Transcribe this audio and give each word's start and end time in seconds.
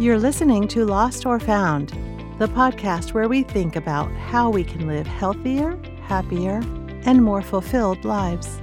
You're 0.00 0.20
listening 0.20 0.68
to 0.68 0.84
Lost 0.84 1.26
or 1.26 1.40
Found, 1.40 1.88
the 2.38 2.46
podcast 2.46 3.14
where 3.14 3.28
we 3.28 3.42
think 3.42 3.74
about 3.74 4.12
how 4.12 4.48
we 4.48 4.62
can 4.62 4.86
live 4.86 5.08
healthier, 5.08 5.76
happier, 6.02 6.62
and 7.04 7.20
more 7.20 7.42
fulfilled 7.42 8.04
lives. 8.04 8.60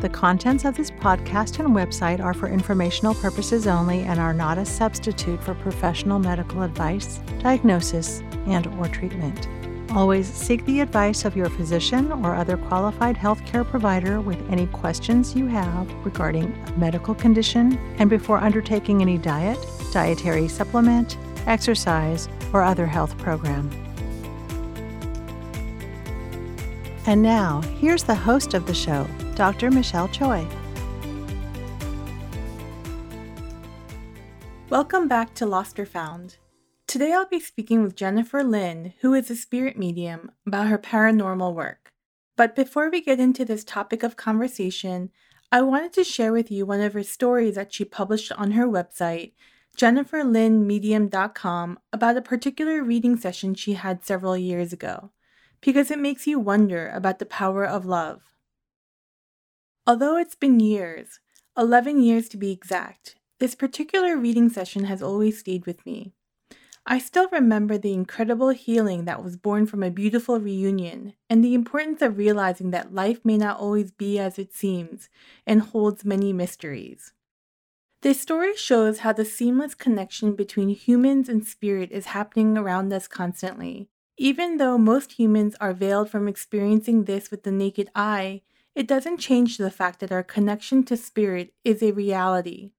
The 0.00 0.08
contents 0.10 0.64
of 0.64 0.78
this 0.78 0.90
podcast 0.90 1.58
and 1.58 1.76
website 1.76 2.24
are 2.24 2.32
for 2.32 2.48
informational 2.48 3.14
purposes 3.16 3.66
only 3.66 4.00
and 4.00 4.18
are 4.18 4.32
not 4.32 4.56
a 4.56 4.64
substitute 4.64 5.44
for 5.44 5.52
professional 5.56 6.18
medical 6.18 6.62
advice, 6.62 7.20
diagnosis, 7.40 8.22
and 8.46 8.66
or 8.78 8.88
treatment. 8.88 9.46
Always 9.94 10.26
seek 10.26 10.66
the 10.66 10.80
advice 10.80 11.24
of 11.24 11.36
your 11.36 11.48
physician 11.48 12.10
or 12.10 12.34
other 12.34 12.56
qualified 12.56 13.16
healthcare 13.16 13.64
provider 13.64 14.20
with 14.20 14.50
any 14.50 14.66
questions 14.66 15.36
you 15.36 15.46
have 15.46 15.88
regarding 16.04 16.52
a 16.66 16.72
medical 16.76 17.14
condition 17.14 17.78
and 18.00 18.10
before 18.10 18.38
undertaking 18.38 19.02
any 19.02 19.18
diet, 19.18 19.56
dietary 19.92 20.48
supplement, 20.48 21.16
exercise, 21.46 22.28
or 22.52 22.60
other 22.64 22.86
health 22.86 23.16
program. 23.18 23.70
And 27.06 27.22
now, 27.22 27.60
here's 27.78 28.02
the 28.02 28.16
host 28.16 28.52
of 28.54 28.66
the 28.66 28.74
show, 28.74 29.06
Dr. 29.36 29.70
Michelle 29.70 30.08
Choi. 30.08 30.44
Welcome 34.70 35.06
back 35.06 35.34
to 35.34 35.46
Lost 35.46 35.78
or 35.78 35.86
Found. 35.86 36.38
Today 36.94 37.12
I'll 37.12 37.26
be 37.26 37.40
speaking 37.40 37.82
with 37.82 37.96
Jennifer 37.96 38.44
Lynn, 38.44 38.94
who 39.00 39.14
is 39.14 39.28
a 39.28 39.34
spirit 39.34 39.76
medium, 39.76 40.30
about 40.46 40.68
her 40.68 40.78
paranormal 40.78 41.52
work. 41.52 41.90
But 42.36 42.54
before 42.54 42.88
we 42.88 43.00
get 43.00 43.18
into 43.18 43.44
this 43.44 43.64
topic 43.64 44.04
of 44.04 44.16
conversation, 44.16 45.10
I 45.50 45.62
wanted 45.62 45.92
to 45.94 46.04
share 46.04 46.32
with 46.32 46.52
you 46.52 46.64
one 46.64 46.80
of 46.80 46.92
her 46.92 47.02
stories 47.02 47.56
that 47.56 47.74
she 47.74 47.84
published 47.84 48.30
on 48.30 48.52
her 48.52 48.68
website, 48.68 49.32
jenniferlynnmedium.com, 49.76 51.80
about 51.92 52.16
a 52.16 52.22
particular 52.22 52.80
reading 52.80 53.16
session 53.16 53.56
she 53.56 53.72
had 53.72 54.04
several 54.04 54.36
years 54.36 54.72
ago, 54.72 55.10
because 55.60 55.90
it 55.90 55.98
makes 55.98 56.28
you 56.28 56.38
wonder 56.38 56.90
about 56.90 57.18
the 57.18 57.26
power 57.26 57.66
of 57.66 57.84
love. 57.84 58.22
Although 59.84 60.16
it's 60.16 60.36
been 60.36 60.60
years, 60.60 61.18
11 61.58 62.00
years 62.00 62.28
to 62.28 62.36
be 62.36 62.52
exact, 62.52 63.16
this 63.40 63.56
particular 63.56 64.16
reading 64.16 64.48
session 64.48 64.84
has 64.84 65.02
always 65.02 65.40
stayed 65.40 65.66
with 65.66 65.84
me. 65.84 66.12
I 66.86 66.98
still 66.98 67.28
remember 67.32 67.78
the 67.78 67.94
incredible 67.94 68.50
healing 68.50 69.06
that 69.06 69.24
was 69.24 69.38
born 69.38 69.64
from 69.64 69.82
a 69.82 69.90
beautiful 69.90 70.38
reunion 70.38 71.14
and 71.30 71.42
the 71.42 71.54
importance 71.54 72.02
of 72.02 72.18
realizing 72.18 72.72
that 72.72 72.94
life 72.94 73.24
may 73.24 73.38
not 73.38 73.58
always 73.58 73.90
be 73.90 74.18
as 74.18 74.38
it 74.38 74.52
seems 74.54 75.08
and 75.46 75.62
holds 75.62 76.04
many 76.04 76.34
mysteries. 76.34 77.14
This 78.02 78.20
story 78.20 78.54
shows 78.54 78.98
how 78.98 79.14
the 79.14 79.24
seamless 79.24 79.74
connection 79.74 80.36
between 80.36 80.68
humans 80.68 81.30
and 81.30 81.46
spirit 81.46 81.90
is 81.90 82.06
happening 82.06 82.58
around 82.58 82.92
us 82.92 83.08
constantly. 83.08 83.88
Even 84.18 84.58
though 84.58 84.76
most 84.76 85.12
humans 85.12 85.56
are 85.62 85.72
veiled 85.72 86.10
from 86.10 86.28
experiencing 86.28 87.04
this 87.04 87.30
with 87.30 87.44
the 87.44 87.50
naked 87.50 87.90
eye, 87.94 88.42
it 88.74 88.86
doesn't 88.86 89.16
change 89.16 89.56
the 89.56 89.70
fact 89.70 90.00
that 90.00 90.12
our 90.12 90.22
connection 90.22 90.82
to 90.84 90.98
spirit 90.98 91.54
is 91.64 91.82
a 91.82 91.92
reality. 91.92 92.72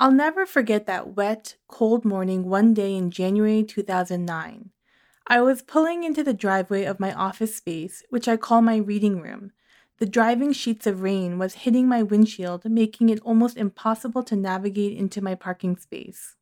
I'll 0.00 0.12
never 0.12 0.46
forget 0.46 0.86
that 0.86 1.16
wet, 1.16 1.56
cold 1.66 2.04
morning 2.04 2.44
one 2.44 2.72
day 2.72 2.94
in 2.94 3.10
January 3.10 3.64
2009. 3.64 4.70
I 5.26 5.40
was 5.40 5.60
pulling 5.60 6.04
into 6.04 6.22
the 6.22 6.32
driveway 6.32 6.84
of 6.84 7.00
my 7.00 7.12
office 7.12 7.56
space, 7.56 8.04
which 8.08 8.28
I 8.28 8.36
call 8.36 8.62
my 8.62 8.76
reading 8.76 9.20
room. 9.20 9.50
The 9.98 10.06
driving 10.06 10.52
sheets 10.52 10.86
of 10.86 11.02
rain 11.02 11.36
was 11.36 11.54
hitting 11.54 11.88
my 11.88 12.04
windshield, 12.04 12.64
making 12.64 13.08
it 13.08 13.18
almost 13.24 13.56
impossible 13.56 14.22
to 14.22 14.36
navigate 14.36 14.96
into 14.96 15.20
my 15.20 15.34
parking 15.34 15.76
space. 15.76 16.36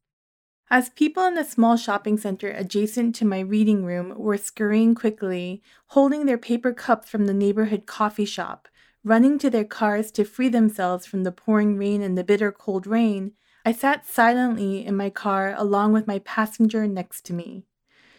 As 0.69 0.91
people 0.91 1.25
in 1.25 1.33
the 1.33 1.43
small 1.43 1.79
shopping 1.79 2.19
center 2.19 2.51
adjacent 2.51 3.15
to 3.15 3.25
my 3.25 3.41
reading 3.41 3.87
room 3.87 4.13
were 4.19 4.37
scurrying 4.37 4.95
quickly, 4.95 5.63
holding 5.89 6.27
their 6.27 6.37
paper 6.37 6.75
cups 6.75 7.09
from 7.09 7.25
the 7.25 7.33
neighborhood 7.33 7.87
coffee 7.87 8.27
shop, 8.27 8.69
running 9.03 9.39
to 9.39 9.49
their 9.49 9.65
cars 9.65 10.11
to 10.11 10.25
free 10.25 10.51
themselves 10.51 11.07
from 11.07 11.23
the 11.25 11.33
pouring 11.33 11.79
rain 11.79 12.03
and 12.03 12.19
the 12.19 12.25
bitter 12.25 12.53
cold 12.53 12.87
rain, 12.87 13.33
I 13.67 13.73
sat 13.73 14.07
silently 14.07 14.87
in 14.87 14.97
my 14.97 15.11
car 15.11 15.53
along 15.59 15.93
with 15.93 16.07
my 16.07 16.21
passenger 16.21 16.87
next 16.87 17.23
to 17.23 17.33
me. 17.33 17.65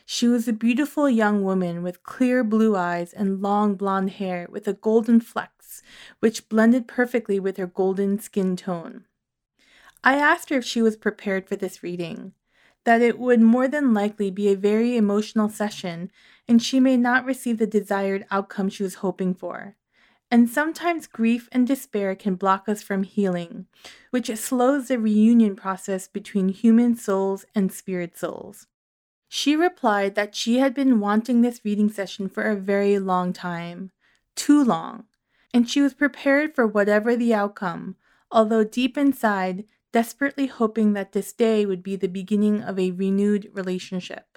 She 0.06 0.28
was 0.28 0.46
a 0.46 0.52
beautiful 0.52 1.09
young 1.09 1.41
woman 1.41 1.84
with 1.84 2.03
clear 2.03 2.44
blue 2.44 2.75
eyes 2.75 3.13
and 3.13 3.41
long 3.41 3.75
blonde 3.75 4.09
hair 4.09 4.47
with 4.50 4.68
a 4.68 4.74
golden 4.74 5.22
flecks, 5.22 5.81
which 6.19 6.50
blended 6.50 6.85
perfectly 6.85 7.40
with 7.40 7.56
her 7.56 7.66
golden 7.66 8.19
skin 8.19 8.58
tone. 8.58 9.06
I 10.03 10.16
asked 10.18 10.50
her 10.50 10.58
if 10.58 10.66
she 10.66 10.81
was 10.81 10.97
prepared 10.97 11.47
for 11.47 11.56
this 11.56 11.81
reading 11.81 12.34
that 12.84 13.02
it 13.02 13.18
would 13.18 13.40
more 13.40 13.69
than 13.69 13.94
likely 13.94 14.29
be 14.29 14.50
a 14.50 14.58
very 14.58 14.97
emotional 14.97 15.47
session 15.47 16.12
and 16.50 16.62
she 16.62 16.81
may 16.81 16.97
not 16.97 17.24
receive 17.24 17.58
the 17.58 17.66
desired 17.66 18.25
outcome 18.31 18.68
she 18.68 18.84
was 18.84 18.96
hoping 18.96 19.34
for. 19.34 19.78
And 20.29 20.49
sometimes 20.49 21.07
grief 21.07 21.47
and 21.53 21.65
despair 21.65 22.13
can 22.13 22.35
block 22.35 22.67
us 22.67 22.83
from 22.83 23.03
healing, 23.03 23.67
which 24.11 24.35
slows 24.35 24.89
the 24.89 24.99
reunion 24.99 25.55
process 25.55 26.07
between 26.07 26.49
human 26.49 26.95
souls 26.95 27.45
and 27.55 27.71
spirit 27.71 28.17
souls. 28.17 28.67
She 29.29 29.55
replied 29.55 30.16
that 30.16 30.35
she 30.35 30.59
had 30.59 30.73
been 30.73 30.99
wanting 30.99 31.41
this 31.41 31.61
reading 31.63 31.89
session 31.89 32.27
for 32.27 32.43
a 32.43 32.55
very 32.55 32.99
long 32.99 33.31
time, 33.33 33.91
too 34.35 34.63
long, 34.63 35.05
and 35.53 35.69
she 35.69 35.81
was 35.81 35.93
prepared 35.93 36.53
for 36.53 36.67
whatever 36.67 37.16
the 37.16 37.33
outcome, 37.33 37.95
although 38.29 38.63
deep 38.63 38.97
inside, 38.97 39.66
desperately 39.93 40.47
hoping 40.47 40.93
that 40.93 41.13
this 41.13 41.31
day 41.31 41.66
would 41.66 41.83
be 41.83 41.95
the 41.95 42.07
beginning 42.07 42.61
of 42.61 42.77
a 42.77 42.91
renewed 42.91 43.49
relationship. 43.53 44.36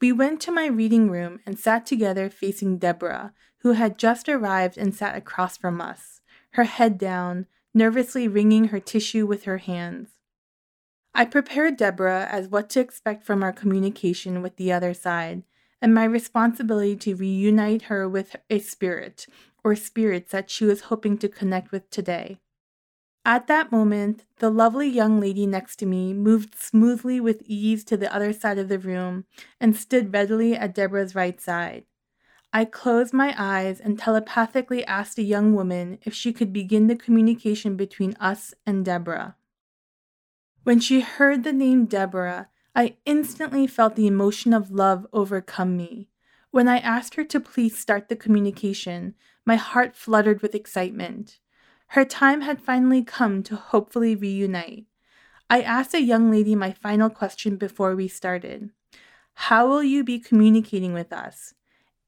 We 0.00 0.12
went 0.12 0.40
to 0.42 0.52
my 0.52 0.66
reading 0.66 1.10
room 1.10 1.40
and 1.46 1.58
sat 1.58 1.86
together 1.86 2.28
facing 2.28 2.78
Deborah, 2.78 3.32
who 3.58 3.72
had 3.72 3.98
just 3.98 4.28
arrived 4.28 4.76
and 4.76 4.94
sat 4.94 5.16
across 5.16 5.56
from 5.56 5.80
us, 5.80 6.20
her 6.50 6.64
head 6.64 6.98
down, 6.98 7.46
nervously 7.72 8.28
wringing 8.28 8.68
her 8.68 8.80
tissue 8.80 9.26
with 9.26 9.44
her 9.44 9.58
hands. 9.58 10.10
I 11.14 11.24
prepared 11.24 11.76
Deborah 11.76 12.26
as 12.30 12.48
what 12.48 12.68
to 12.70 12.80
expect 12.80 13.24
from 13.24 13.42
our 13.42 13.52
communication 13.52 14.42
with 14.42 14.56
the 14.56 14.72
other 14.72 14.94
side, 14.94 15.44
and 15.80 15.94
my 15.94 16.04
responsibility 16.04 16.96
to 16.96 17.14
reunite 17.14 17.82
her 17.82 18.08
with 18.08 18.36
a 18.50 18.58
spirit, 18.58 19.26
or 19.62 19.76
spirits 19.76 20.32
that 20.32 20.50
she 20.50 20.64
was 20.64 20.82
hoping 20.82 21.16
to 21.18 21.28
connect 21.28 21.72
with 21.72 21.88
today. 21.90 22.40
At 23.26 23.46
that 23.46 23.72
moment, 23.72 24.24
the 24.38 24.50
lovely 24.50 24.86
young 24.86 25.18
lady 25.18 25.46
next 25.46 25.76
to 25.76 25.86
me 25.86 26.12
moved 26.12 26.54
smoothly 26.54 27.20
with 27.20 27.42
ease 27.46 27.82
to 27.84 27.96
the 27.96 28.14
other 28.14 28.34
side 28.34 28.58
of 28.58 28.68
the 28.68 28.78
room 28.78 29.24
and 29.58 29.74
stood 29.74 30.12
readily 30.12 30.54
at 30.54 30.74
Deborah's 30.74 31.14
right 31.14 31.40
side. 31.40 31.84
I 32.52 32.66
closed 32.66 33.14
my 33.14 33.34
eyes 33.36 33.80
and 33.80 33.98
telepathically 33.98 34.84
asked 34.84 35.16
the 35.16 35.24
young 35.24 35.54
woman 35.54 35.98
if 36.02 36.12
she 36.14 36.32
could 36.32 36.52
begin 36.52 36.86
the 36.86 36.96
communication 36.96 37.76
between 37.76 38.14
us 38.20 38.52
and 38.66 38.84
Deborah. 38.84 39.36
When 40.62 40.78
she 40.78 41.00
heard 41.00 41.44
the 41.44 41.52
name 41.52 41.86
Deborah, 41.86 42.48
I 42.76 42.96
instantly 43.06 43.66
felt 43.66 43.96
the 43.96 44.06
emotion 44.06 44.52
of 44.52 44.70
love 44.70 45.06
overcome 45.12 45.76
me. 45.76 46.08
When 46.50 46.68
I 46.68 46.78
asked 46.78 47.14
her 47.14 47.24
to 47.24 47.40
please 47.40 47.76
start 47.76 48.08
the 48.08 48.16
communication, 48.16 49.14
my 49.44 49.56
heart 49.56 49.96
fluttered 49.96 50.42
with 50.42 50.54
excitement. 50.54 51.40
Her 51.94 52.04
time 52.04 52.40
had 52.40 52.60
finally 52.60 53.04
come 53.04 53.44
to 53.44 53.54
hopefully 53.54 54.16
reunite. 54.16 54.86
I 55.48 55.62
asked 55.62 55.92
the 55.92 56.02
young 56.02 56.28
lady 56.28 56.56
my 56.56 56.72
final 56.72 57.08
question 57.08 57.56
before 57.56 57.94
we 57.94 58.08
started 58.08 58.70
How 59.34 59.68
will 59.68 59.84
you 59.84 60.02
be 60.02 60.18
communicating 60.18 60.92
with 60.92 61.12
us? 61.12 61.54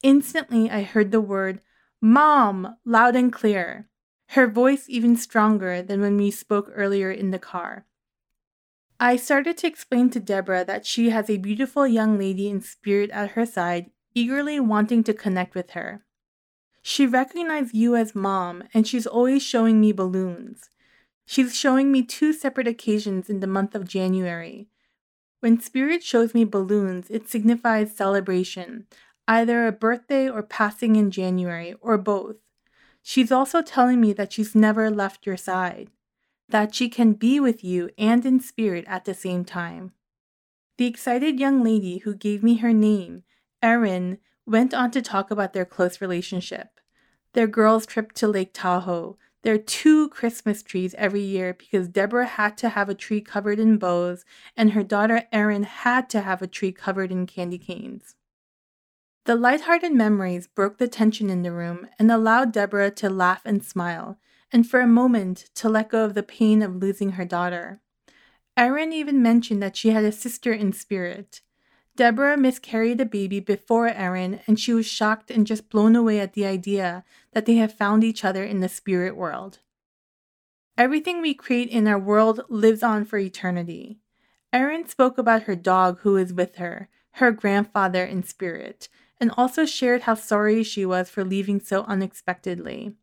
Instantly, 0.02 0.68
I 0.68 0.82
heard 0.82 1.12
the 1.12 1.20
word 1.20 1.60
Mom 2.00 2.78
loud 2.84 3.14
and 3.14 3.32
clear, 3.32 3.88
her 4.30 4.48
voice 4.48 4.86
even 4.88 5.16
stronger 5.16 5.82
than 5.82 6.00
when 6.00 6.16
we 6.16 6.32
spoke 6.32 6.68
earlier 6.74 7.12
in 7.12 7.30
the 7.30 7.38
car. 7.38 7.86
I 8.98 9.14
started 9.14 9.56
to 9.58 9.68
explain 9.68 10.10
to 10.10 10.18
Deborah 10.18 10.64
that 10.64 10.84
she 10.84 11.10
has 11.10 11.30
a 11.30 11.36
beautiful 11.36 11.86
young 11.86 12.18
lady 12.18 12.48
in 12.48 12.60
spirit 12.60 13.10
at 13.10 13.30
her 13.30 13.46
side, 13.46 13.92
eagerly 14.16 14.58
wanting 14.58 15.04
to 15.04 15.14
connect 15.14 15.54
with 15.54 15.70
her. 15.70 16.05
She 16.88 17.04
recognized 17.04 17.74
you 17.74 17.96
as 17.96 18.14
mom, 18.14 18.62
and 18.72 18.86
she's 18.86 19.08
always 19.08 19.42
showing 19.42 19.80
me 19.80 19.90
balloons. 19.90 20.70
She's 21.24 21.56
showing 21.56 21.90
me 21.90 22.04
two 22.04 22.32
separate 22.32 22.68
occasions 22.68 23.28
in 23.28 23.40
the 23.40 23.48
month 23.48 23.74
of 23.74 23.88
January. 23.88 24.68
When 25.40 25.58
Spirit 25.58 26.04
shows 26.04 26.32
me 26.32 26.44
balloons, 26.44 27.10
it 27.10 27.28
signifies 27.28 27.96
celebration, 27.96 28.86
either 29.26 29.66
a 29.66 29.72
birthday 29.72 30.30
or 30.30 30.44
passing 30.44 30.94
in 30.94 31.10
January, 31.10 31.74
or 31.80 31.98
both. 31.98 32.36
She's 33.02 33.32
also 33.32 33.62
telling 33.62 34.00
me 34.00 34.12
that 34.12 34.32
she's 34.32 34.54
never 34.54 34.88
left 34.88 35.26
your 35.26 35.36
side, 35.36 35.90
that 36.48 36.72
she 36.72 36.88
can 36.88 37.14
be 37.14 37.40
with 37.40 37.64
you 37.64 37.90
and 37.98 38.24
in 38.24 38.38
spirit 38.38 38.84
at 38.86 39.06
the 39.06 39.14
same 39.14 39.44
time. 39.44 39.90
The 40.78 40.86
excited 40.86 41.40
young 41.40 41.64
lady 41.64 41.98
who 41.98 42.14
gave 42.14 42.44
me 42.44 42.58
her 42.58 42.72
name, 42.72 43.24
Erin, 43.60 44.18
went 44.46 44.72
on 44.72 44.92
to 44.92 45.02
talk 45.02 45.32
about 45.32 45.52
their 45.52 45.64
close 45.64 46.00
relationship 46.00 46.75
their 47.36 47.46
girls' 47.46 47.84
trip 47.84 48.12
to 48.12 48.26
Lake 48.26 48.52
Tahoe, 48.54 49.18
There 49.42 49.54
are 49.54 49.58
two 49.58 50.08
Christmas 50.08 50.62
trees 50.62 50.94
every 50.96 51.20
year 51.20 51.52
because 51.52 51.86
Deborah 51.86 52.24
had 52.24 52.56
to 52.56 52.70
have 52.70 52.88
a 52.88 52.94
tree 52.94 53.20
covered 53.20 53.60
in 53.60 53.76
bows 53.76 54.24
and 54.56 54.72
her 54.72 54.82
daughter 54.82 55.24
Erin 55.30 55.64
had 55.64 56.08
to 56.10 56.22
have 56.22 56.40
a 56.40 56.46
tree 56.46 56.72
covered 56.72 57.12
in 57.12 57.26
candy 57.26 57.58
canes. 57.58 58.16
The 59.26 59.36
light-hearted 59.36 59.92
memories 59.92 60.46
broke 60.46 60.78
the 60.78 60.88
tension 60.88 61.28
in 61.28 61.42
the 61.42 61.52
room 61.52 61.88
and 61.98 62.10
allowed 62.10 62.52
Deborah 62.52 62.90
to 62.92 63.10
laugh 63.10 63.42
and 63.44 63.62
smile, 63.62 64.18
and 64.50 64.66
for 64.66 64.80
a 64.80 64.86
moment 64.86 65.50
to 65.56 65.68
let 65.68 65.90
go 65.90 66.06
of 66.06 66.14
the 66.14 66.22
pain 66.22 66.62
of 66.62 66.76
losing 66.76 67.12
her 67.12 67.26
daughter. 67.26 67.82
Erin 68.56 68.94
even 68.94 69.20
mentioned 69.20 69.62
that 69.62 69.76
she 69.76 69.90
had 69.90 70.04
a 70.04 70.10
sister 70.10 70.54
in 70.54 70.72
spirit. 70.72 71.42
Deborah 71.96 72.36
miscarried 72.36 73.00
a 73.00 73.06
baby 73.06 73.40
before 73.40 73.88
Erin, 73.88 74.40
and 74.46 74.60
she 74.60 74.74
was 74.74 74.86
shocked 74.86 75.30
and 75.30 75.46
just 75.46 75.70
blown 75.70 75.96
away 75.96 76.20
at 76.20 76.34
the 76.34 76.44
idea 76.44 77.04
that 77.36 77.44
they 77.44 77.56
have 77.56 77.70
found 77.70 78.02
each 78.02 78.24
other 78.24 78.42
in 78.42 78.60
the 78.60 78.68
spirit 78.68 79.14
world. 79.14 79.58
Everything 80.78 81.20
we 81.20 81.34
create 81.34 81.68
in 81.68 81.86
our 81.86 81.98
world 81.98 82.40
lives 82.48 82.82
on 82.82 83.04
for 83.04 83.18
eternity. 83.18 83.98
Erin 84.54 84.88
spoke 84.88 85.18
about 85.18 85.42
her 85.42 85.54
dog 85.54 86.00
who 86.00 86.16
is 86.16 86.32
with 86.32 86.56
her, 86.56 86.88
her 87.10 87.32
grandfather 87.32 88.02
in 88.02 88.22
spirit, 88.22 88.88
and 89.20 89.30
also 89.36 89.66
shared 89.66 90.04
how 90.04 90.14
sorry 90.14 90.62
she 90.62 90.86
was 90.86 91.10
for 91.10 91.24
leaving 91.24 91.60
so 91.60 91.82
unexpectedly. 91.82 92.94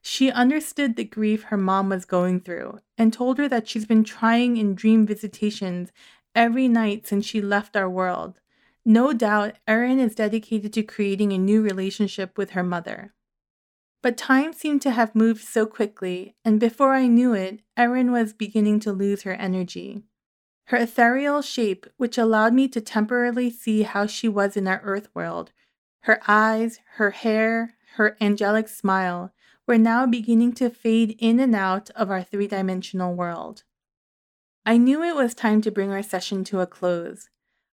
She 0.00 0.30
understood 0.30 0.96
the 0.96 1.04
grief 1.04 1.42
her 1.42 1.58
mom 1.58 1.90
was 1.90 2.06
going 2.06 2.40
through 2.40 2.78
and 2.96 3.12
told 3.12 3.36
her 3.36 3.46
that 3.46 3.68
she's 3.68 3.84
been 3.84 4.04
trying 4.04 4.56
in 4.56 4.74
dream 4.74 5.06
visitations 5.06 5.92
every 6.34 6.66
night 6.66 7.06
since 7.06 7.26
she 7.26 7.42
left 7.42 7.76
our 7.76 7.90
world. 7.90 8.40
No 8.86 9.12
doubt, 9.12 9.56
Erin 9.68 10.00
is 10.00 10.14
dedicated 10.14 10.72
to 10.72 10.82
creating 10.82 11.34
a 11.34 11.38
new 11.38 11.60
relationship 11.60 12.38
with 12.38 12.52
her 12.52 12.62
mother. 12.62 13.12
But 14.02 14.16
time 14.16 14.52
seemed 14.52 14.82
to 14.82 14.90
have 14.90 15.14
moved 15.14 15.42
so 15.42 15.66
quickly, 15.66 16.36
and 16.44 16.60
before 16.60 16.92
I 16.94 17.06
knew 17.06 17.32
it, 17.34 17.60
Erin 17.76 18.12
was 18.12 18.32
beginning 18.32 18.80
to 18.80 18.92
lose 18.92 19.22
her 19.22 19.32
energy. 19.32 20.02
Her 20.66 20.76
ethereal 20.76 21.42
shape, 21.42 21.86
which 21.96 22.18
allowed 22.18 22.52
me 22.52 22.68
to 22.68 22.80
temporarily 22.80 23.50
see 23.50 23.82
how 23.82 24.06
she 24.06 24.28
was 24.28 24.56
in 24.56 24.66
our 24.66 24.80
earth 24.82 25.08
world, 25.14 25.52
her 26.00 26.20
eyes, 26.28 26.78
her 26.94 27.10
hair, 27.10 27.74
her 27.94 28.16
angelic 28.20 28.68
smile, 28.68 29.32
were 29.66 29.78
now 29.78 30.06
beginning 30.06 30.52
to 30.54 30.70
fade 30.70 31.16
in 31.18 31.40
and 31.40 31.54
out 31.54 31.90
of 31.90 32.10
our 32.10 32.22
three 32.22 32.46
dimensional 32.46 33.14
world. 33.14 33.64
I 34.64 34.76
knew 34.76 35.02
it 35.02 35.16
was 35.16 35.34
time 35.34 35.60
to 35.62 35.70
bring 35.70 35.90
our 35.90 36.02
session 36.02 36.44
to 36.44 36.60
a 36.60 36.66
close. 36.66 37.28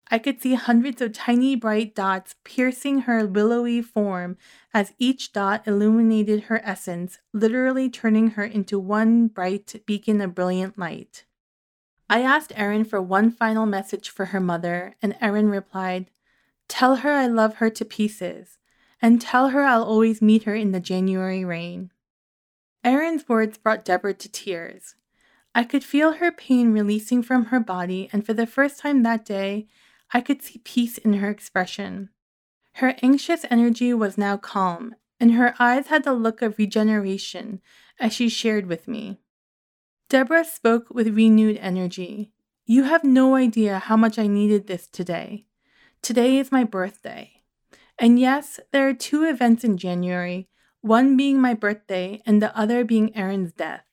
I 0.10 0.20
could 0.20 0.42
see 0.42 0.54
hundreds 0.54 1.02
of 1.02 1.14
tiny 1.14 1.56
bright 1.56 1.94
dots 1.94 2.36
piercing 2.44 3.02
her 3.02 3.26
willowy 3.28 3.82
form 3.82 4.38
as 4.74 4.94
each 4.98 5.34
dot 5.34 5.68
illuminated 5.68 6.44
her 6.44 6.62
essence, 6.64 7.20
literally 7.34 7.90
turning 7.90 8.32
her 8.32 8.44
into 8.44 8.80
one 8.80 9.28
bright 9.28 9.82
beacon 9.86 10.22
of 10.22 10.36
brilliant 10.36 10.78
light. 10.78 11.26
I 12.10 12.22
asked 12.22 12.54
Erin 12.56 12.86
for 12.86 13.02
one 13.02 13.32
final 13.32 13.66
message 13.66 14.10
for 14.10 14.26
her 14.26 14.40
mother, 14.40 14.96
and 15.02 15.18
Erin 15.20 15.50
replied, 15.50 16.10
Tell 16.70 16.98
her 16.98 17.12
I 17.12 17.28
love 17.28 17.56
her 17.56 17.70
to 17.70 17.86
pieces 17.86 18.58
and 19.02 19.22
tell 19.22 19.50
her 19.50 19.64
I'll 19.64 19.84
always 19.84 20.22
meet 20.22 20.44
her 20.44 20.56
in 20.56 20.72
the 20.72 20.80
January 20.80 21.46
rain. 21.46 21.92
Erin's 22.84 23.28
words 23.28 23.58
brought 23.58 23.86
Deborah 23.86 24.14
to 24.14 24.30
tears. 24.30 24.96
I 25.54 25.64
could 25.64 25.84
feel 25.84 26.14
her 26.14 26.32
pain 26.32 26.72
releasing 26.72 27.22
from 27.22 27.46
her 27.46 27.60
body, 27.60 28.10
and 28.14 28.26
for 28.26 28.34
the 28.34 28.48
first 28.48 28.80
time 28.80 29.04
that 29.04 29.26
day, 29.26 29.68
I 30.14 30.22
could 30.22 30.42
see 30.42 30.60
peace 30.60 30.98
in 30.98 31.14
her 31.14 31.30
expression. 31.30 32.10
Her 32.74 32.96
anxious 33.02 33.46
energy 33.50 33.94
was 33.94 34.18
now 34.18 34.38
calm, 34.38 34.96
and 35.20 35.34
her 35.34 35.56
eyes 35.60 35.88
had 35.88 36.04
the 36.04 36.14
look 36.14 36.42
of 36.42 36.58
regeneration 36.58 37.62
as 38.00 38.14
she 38.14 38.30
shared 38.30 38.68
with 38.68 38.88
me. 38.88 39.20
Deborah 40.10 40.46
spoke 40.46 40.90
with 40.90 41.16
renewed 41.16 41.58
energy. 41.58 42.32
You 42.66 42.84
have 42.84 43.04
no 43.04 43.36
idea 43.36 43.80
how 43.80 43.98
much 43.98 44.18
I 44.18 44.28
needed 44.28 44.68
this 44.68 44.88
today. 44.88 45.48
Today 46.02 46.38
is 46.38 46.52
my 46.52 46.64
birthday. 46.64 47.42
And 48.00 48.20
yes, 48.20 48.60
there 48.72 48.88
are 48.88 48.94
two 48.94 49.24
events 49.24 49.64
in 49.64 49.78
January, 49.78 50.48
one 50.82 51.18
being 51.18 51.42
my 51.42 51.54
birthday 51.54 52.22
and 52.26 52.42
the 52.42 52.56
other 52.58 52.86
being 52.86 53.16
Erin's 53.16 53.52
death. 53.52 53.84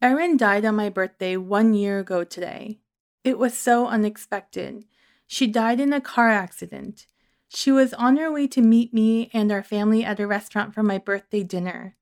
Erin 0.00 0.36
died 0.36 0.64
on 0.64 0.76
my 0.76 0.88
birthday 0.88 1.36
one 1.36 1.74
year 1.74 1.98
ago 1.98 2.24
today. 2.24 2.78
It 3.24 3.38
was 3.38 3.56
so 3.58 3.86
unexpected. 3.86 4.84
She 5.32 5.46
died 5.46 5.78
in 5.78 5.92
a 5.92 6.00
car 6.00 6.28
accident. 6.28 7.06
She 7.46 7.70
was 7.70 7.94
on 7.94 8.16
her 8.16 8.32
way 8.32 8.48
to 8.48 8.60
meet 8.60 8.92
me 8.92 9.30
and 9.32 9.52
our 9.52 9.62
family 9.62 10.04
at 10.04 10.18
a 10.18 10.26
restaurant 10.26 10.74
for 10.74 10.82
my 10.82 10.98
birthday 10.98 11.44
dinner. 11.44 11.96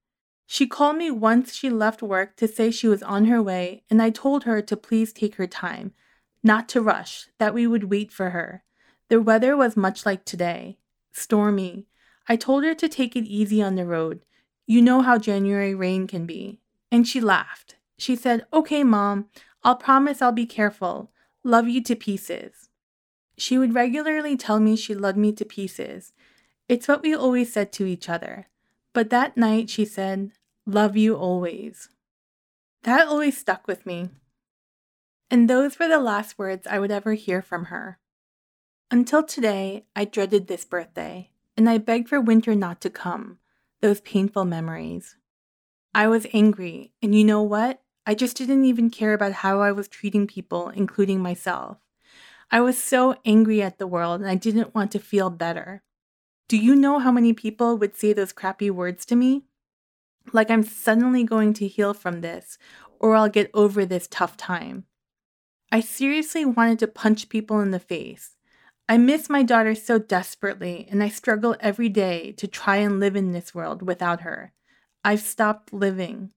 She 0.46 0.66
called 0.66 0.96
me 0.96 1.10
once 1.10 1.52
she 1.52 1.69
left 1.69 2.00
work 2.00 2.36
to 2.36 2.48
say 2.48 2.70
she 2.70 2.88
was 2.88 3.02
on 3.02 3.26
her 3.26 3.42
way, 3.42 3.82
and 3.90 4.00
I 4.00 4.08
told 4.08 4.44
her 4.44 4.62
to 4.62 4.76
please 4.78 5.12
take 5.12 5.34
her 5.34 5.46
time, 5.46 5.92
not 6.42 6.70
to 6.70 6.80
rush, 6.80 7.26
that 7.36 7.52
we 7.52 7.66
would 7.66 7.90
wait 7.90 8.10
for 8.10 8.30
her. 8.30 8.64
The 9.10 9.20
weather 9.20 9.54
was 9.54 9.76
much 9.76 10.06
like 10.06 10.25
today 10.25 10.78
stormy. 11.12 11.86
I 12.28 12.36
told 12.36 12.64
her 12.64 12.75
to 12.76 12.88
take 12.88 13.14
it 13.14 13.25
easy 13.25 13.62
on 13.62 13.75
the 13.75 13.84
road. 13.84 14.25
You 14.66 14.80
know 14.80 15.02
how 15.02 15.19
January 15.19 15.75
rain 15.75 16.06
can 16.06 16.25
be. 16.25 16.60
And 16.90 17.06
she 17.06 17.20
laughed. 17.20 17.76
She 17.98 18.16
said, 18.16 18.46
Okay, 18.54 18.84
Mom, 18.84 19.26
I'll 19.62 19.76
promise 19.76 20.22
I'll 20.22 20.32
be 20.32 20.46
careful. 20.46 21.10
Love 21.44 21.69
you 21.69 21.82
to 21.82 21.94
pieces. 21.94 22.68
She 23.38 23.56
would 23.56 23.75
regularly 23.75 24.37
tell 24.37 24.58
me 24.58 24.75
she 24.75 24.94
loved 24.94 25.17
me 25.17 25.32
to 25.32 25.44
pieces. 25.44 26.12
It's 26.69 26.88
what 26.88 27.02
we 27.02 27.14
always 27.14 27.52
said 27.52 27.73
to 27.73 27.87
each 27.87 28.08
other. 28.08 28.49
But 28.93 29.11
that 29.11 29.37
night 29.37 29.70
she 29.70 29.85
said, 29.85 30.32
Love 30.67 30.96
you 30.96 31.14
always. 31.14 31.88
That 32.82 33.06
always 33.06 33.38
stuck 33.38 33.67
with 33.69 33.87
me. 33.87 34.11
And 35.31 35.49
those 35.49 35.79
were 35.79 35.88
the 35.88 36.00
last 36.00 36.38
words 36.38 36.67
I 36.67 36.81
would 36.81 36.90
ever 36.90 37.14
hear 37.14 37.40
from 37.40 37.67
her. 37.67 37.99
Until 38.90 39.23
today, 39.23 39.85
I 39.94 40.05
dreaded 40.05 40.46
this 40.46 40.64
birthday, 40.64 41.31
and 41.56 41.69
I 41.69 41.79
begged 41.79 42.08
for 42.08 42.20
winter 42.20 42.55
not 42.55 42.81
to 42.81 42.90
come, 42.90 43.38
those 43.81 44.00
painful 44.00 44.46
memories. 44.46 45.17
I 45.94 46.08
was 46.08 46.26
angry, 46.32 46.93
and 47.02 47.14
you 47.14 47.25
know 47.25 47.43
what? 47.43 47.82
I 48.06 48.14
just 48.14 48.37
didn't 48.37 48.64
even 48.64 48.90
care 48.90 49.12
about 49.12 49.32
how 49.32 49.61
I 49.61 49.73
was 49.73 49.87
treating 49.87 50.26
people, 50.26 50.70
including 50.70 51.20
myself. 51.20 51.79
I 52.50 52.61
was 52.61 52.83
so 52.83 53.17
angry 53.25 53.61
at 53.61 53.79
the 53.79 53.87
world, 53.87 54.21
and 54.21 54.31
I 54.31 54.35
didn't 54.35 54.75
want 54.75 54.91
to 54.93 54.99
feel 54.99 55.29
better. 55.29 55.83
Do 56.49 56.56
you 56.56 56.75
know 56.75 56.99
how 56.99 57.12
many 57.12 57.35
people 57.35 57.77
would 57.77 57.95
say 57.95 58.15
those 58.15 58.33
crappy 58.33 58.71
words 58.71 59.05
to 59.06 59.17
me? 59.17 59.45
Like 60.33 60.50
I'm 60.50 60.62
suddenly 60.62 61.25
going 61.25 61.53
to 61.55 61.69
heal 61.69 61.93
from 61.93 62.21
this, 62.21 62.56
or 62.99 63.15
I'll 63.15 63.29
get 63.29 63.50
over 63.53 63.85
this 63.85 64.09
tough 64.11 64.37
time. 64.37 64.85
I 65.71 65.81
seriously 65.81 66.47
wanted 66.47 66.78
to 66.78 66.88
punch 66.88 67.28
people 67.28 67.61
in 67.61 67.71
the 67.71 67.78
face. 67.78 68.37
I 68.88 68.97
miss 68.97 69.28
my 69.28 69.43
daughter 69.43 69.75
so 69.75 69.99
desperately, 69.99 70.88
and 70.90 71.02
I 71.02 71.11
struggle 71.11 71.55
every 71.61 71.90
day 71.90 72.33
to 72.33 72.47
try 72.47 72.76
and 72.76 72.99
live 72.99 73.17
in 73.17 73.33
this 73.33 73.55
world 73.55 73.83
without 73.83 74.23
her. 74.23 74.55
I've 75.05 75.21
stopped 75.21 75.75
living. 75.75 76.31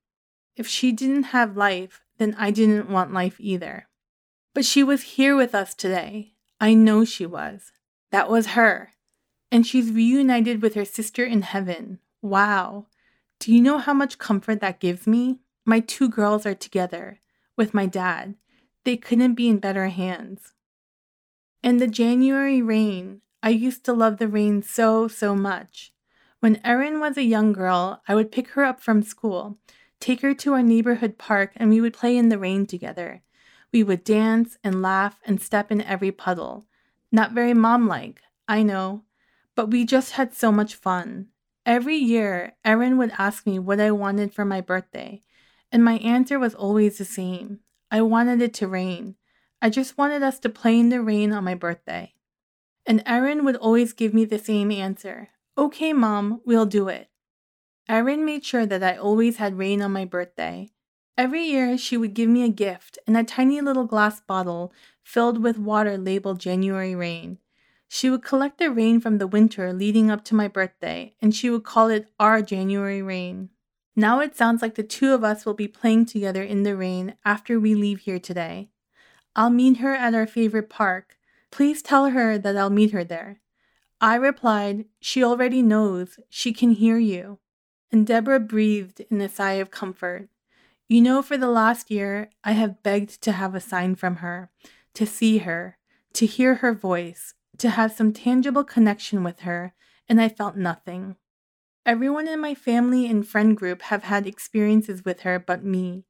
If 0.58 0.68
she 0.68 0.92
didn't 0.92 1.24
have 1.24 1.56
life, 1.56 2.04
then 2.18 2.36
I 2.38 2.52
didn't 2.52 2.90
want 2.90 3.14
life 3.14 3.38
either. 3.40 3.88
But 4.54 4.66
she 4.66 4.84
was 4.84 5.04
here 5.04 5.36
with 5.36 5.56
us 5.56 5.74
today. 5.74 6.34
I 6.60 6.74
know 6.74 7.06
she 7.06 7.26
was. 7.26 7.72
That 8.12 8.30
was 8.30 8.48
her. 8.48 8.92
And 9.52 9.66
she's 9.66 9.92
reunited 9.92 10.62
with 10.62 10.76
her 10.76 10.86
sister 10.86 11.26
in 11.26 11.42
heaven. 11.42 12.00
Wow. 12.22 12.88
Do 13.40 13.54
you 13.54 13.62
know 13.62 13.78
how 13.78 13.94
much 13.94 14.18
comfort 14.18 14.60
that 14.62 14.80
gives 14.80 15.08
me? 15.08 15.40
My 15.66 15.80
two 15.80 16.10
girls 16.10 16.46
are 16.46 16.56
together 16.56 17.20
with 17.56 17.74
my 17.74 17.86
dad. 17.86 18.36
They 18.84 18.98
couldn't 18.98 19.36
be 19.36 19.48
in 19.48 19.60
better 19.60 19.88
hands. 19.88 20.54
In 21.64 21.78
the 21.78 21.88
January 21.88 22.62
rain, 22.62 23.22
I 23.44 23.50
used 23.50 23.84
to 23.86 23.94
love 23.94 24.18
the 24.18 24.28
rain 24.28 24.62
so, 24.62 25.08
so 25.08 25.36
much. 25.36 25.94
When 26.40 26.60
Erin 26.66 27.00
was 27.00 27.18
a 27.18 27.24
young 27.24 27.54
girl, 27.54 28.02
I 28.08 28.16
would 28.16 28.32
pick 28.32 28.50
her 28.50 28.64
up 28.64 28.82
from 28.82 29.04
school, 29.04 29.58
take 30.00 30.22
her 30.22 30.34
to 30.34 30.54
our 30.54 30.64
neighborhood 30.64 31.18
park, 31.18 31.52
and 31.56 31.70
we 31.70 31.82
would 31.82 31.94
play 31.94 32.18
in 32.18 32.30
the 32.30 32.40
rain 32.40 32.66
together. 32.66 33.22
We 33.74 33.84
would 33.84 34.04
dance 34.04 34.58
and 34.64 34.82
laugh 34.82 35.20
and 35.26 35.42
step 35.42 35.72
in 35.72 35.82
every 35.82 36.12
puddle. 36.12 36.66
Not 37.12 37.32
very 37.32 37.54
mom 37.54 37.88
like, 37.88 38.22
I 38.48 38.64
know, 38.64 39.04
but 39.56 39.70
we 39.70 39.86
just 39.86 40.14
had 40.14 40.34
so 40.34 40.52
much 40.52 40.76
fun. 40.76 41.28
Every 41.66 41.96
year, 41.96 42.54
Erin 42.66 42.98
would 42.98 43.14
ask 43.18 43.46
me 43.46 43.60
what 43.60 43.80
I 43.80 43.92
wanted 43.92 44.34
for 44.34 44.46
my 44.46 44.62
birthday, 44.62 45.22
and 45.72 45.84
my 45.84 45.98
answer 46.00 46.40
was 46.40 46.56
always 46.56 46.98
the 46.98 47.06
same 47.06 47.60
I 47.92 48.02
wanted 48.02 48.42
it 48.42 48.54
to 48.56 48.68
rain. 48.68 49.16
I 49.62 49.70
just 49.70 49.98
wanted 49.98 50.24
us 50.24 50.40
to 50.40 50.50
play 50.50 50.80
in 50.80 50.90
the 50.90 51.02
rain 51.02 51.34
on 51.34 51.44
my 51.44 51.56
birthday. 51.56 52.14
And 52.86 53.04
Erin 53.06 53.46
would 53.46 53.58
always 53.58 53.94
give 53.94 54.14
me 54.14 54.26
the 54.26 54.40
same 54.40 54.72
answer 54.72 55.30
Okay, 55.58 55.92
Mom, 55.92 56.42
we'll 56.46 56.66
do 56.66 56.88
it. 56.88 57.10
Erin 57.90 58.24
made 58.24 58.46
sure 58.46 58.66
that 58.66 58.82
I 58.82 58.96
always 58.96 59.38
had 59.38 59.58
rain 59.58 59.82
on 59.82 59.92
my 59.92 60.06
birthday. 60.06 60.72
Every 61.18 61.44
year, 61.44 61.78
she 61.78 61.98
would 61.98 62.14
give 62.14 62.30
me 62.30 62.44
a 62.44 62.50
gift 62.50 62.98
in 63.06 63.16
a 63.16 63.24
tiny 63.24 63.62
little 63.62 63.86
glass 63.86 64.22
bottle 64.22 64.74
filled 65.04 65.44
with 65.44 65.58
water 65.58 65.98
labeled 65.98 66.40
January 66.40 66.96
rain. 66.96 67.38
She 67.88 68.10
would 68.10 68.24
collect 68.24 68.58
the 68.58 68.72
rain 68.72 69.02
from 69.02 69.18
the 69.18 69.28
winter 69.28 69.74
leading 69.74 70.10
up 70.10 70.24
to 70.26 70.36
my 70.36 70.48
birthday, 70.48 71.14
and 71.22 71.36
she 71.36 71.50
would 71.50 71.64
call 71.64 71.90
it 71.90 72.10
our 72.20 72.42
January 72.42 73.02
rain. 73.02 73.50
Now 73.96 74.22
it 74.22 74.38
sounds 74.38 74.62
like 74.62 74.76
the 74.76 74.84
two 74.84 75.14
of 75.14 75.24
us 75.24 75.46
will 75.46 75.54
be 75.54 75.68
playing 75.68 76.06
together 76.06 76.42
in 76.42 76.64
the 76.64 76.78
rain 76.78 77.16
after 77.26 77.60
we 77.60 77.76
leave 77.76 78.00
here 78.00 78.20
today. 78.20 78.70
I'll 79.36 79.50
meet 79.50 79.78
her 79.78 79.94
at 79.94 80.16
our 80.16 80.26
favorite 80.26 80.70
park. 80.70 81.18
Please 81.52 81.82
tell 81.82 82.12
her 82.12 82.38
that 82.38 82.56
I'll 82.56 82.70
meet 82.70 82.92
her 82.92 83.04
there. 83.04 83.42
I 84.00 84.16
replied, 84.16 84.86
She 85.00 85.24
already 85.24 85.62
knows. 85.62 86.20
She 86.30 86.54
can 86.54 86.72
hear 86.72 86.98
you. 86.98 87.40
And 87.92 88.08
Deborah 88.08 88.40
breathed 88.40 89.02
in 89.12 89.20
a 89.20 89.28
sigh 89.30 89.60
of 89.60 89.70
comfort. 89.70 90.30
You 90.92 91.00
know, 91.00 91.22
for 91.22 91.38
the 91.38 91.48
last 91.48 91.90
year, 91.90 92.32
I 92.44 92.52
have 92.52 92.84
begged 92.84 93.22
to 93.22 93.32
have 93.32 93.56
a 93.56 93.62
sign 93.62 93.96
from 93.96 94.18
her, 94.18 94.52
to 94.94 95.06
see 95.06 95.38
her, 95.38 95.78
to 96.12 96.26
hear 96.26 96.56
her 96.56 96.74
voice, 96.74 97.34
to 97.60 97.70
have 97.70 97.94
some 97.94 98.12
tangible 98.12 98.66
connection 98.66 99.24
with 99.24 99.40
her, 99.48 99.74
and 100.10 100.20
I 100.20 100.28
felt 100.28 100.58
nothing. 100.58 101.16
Everyone 101.86 102.28
in 102.28 102.42
my 102.42 102.54
family 102.54 103.08
and 103.08 103.26
friend 103.26 103.56
group 103.56 103.84
have 103.84 104.04
had 104.04 104.28
experiences 104.28 105.06
with 105.06 105.22
her 105.22 105.40
but 105.40 105.64
me, 105.64 106.04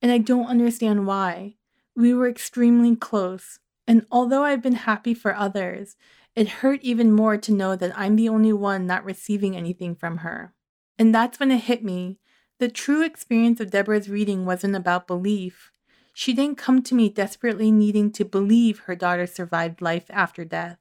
and 0.00 0.12
I 0.12 0.18
don't 0.18 0.46
understand 0.46 1.08
why. 1.08 1.56
We 1.96 2.14
were 2.14 2.28
extremely 2.28 2.94
close, 2.94 3.58
and 3.84 4.06
although 4.12 4.44
I've 4.44 4.62
been 4.62 4.86
happy 4.86 5.12
for 5.12 5.34
others, 5.34 5.96
it 6.36 6.60
hurt 6.62 6.78
even 6.82 7.10
more 7.10 7.36
to 7.36 7.52
know 7.52 7.74
that 7.74 7.98
I'm 7.98 8.14
the 8.14 8.28
only 8.28 8.52
one 8.52 8.86
not 8.86 9.04
receiving 9.04 9.56
anything 9.56 9.96
from 9.96 10.18
her. 10.18 10.54
And 11.00 11.12
that's 11.12 11.40
when 11.40 11.50
it 11.50 11.64
hit 11.64 11.82
me. 11.82 12.20
The 12.60 12.68
true 12.68 13.02
experience 13.02 13.58
of 13.58 13.70
Deborah's 13.70 14.10
reading 14.10 14.44
wasn't 14.44 14.76
about 14.76 15.06
belief. 15.06 15.72
She 16.12 16.34
didn't 16.34 16.58
come 16.58 16.82
to 16.82 16.94
me 16.94 17.08
desperately 17.08 17.72
needing 17.72 18.12
to 18.12 18.22
believe 18.22 18.80
her 18.80 18.94
daughter 18.94 19.26
survived 19.26 19.80
life 19.80 20.04
after 20.10 20.44
death. 20.44 20.76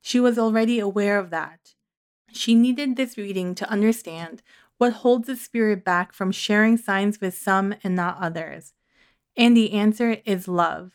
She 0.00 0.18
was 0.18 0.38
already 0.38 0.78
aware 0.78 1.18
of 1.18 1.28
that. 1.28 1.74
She 2.32 2.54
needed 2.54 2.96
this 2.96 3.18
reading 3.18 3.54
to 3.56 3.68
understand 3.68 4.40
what 4.78 4.94
holds 4.94 5.26
the 5.26 5.36
spirit 5.36 5.84
back 5.84 6.14
from 6.14 6.32
sharing 6.32 6.78
signs 6.78 7.20
with 7.20 7.36
some 7.36 7.74
and 7.84 7.94
not 7.94 8.16
others. 8.18 8.72
And 9.36 9.54
the 9.54 9.74
answer 9.74 10.22
is 10.24 10.48
love. 10.48 10.92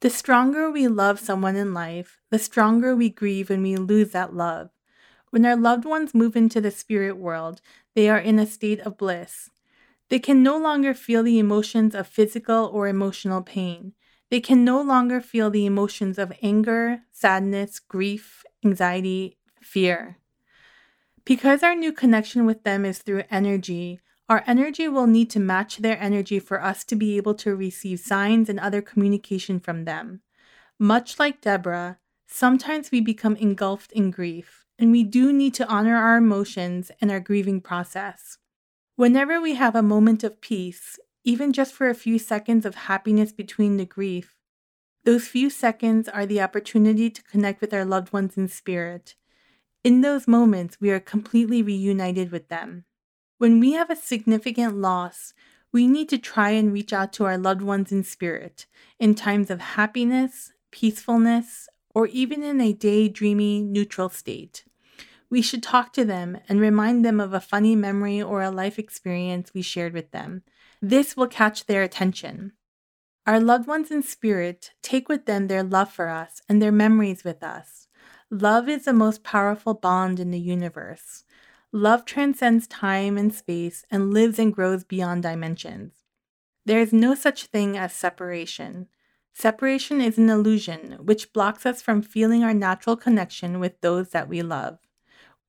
The 0.00 0.10
stronger 0.10 0.68
we 0.68 0.88
love 0.88 1.20
someone 1.20 1.54
in 1.54 1.72
life, 1.72 2.18
the 2.30 2.40
stronger 2.40 2.96
we 2.96 3.08
grieve 3.08 3.50
when 3.50 3.62
we 3.62 3.76
lose 3.76 4.10
that 4.10 4.34
love. 4.34 4.70
When 5.32 5.46
our 5.46 5.56
loved 5.56 5.86
ones 5.86 6.14
move 6.14 6.36
into 6.36 6.60
the 6.60 6.70
spirit 6.70 7.16
world, 7.16 7.62
they 7.94 8.10
are 8.10 8.18
in 8.18 8.38
a 8.38 8.44
state 8.44 8.80
of 8.80 8.98
bliss. 8.98 9.48
They 10.10 10.18
can 10.18 10.42
no 10.42 10.58
longer 10.58 10.92
feel 10.92 11.22
the 11.22 11.38
emotions 11.38 11.94
of 11.94 12.06
physical 12.06 12.66
or 12.66 12.86
emotional 12.86 13.40
pain. 13.40 13.94
They 14.30 14.40
can 14.40 14.62
no 14.62 14.82
longer 14.82 15.22
feel 15.22 15.48
the 15.48 15.64
emotions 15.64 16.18
of 16.18 16.34
anger, 16.42 17.04
sadness, 17.12 17.78
grief, 17.80 18.44
anxiety, 18.62 19.38
fear. 19.58 20.18
Because 21.24 21.62
our 21.62 21.74
new 21.74 21.92
connection 21.92 22.44
with 22.44 22.62
them 22.62 22.84
is 22.84 22.98
through 22.98 23.24
energy, 23.30 24.00
our 24.28 24.44
energy 24.46 24.86
will 24.86 25.06
need 25.06 25.30
to 25.30 25.40
match 25.40 25.78
their 25.78 25.98
energy 25.98 26.40
for 26.40 26.62
us 26.62 26.84
to 26.84 26.94
be 26.94 27.16
able 27.16 27.36
to 27.36 27.56
receive 27.56 28.00
signs 28.00 28.50
and 28.50 28.60
other 28.60 28.82
communication 28.82 29.60
from 29.60 29.86
them. 29.86 30.20
Much 30.78 31.18
like 31.18 31.40
Deborah, 31.40 31.96
sometimes 32.26 32.90
we 32.90 33.00
become 33.00 33.36
engulfed 33.36 33.92
in 33.92 34.10
grief 34.10 34.61
and 34.82 34.90
we 34.90 35.04
do 35.04 35.32
need 35.32 35.54
to 35.54 35.68
honor 35.68 35.94
our 35.94 36.16
emotions 36.16 36.90
and 37.00 37.08
our 37.08 37.20
grieving 37.20 37.60
process. 37.60 38.38
Whenever 38.96 39.40
we 39.40 39.54
have 39.54 39.76
a 39.76 39.80
moment 39.80 40.24
of 40.24 40.40
peace, 40.40 40.98
even 41.22 41.52
just 41.52 41.72
for 41.72 41.88
a 41.88 41.94
few 41.94 42.18
seconds 42.18 42.66
of 42.66 42.74
happiness 42.74 43.30
between 43.30 43.76
the 43.76 43.84
grief, 43.84 44.34
those 45.04 45.28
few 45.28 45.50
seconds 45.50 46.08
are 46.08 46.26
the 46.26 46.40
opportunity 46.40 47.08
to 47.10 47.22
connect 47.22 47.60
with 47.60 47.72
our 47.72 47.84
loved 47.84 48.12
ones 48.12 48.36
in 48.36 48.48
spirit. 48.48 49.14
In 49.84 50.00
those 50.00 50.26
moments, 50.26 50.80
we 50.80 50.90
are 50.90 50.98
completely 50.98 51.62
reunited 51.62 52.32
with 52.32 52.48
them. 52.48 52.84
When 53.38 53.60
we 53.60 53.74
have 53.74 53.88
a 53.88 53.94
significant 53.94 54.78
loss, 54.78 55.32
we 55.70 55.86
need 55.86 56.08
to 56.08 56.18
try 56.18 56.50
and 56.50 56.72
reach 56.72 56.92
out 56.92 57.12
to 57.12 57.24
our 57.24 57.38
loved 57.38 57.62
ones 57.62 57.92
in 57.92 58.02
spirit 58.02 58.66
in 58.98 59.14
times 59.14 59.48
of 59.48 59.60
happiness, 59.60 60.52
peacefulness, 60.72 61.68
or 61.94 62.08
even 62.08 62.42
in 62.42 62.60
a 62.60 62.74
daydreamy, 62.74 63.64
neutral 63.64 64.08
state. 64.08 64.64
We 65.32 65.40
should 65.40 65.62
talk 65.62 65.94
to 65.94 66.04
them 66.04 66.36
and 66.46 66.60
remind 66.60 67.06
them 67.06 67.18
of 67.18 67.32
a 67.32 67.40
funny 67.40 67.74
memory 67.74 68.20
or 68.20 68.42
a 68.42 68.50
life 68.50 68.78
experience 68.78 69.54
we 69.54 69.62
shared 69.62 69.94
with 69.94 70.10
them. 70.10 70.42
This 70.82 71.16
will 71.16 71.26
catch 71.26 71.64
their 71.64 71.82
attention. 71.82 72.52
Our 73.26 73.40
loved 73.40 73.66
ones 73.66 73.90
in 73.90 74.02
spirit 74.02 74.72
take 74.82 75.08
with 75.08 75.24
them 75.24 75.46
their 75.46 75.62
love 75.62 75.90
for 75.90 76.10
us 76.10 76.42
and 76.50 76.60
their 76.60 76.70
memories 76.70 77.24
with 77.24 77.42
us. 77.42 77.88
Love 78.30 78.68
is 78.68 78.84
the 78.84 78.92
most 78.92 79.24
powerful 79.24 79.72
bond 79.72 80.20
in 80.20 80.32
the 80.32 80.38
universe. 80.38 81.24
Love 81.72 82.04
transcends 82.04 82.66
time 82.66 83.16
and 83.16 83.32
space 83.32 83.86
and 83.90 84.12
lives 84.12 84.38
and 84.38 84.52
grows 84.52 84.84
beyond 84.84 85.22
dimensions. 85.22 85.94
There 86.66 86.78
is 86.78 86.92
no 86.92 87.14
such 87.14 87.46
thing 87.46 87.78
as 87.78 87.94
separation. 87.94 88.86
Separation 89.32 89.98
is 90.02 90.18
an 90.18 90.28
illusion 90.28 90.98
which 91.00 91.32
blocks 91.32 91.64
us 91.64 91.80
from 91.80 92.02
feeling 92.02 92.44
our 92.44 92.52
natural 92.52 92.96
connection 92.98 93.58
with 93.60 93.80
those 93.80 94.10
that 94.10 94.28
we 94.28 94.42
love. 94.42 94.78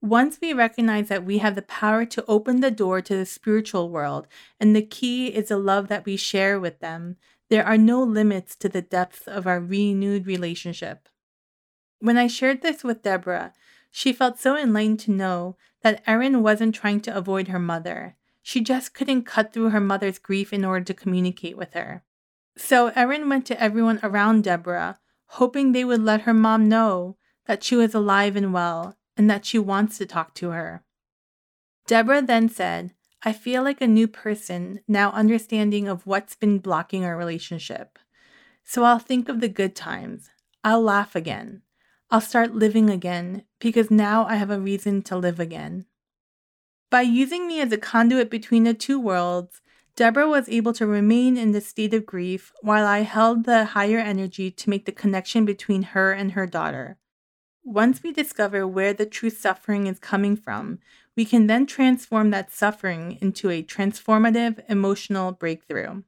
Once 0.04 0.38
we 0.42 0.52
recognize 0.52 1.08
that 1.08 1.24
we 1.24 1.38
have 1.38 1.54
the 1.54 1.62
power 1.62 2.04
to 2.04 2.22
open 2.28 2.60
the 2.60 2.70
door 2.70 3.00
to 3.00 3.16
the 3.16 3.24
spiritual 3.24 3.88
world, 3.88 4.26
and 4.60 4.76
the 4.76 4.82
key 4.82 5.28
is 5.28 5.48
the 5.48 5.56
love 5.56 5.88
that 5.88 6.04
we 6.04 6.14
share 6.14 6.60
with 6.60 6.78
them, 6.80 7.16
there 7.48 7.64
are 7.64 7.78
no 7.78 8.02
limits 8.02 8.54
to 8.54 8.68
the 8.68 8.82
depth 8.82 9.26
of 9.26 9.46
our 9.46 9.58
renewed 9.58 10.26
relationship. 10.26 11.08
When 12.00 12.18
I 12.18 12.26
shared 12.26 12.60
this 12.60 12.84
with 12.84 13.02
Deborah, 13.02 13.54
she 13.90 14.12
felt 14.12 14.38
so 14.38 14.58
enlightened 14.58 15.00
to 15.00 15.10
know 15.10 15.56
that 15.82 16.02
Erin 16.06 16.42
wasn't 16.42 16.74
trying 16.74 17.00
to 17.00 17.16
avoid 17.16 17.48
her 17.48 17.58
mother. 17.58 18.16
She 18.42 18.60
just 18.60 18.92
couldn't 18.92 19.22
cut 19.22 19.54
through 19.54 19.70
her 19.70 19.80
mother's 19.80 20.18
grief 20.18 20.52
in 20.52 20.66
order 20.66 20.84
to 20.84 20.92
communicate 20.92 21.56
with 21.56 21.72
her. 21.72 22.04
So 22.58 22.88
Erin 22.88 23.30
went 23.30 23.46
to 23.46 23.58
everyone 23.58 24.00
around 24.02 24.44
Deborah, 24.44 24.98
hoping 25.40 25.72
they 25.72 25.82
would 25.82 26.02
let 26.02 26.22
her 26.22 26.34
mom 26.34 26.68
know 26.68 27.16
that 27.46 27.64
she 27.64 27.74
was 27.74 27.94
alive 27.94 28.36
and 28.36 28.52
well 28.52 28.98
and 29.16 29.30
that 29.30 29.44
she 29.44 29.58
wants 29.58 29.98
to 29.98 30.06
talk 30.06 30.34
to 30.34 30.50
her. 30.50 30.84
Deborah 31.86 32.22
then 32.22 32.48
said, 32.48 32.92
I 33.22 33.32
feel 33.32 33.62
like 33.62 33.80
a 33.80 33.86
new 33.86 34.06
person 34.06 34.80
now 34.86 35.10
understanding 35.12 35.88
of 35.88 36.06
what's 36.06 36.34
been 36.34 36.58
blocking 36.58 37.04
our 37.04 37.16
relationship. 37.16 37.98
So 38.64 38.84
I'll 38.84 38.98
think 38.98 39.28
of 39.28 39.40
the 39.40 39.48
good 39.48 39.74
times. 39.74 40.30
I'll 40.62 40.82
laugh 40.82 41.14
again. 41.14 41.62
I'll 42.10 42.20
start 42.20 42.54
living 42.54 42.90
again 42.90 43.44
because 43.58 43.90
now 43.90 44.26
I 44.26 44.36
have 44.36 44.50
a 44.50 44.60
reason 44.60 45.02
to 45.02 45.16
live 45.16 45.40
again. 45.40 45.86
By 46.90 47.02
using 47.02 47.48
me 47.48 47.60
as 47.60 47.72
a 47.72 47.78
conduit 47.78 48.30
between 48.30 48.64
the 48.64 48.74
two 48.74 49.00
worlds, 49.00 49.60
Deborah 49.96 50.28
was 50.28 50.48
able 50.48 50.72
to 50.74 50.86
remain 50.86 51.36
in 51.36 51.52
the 51.52 51.60
state 51.60 51.94
of 51.94 52.06
grief 52.06 52.52
while 52.62 52.86
I 52.86 53.00
held 53.00 53.44
the 53.44 53.64
higher 53.64 53.98
energy 53.98 54.50
to 54.50 54.70
make 54.70 54.86
the 54.86 54.92
connection 54.92 55.44
between 55.44 55.82
her 55.82 56.12
and 56.12 56.32
her 56.32 56.46
daughter. 56.46 56.98
Once 57.66 58.02
we 58.02 58.12
discover 58.12 58.66
where 58.66 58.92
the 58.92 59.06
true 59.06 59.30
suffering 59.30 59.86
is 59.86 59.98
coming 59.98 60.36
from, 60.36 60.78
we 61.16 61.24
can 61.24 61.46
then 61.46 61.64
transform 61.64 62.30
that 62.30 62.52
suffering 62.52 63.16
into 63.22 63.48
a 63.48 63.62
transformative 63.62 64.62
emotional 64.68 65.32
breakthrough. 65.32 66.02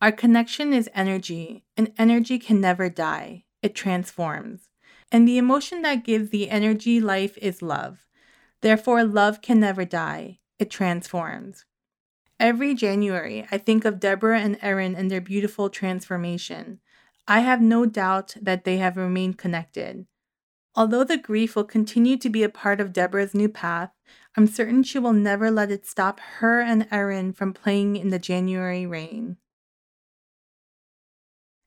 Our 0.00 0.12
connection 0.12 0.72
is 0.72 0.88
energy, 0.94 1.64
and 1.76 1.92
energy 1.98 2.38
can 2.38 2.60
never 2.60 2.88
die, 2.88 3.46
it 3.62 3.74
transforms. 3.74 4.70
And 5.10 5.26
the 5.26 5.38
emotion 5.38 5.82
that 5.82 6.04
gives 6.04 6.30
the 6.30 6.50
energy 6.50 7.00
life 7.00 7.36
is 7.38 7.60
love. 7.60 8.06
Therefore, 8.60 9.02
love 9.02 9.42
can 9.42 9.58
never 9.58 9.84
die, 9.84 10.38
it 10.60 10.70
transforms. 10.70 11.64
Every 12.38 12.76
January, 12.76 13.44
I 13.50 13.58
think 13.58 13.84
of 13.84 13.98
Deborah 13.98 14.38
and 14.38 14.56
Erin 14.62 14.94
and 14.94 15.10
their 15.10 15.20
beautiful 15.20 15.68
transformation. 15.68 16.78
I 17.26 17.40
have 17.40 17.60
no 17.60 17.86
doubt 17.86 18.36
that 18.40 18.62
they 18.62 18.76
have 18.76 18.96
remained 18.96 19.36
connected. 19.36 20.06
Although 20.78 21.02
the 21.02 21.16
grief 21.16 21.56
will 21.56 21.64
continue 21.64 22.16
to 22.18 22.30
be 22.30 22.44
a 22.44 22.48
part 22.48 22.80
of 22.80 22.92
Deborah's 22.92 23.34
new 23.34 23.48
path, 23.48 23.90
I'm 24.36 24.46
certain 24.46 24.84
she 24.84 25.00
will 25.00 25.12
never 25.12 25.50
let 25.50 25.72
it 25.72 25.84
stop 25.84 26.20
her 26.38 26.60
and 26.60 26.86
Erin 26.92 27.32
from 27.32 27.52
playing 27.52 27.96
in 27.96 28.10
the 28.10 28.18
January 28.20 28.86
rain. 28.86 29.38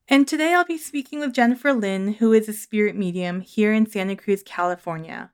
And 0.08 0.26
today 0.26 0.54
I'll 0.54 0.64
be 0.64 0.78
speaking 0.78 1.20
with 1.20 1.34
Jennifer 1.34 1.74
Lynn, 1.74 2.14
who 2.14 2.32
is 2.32 2.48
a 2.48 2.54
spirit 2.54 2.96
medium 2.96 3.42
here 3.42 3.74
in 3.74 3.84
Santa 3.84 4.16
Cruz, 4.16 4.42
California. 4.42 5.30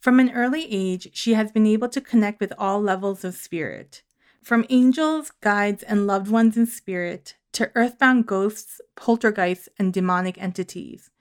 From 0.00 0.18
an 0.18 0.32
early 0.32 0.66
age, 0.68 1.10
she 1.12 1.34
has 1.34 1.52
been 1.52 1.68
able 1.68 1.90
to 1.90 2.00
connect 2.00 2.40
with 2.40 2.52
all 2.58 2.82
levels 2.82 3.22
of 3.22 3.36
spirit. 3.36 4.02
From 4.42 4.66
angels, 4.68 5.30
guides, 5.40 5.84
and 5.84 6.08
loved 6.08 6.28
ones 6.28 6.56
in 6.56 6.66
spirit 6.66 7.36
to 7.52 7.70
earthbound 7.76 8.26
ghosts, 8.26 8.80
poltergeists, 8.96 9.68
and 9.78 9.92
demonic 9.92 10.42
entities. 10.42 11.11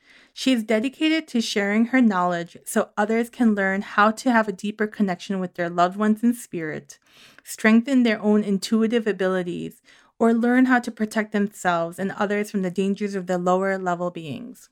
She 0.42 0.54
is 0.54 0.64
dedicated 0.64 1.28
to 1.28 1.40
sharing 1.40 1.86
her 1.94 2.02
knowledge 2.02 2.58
so 2.66 2.90
others 2.98 3.30
can 3.30 3.54
learn 3.54 3.84
how 3.84 4.10
to 4.10 4.32
have 4.32 4.48
a 4.48 4.52
deeper 4.52 4.88
connection 4.88 5.40
with 5.40 5.54
their 5.54 5.70
loved 5.70 5.98
ones 5.98 6.24
in 6.24 6.34
spirit, 6.34 6.98
strengthen 7.44 8.02
their 8.02 8.20
own 8.20 8.44
intuitive 8.44 9.06
abilities, 9.06 9.84
or 10.18 10.34
learn 10.34 10.66
how 10.66 10.80
to 10.80 10.90
protect 10.90 11.32
themselves 11.32 12.00
and 12.00 12.12
others 12.14 12.50
from 12.50 12.64
the 12.64 12.72
dangers 12.72 13.14
of 13.14 13.28
the 13.28 13.38
lower 13.38 13.78
level 13.78 14.10
beings. 14.10 14.70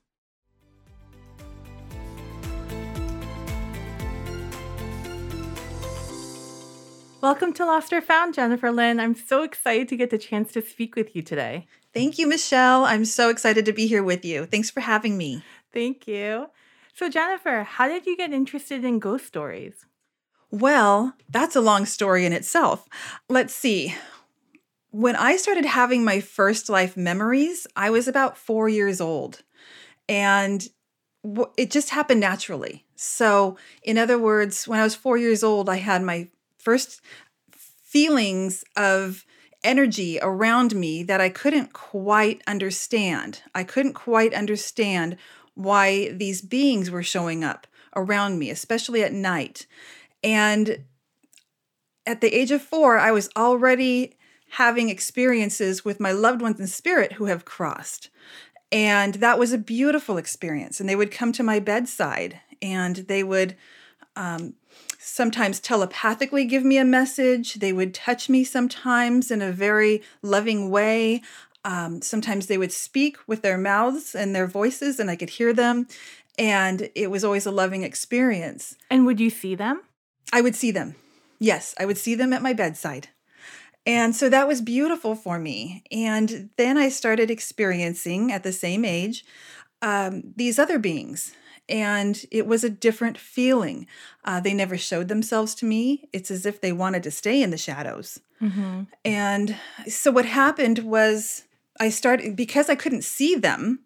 Welcome 7.22 7.54
to 7.54 7.66
Lost 7.66 7.94
or 7.94 8.02
Found, 8.02 8.34
Jennifer 8.34 8.72
Lynn. 8.72 9.00
I'm 9.00 9.14
so 9.14 9.44
excited 9.44 9.88
to 9.90 9.98
get 9.98 10.10
the 10.10 10.18
chance 10.18 10.52
to 10.54 10.64
speak 10.64 10.96
with 10.96 11.16
you 11.16 11.22
today. 11.22 11.68
Thank 11.94 12.18
you, 12.18 12.28
Michelle. 12.28 12.86
I'm 12.86 13.04
so 13.04 13.30
excited 13.30 13.66
to 13.66 13.74
be 13.74 13.88
here 13.88 14.04
with 14.04 14.24
you. 14.24 14.46
Thanks 14.46 14.72
for 14.72 14.80
having 14.80 15.18
me. 15.18 15.44
Thank 15.74 16.08
you. 16.08 16.48
So, 16.94 17.10
Jennifer, 17.10 17.64
how 17.64 17.88
did 17.88 18.06
you 18.06 18.18
get 18.18 18.34
interested 18.34 18.84
in 18.84 19.00
ghost 19.00 19.26
stories? 19.26 19.86
Well, 20.52 21.14
that's 21.30 21.56
a 21.56 21.62
long 21.62 21.86
story 21.86 22.26
in 22.26 22.34
itself. 22.34 22.88
Let's 23.30 23.54
see. 23.54 23.96
When 24.92 25.16
I 25.16 25.38
started 25.38 25.66
having 25.66 26.04
my 26.04 26.20
first 26.20 26.70
life 26.70 26.98
memories, 26.98 27.68
I 27.76 27.92
was 27.92 28.08
about 28.08 28.38
four 28.38 28.68
years 28.68 29.00
old. 29.00 29.44
And 30.08 30.68
it 31.58 31.70
just 31.70 31.92
happened 31.92 32.20
naturally. 32.20 32.86
So, 32.96 33.58
in 33.84 33.98
other 33.98 34.18
words, 34.18 34.68
when 34.68 34.80
I 34.80 34.84
was 34.84 34.96
four 34.96 35.18
years 35.18 35.44
old, 35.44 35.70
I 35.70 35.76
had 35.78 36.02
my 36.02 36.30
first 36.58 37.02
feelings 37.52 38.64
of 38.76 39.26
energy 39.64 40.20
around 40.22 40.76
me 40.76 41.04
that 41.04 41.22
I 41.22 41.30
couldn't 41.30 41.74
quite 41.74 42.42
understand. 42.48 43.42
I 43.54 43.64
couldn't 43.64 43.94
quite 43.94 44.34
understand 44.34 45.18
why 45.60 46.10
these 46.14 46.42
beings 46.42 46.90
were 46.90 47.04
showing 47.04 47.44
up 47.44 47.68
around 47.94 48.40
me, 48.40 48.50
especially 48.50 49.04
at 49.04 49.12
night. 49.12 49.68
And 50.24 50.86
at 52.06 52.22
the 52.22 52.34
age 52.34 52.52
of 52.52 52.62
four, 52.62 52.98
I 52.98 53.12
was 53.12 53.30
already 53.36 54.16
having 54.52 54.88
experiences 54.88 55.84
with 55.84 56.00
my 56.00 56.14
loved 56.14 56.42
ones 56.42 56.62
in 56.62 56.68
spirit 56.68 57.14
who 57.14 57.26
have 57.26 57.44
crossed. 57.44 58.10
And 58.72 59.16
that 59.16 59.38
was 59.38 59.52
a 59.52 59.58
beautiful 59.58 60.18
experience. 60.18 60.80
And 60.80 60.88
they 60.88 60.96
would 60.96 61.12
come 61.12 61.34
to 61.34 61.44
my 61.44 61.60
bedside 61.60 62.40
and 62.62 62.96
they 62.96 63.22
would 63.22 63.58
um, 64.16 64.54
sometimes 64.98 65.60
telepathically 65.60 66.46
give 66.46 66.64
me 66.64 66.78
a 66.78 66.86
message. 66.86 67.56
They 67.56 67.74
would 67.74 67.94
touch 67.94 68.30
me 68.30 68.46
sometimes 68.46 69.30
in 69.30 69.42
a 69.42 69.52
very 69.52 70.04
loving 70.22 70.70
way. 70.70 71.22
Um, 71.66 72.02
sometimes 72.02 72.48
they 72.48 72.58
would 72.58 72.72
speak 72.72 73.18
with 73.28 73.42
their 73.42 73.58
mouths 73.58 74.16
and 74.16 74.36
their 74.36 74.48
voices, 74.48 75.00
and 75.00 75.10
I 75.10 75.16
could 75.16 75.32
hear 75.32 75.54
them. 75.54 75.88
And 76.38 76.90
it 76.96 77.12
was 77.12 77.24
always 77.24 77.46
a 77.46 77.52
loving 77.52 77.84
experience. 77.84 78.76
And 78.90 79.06
would 79.06 79.20
you 79.20 79.30
see 79.30 79.56
them? 79.56 79.82
I 80.32 80.42
would 80.42 80.56
see 80.56 80.72
them. 80.72 80.96
Yes, 81.40 81.76
I 81.78 81.86
would 81.86 81.98
see 81.98 82.16
them 82.16 82.34
at 82.34 82.42
my 82.42 82.54
bedside. 82.54 83.10
And 83.86 84.16
so 84.16 84.30
that 84.30 84.48
was 84.48 84.62
beautiful 84.62 85.16
for 85.16 85.40
me. 85.40 85.84
And 85.92 86.50
then 86.58 86.78
I 86.78 86.90
started 86.90 87.32
experiencing 87.32 88.32
at 88.32 88.44
the 88.44 88.52
same 88.52 88.86
age 88.86 89.26
um, 89.82 90.34
these 90.36 90.60
other 90.60 90.80
beings. 90.80 91.34
And 91.68 92.26
it 92.32 92.46
was 92.46 92.64
a 92.64 92.70
different 92.70 93.18
feeling. 93.18 93.88
Uh, 94.26 94.40
they 94.40 94.54
never 94.54 94.78
showed 94.78 95.08
themselves 95.08 95.56
to 95.56 95.66
me. 95.66 96.08
It's 96.12 96.32
as 96.32 96.46
if 96.46 96.62
they 96.62 96.72
wanted 96.72 97.04
to 97.04 97.12
stay 97.12 97.42
in 97.42 97.52
the 97.52 97.58
shadows. 97.58 98.20
Mm-hmm. 98.42 98.84
And 99.06 99.56
so 99.88 100.12
what 100.12 100.26
happened 100.26 100.80
was 100.80 101.44
I 101.80 101.90
started, 101.90 102.36
because 102.36 102.70
I 102.70 102.76
couldn't 102.76 103.04
see 103.04 103.36
them, 103.36 103.80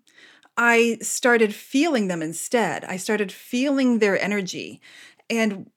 I 0.58 0.98
started 1.02 1.54
feeling 1.54 2.08
them 2.08 2.22
instead. 2.22 2.86
I 2.86 2.98
started 2.98 3.32
feeling 3.32 4.00
their 4.00 4.22
energy. 4.22 4.82
And 5.30 5.70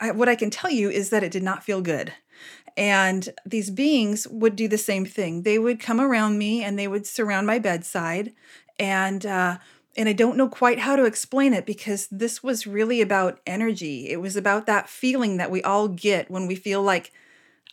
I, 0.00 0.10
what 0.12 0.28
I 0.28 0.34
can 0.34 0.50
tell 0.50 0.70
you 0.70 0.90
is 0.90 1.10
that 1.10 1.22
it 1.22 1.32
did 1.32 1.42
not 1.42 1.64
feel 1.64 1.80
good. 1.80 2.12
And 2.76 3.28
these 3.44 3.70
beings 3.70 4.26
would 4.28 4.56
do 4.56 4.68
the 4.68 4.78
same 4.78 5.04
thing. 5.04 5.42
They 5.42 5.58
would 5.58 5.80
come 5.80 6.00
around 6.00 6.38
me 6.38 6.62
and 6.64 6.78
they 6.78 6.88
would 6.88 7.06
surround 7.06 7.46
my 7.46 7.58
bedside. 7.58 8.32
And, 8.78 9.26
uh, 9.26 9.58
and 9.96 10.08
I 10.08 10.12
don't 10.12 10.36
know 10.36 10.48
quite 10.48 10.78
how 10.78 10.96
to 10.96 11.04
explain 11.04 11.52
it 11.52 11.66
because 11.66 12.08
this 12.10 12.42
was 12.42 12.66
really 12.66 13.00
about 13.00 13.40
energy. 13.46 14.08
It 14.08 14.20
was 14.20 14.36
about 14.36 14.66
that 14.66 14.88
feeling 14.88 15.36
that 15.36 15.50
we 15.50 15.62
all 15.62 15.88
get 15.88 16.30
when 16.30 16.46
we 16.46 16.54
feel 16.54 16.82
like, 16.82 17.12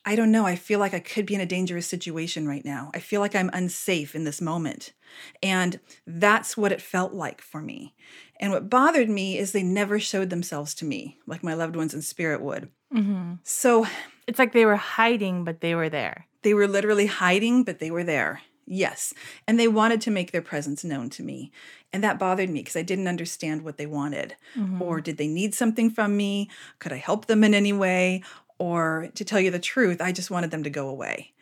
I 0.08 0.16
don't 0.16 0.32
know, 0.32 0.46
I 0.46 0.56
feel 0.56 0.80
like 0.80 0.94
I 0.94 1.02
could 1.02 1.26
be 1.26 1.36
in 1.36 1.42
a 1.42 1.46
dangerous 1.46 1.86
situation 1.86 2.48
right 2.48 2.64
now. 2.64 2.92
I 2.94 3.00
feel 3.00 3.20
like 3.20 3.36
I'm 3.36 3.50
unsafe 3.52 4.16
in 4.16 4.24
this 4.24 4.40
moment. 4.40 4.94
And 5.44 5.82
that's 6.06 6.56
what 6.56 6.72
it 6.72 6.82
felt 6.82 7.12
like 7.12 7.42
for 7.42 7.62
me. 7.62 7.94
And 8.40 8.54
what 8.54 8.70
bothered 8.70 9.10
me 9.10 9.38
is 9.38 9.52
they 9.52 9.64
never 9.64 10.00
showed 10.00 10.30
themselves 10.30 10.74
to 10.76 10.86
me 10.86 11.18
like 11.28 11.44
my 11.44 11.54
loved 11.54 11.76
ones 11.76 11.94
in 11.94 12.02
spirit 12.02 12.42
would. 12.42 12.70
Mm-hmm. 12.94 13.34
So 13.44 13.86
it's 14.28 14.40
like 14.40 14.54
they 14.54 14.66
were 14.66 14.78
hiding, 14.78 15.44
but 15.44 15.60
they 15.60 15.76
were 15.76 15.90
there. 15.90 16.26
They 16.42 16.54
were 16.54 16.70
literally 16.70 17.08
hiding, 17.08 17.66
but 17.66 17.80
they 17.80 17.92
were 17.92 18.06
there. 18.06 18.44
Yes. 18.66 19.14
And 19.46 19.60
they 19.60 19.68
wanted 19.68 20.00
to 20.02 20.12
make 20.12 20.32
their 20.32 20.42
presence 20.42 20.86
known 20.86 21.10
to 21.12 21.24
me. 21.24 21.52
And 21.92 22.02
that 22.06 22.20
bothered 22.20 22.50
me 22.50 22.62
because 22.62 22.78
I 22.78 22.82
didn't 22.82 23.10
understand 23.10 23.62
what 23.62 23.78
they 23.78 23.86
wanted. 23.86 24.38
Mm-hmm. 24.56 24.82
Or 24.82 25.02
did 25.02 25.18
they 25.18 25.28
need 25.28 25.54
something 25.54 25.90
from 25.90 26.16
me? 26.16 26.50
Could 26.80 26.94
I 26.94 26.98
help 26.98 27.26
them 27.26 27.44
in 27.44 27.54
any 27.54 27.74
way? 27.74 28.24
Or 28.60 29.10
to 29.16 29.24
tell 29.24 29.40
you 29.40 29.52
the 29.52 29.60
truth, 29.60 30.02
I 30.02 30.12
just 30.12 30.32
wanted 30.32 30.52
them 30.52 30.64
to 30.64 30.70
go 30.70 30.90
away. 30.90 31.34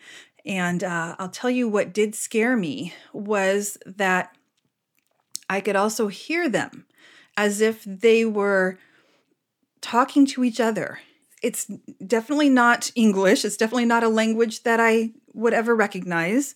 And 0.46 0.84
uh, 0.84 1.16
I'll 1.18 1.30
tell 1.30 1.50
you 1.50 1.68
what 1.68 1.94
did 1.94 2.14
scare 2.14 2.56
me 2.56 2.94
was 3.14 3.78
that 3.86 4.36
I 5.50 5.62
could 5.62 5.76
also 5.76 6.08
hear 6.08 6.50
them 6.50 6.86
as 7.38 7.62
if 7.62 7.84
they 7.84 8.26
were 8.26 8.78
talking 9.82 10.26
to 10.26 10.44
each 10.44 10.60
other 10.60 11.00
it's 11.46 11.66
definitely 12.06 12.50
not 12.50 12.92
English. 12.96 13.46
It's 13.46 13.56
definitely 13.56 13.86
not 13.86 14.04
a 14.04 14.10
language 14.10 14.64
that 14.64 14.80
I 14.80 15.12
would 15.34 15.54
ever 15.54 15.76
recognize. 15.76 16.56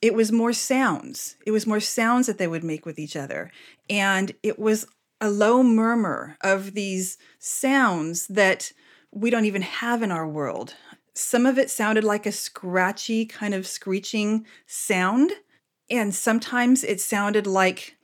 It 0.00 0.14
was 0.14 0.32
more 0.32 0.54
sounds. 0.54 1.36
It 1.44 1.50
was 1.50 1.66
more 1.66 1.78
sounds 1.78 2.26
that 2.26 2.38
they 2.38 2.46
would 2.46 2.64
make 2.64 2.86
with 2.86 2.98
each 2.98 3.16
other. 3.16 3.50
And 3.90 4.32
it 4.42 4.58
was 4.58 4.86
a 5.20 5.28
low 5.28 5.62
murmur 5.62 6.38
of 6.40 6.72
these 6.72 7.18
sounds 7.38 8.28
that 8.28 8.72
we 9.12 9.30
don't 9.30 9.44
even 9.44 9.62
have 9.62 10.02
in 10.02 10.10
our 10.10 10.26
world. 10.26 10.74
Some 11.14 11.46
of 11.46 11.58
it 11.58 11.70
sounded 11.70 12.04
like 12.04 12.26
a 12.26 12.32
scratchy, 12.32 13.26
kind 13.26 13.54
of 13.54 13.66
screeching 13.66 14.46
sound. 14.66 15.32
And 15.90 16.14
sometimes 16.14 16.84
it 16.84 17.00
sounded 17.00 17.46
like 17.46 17.96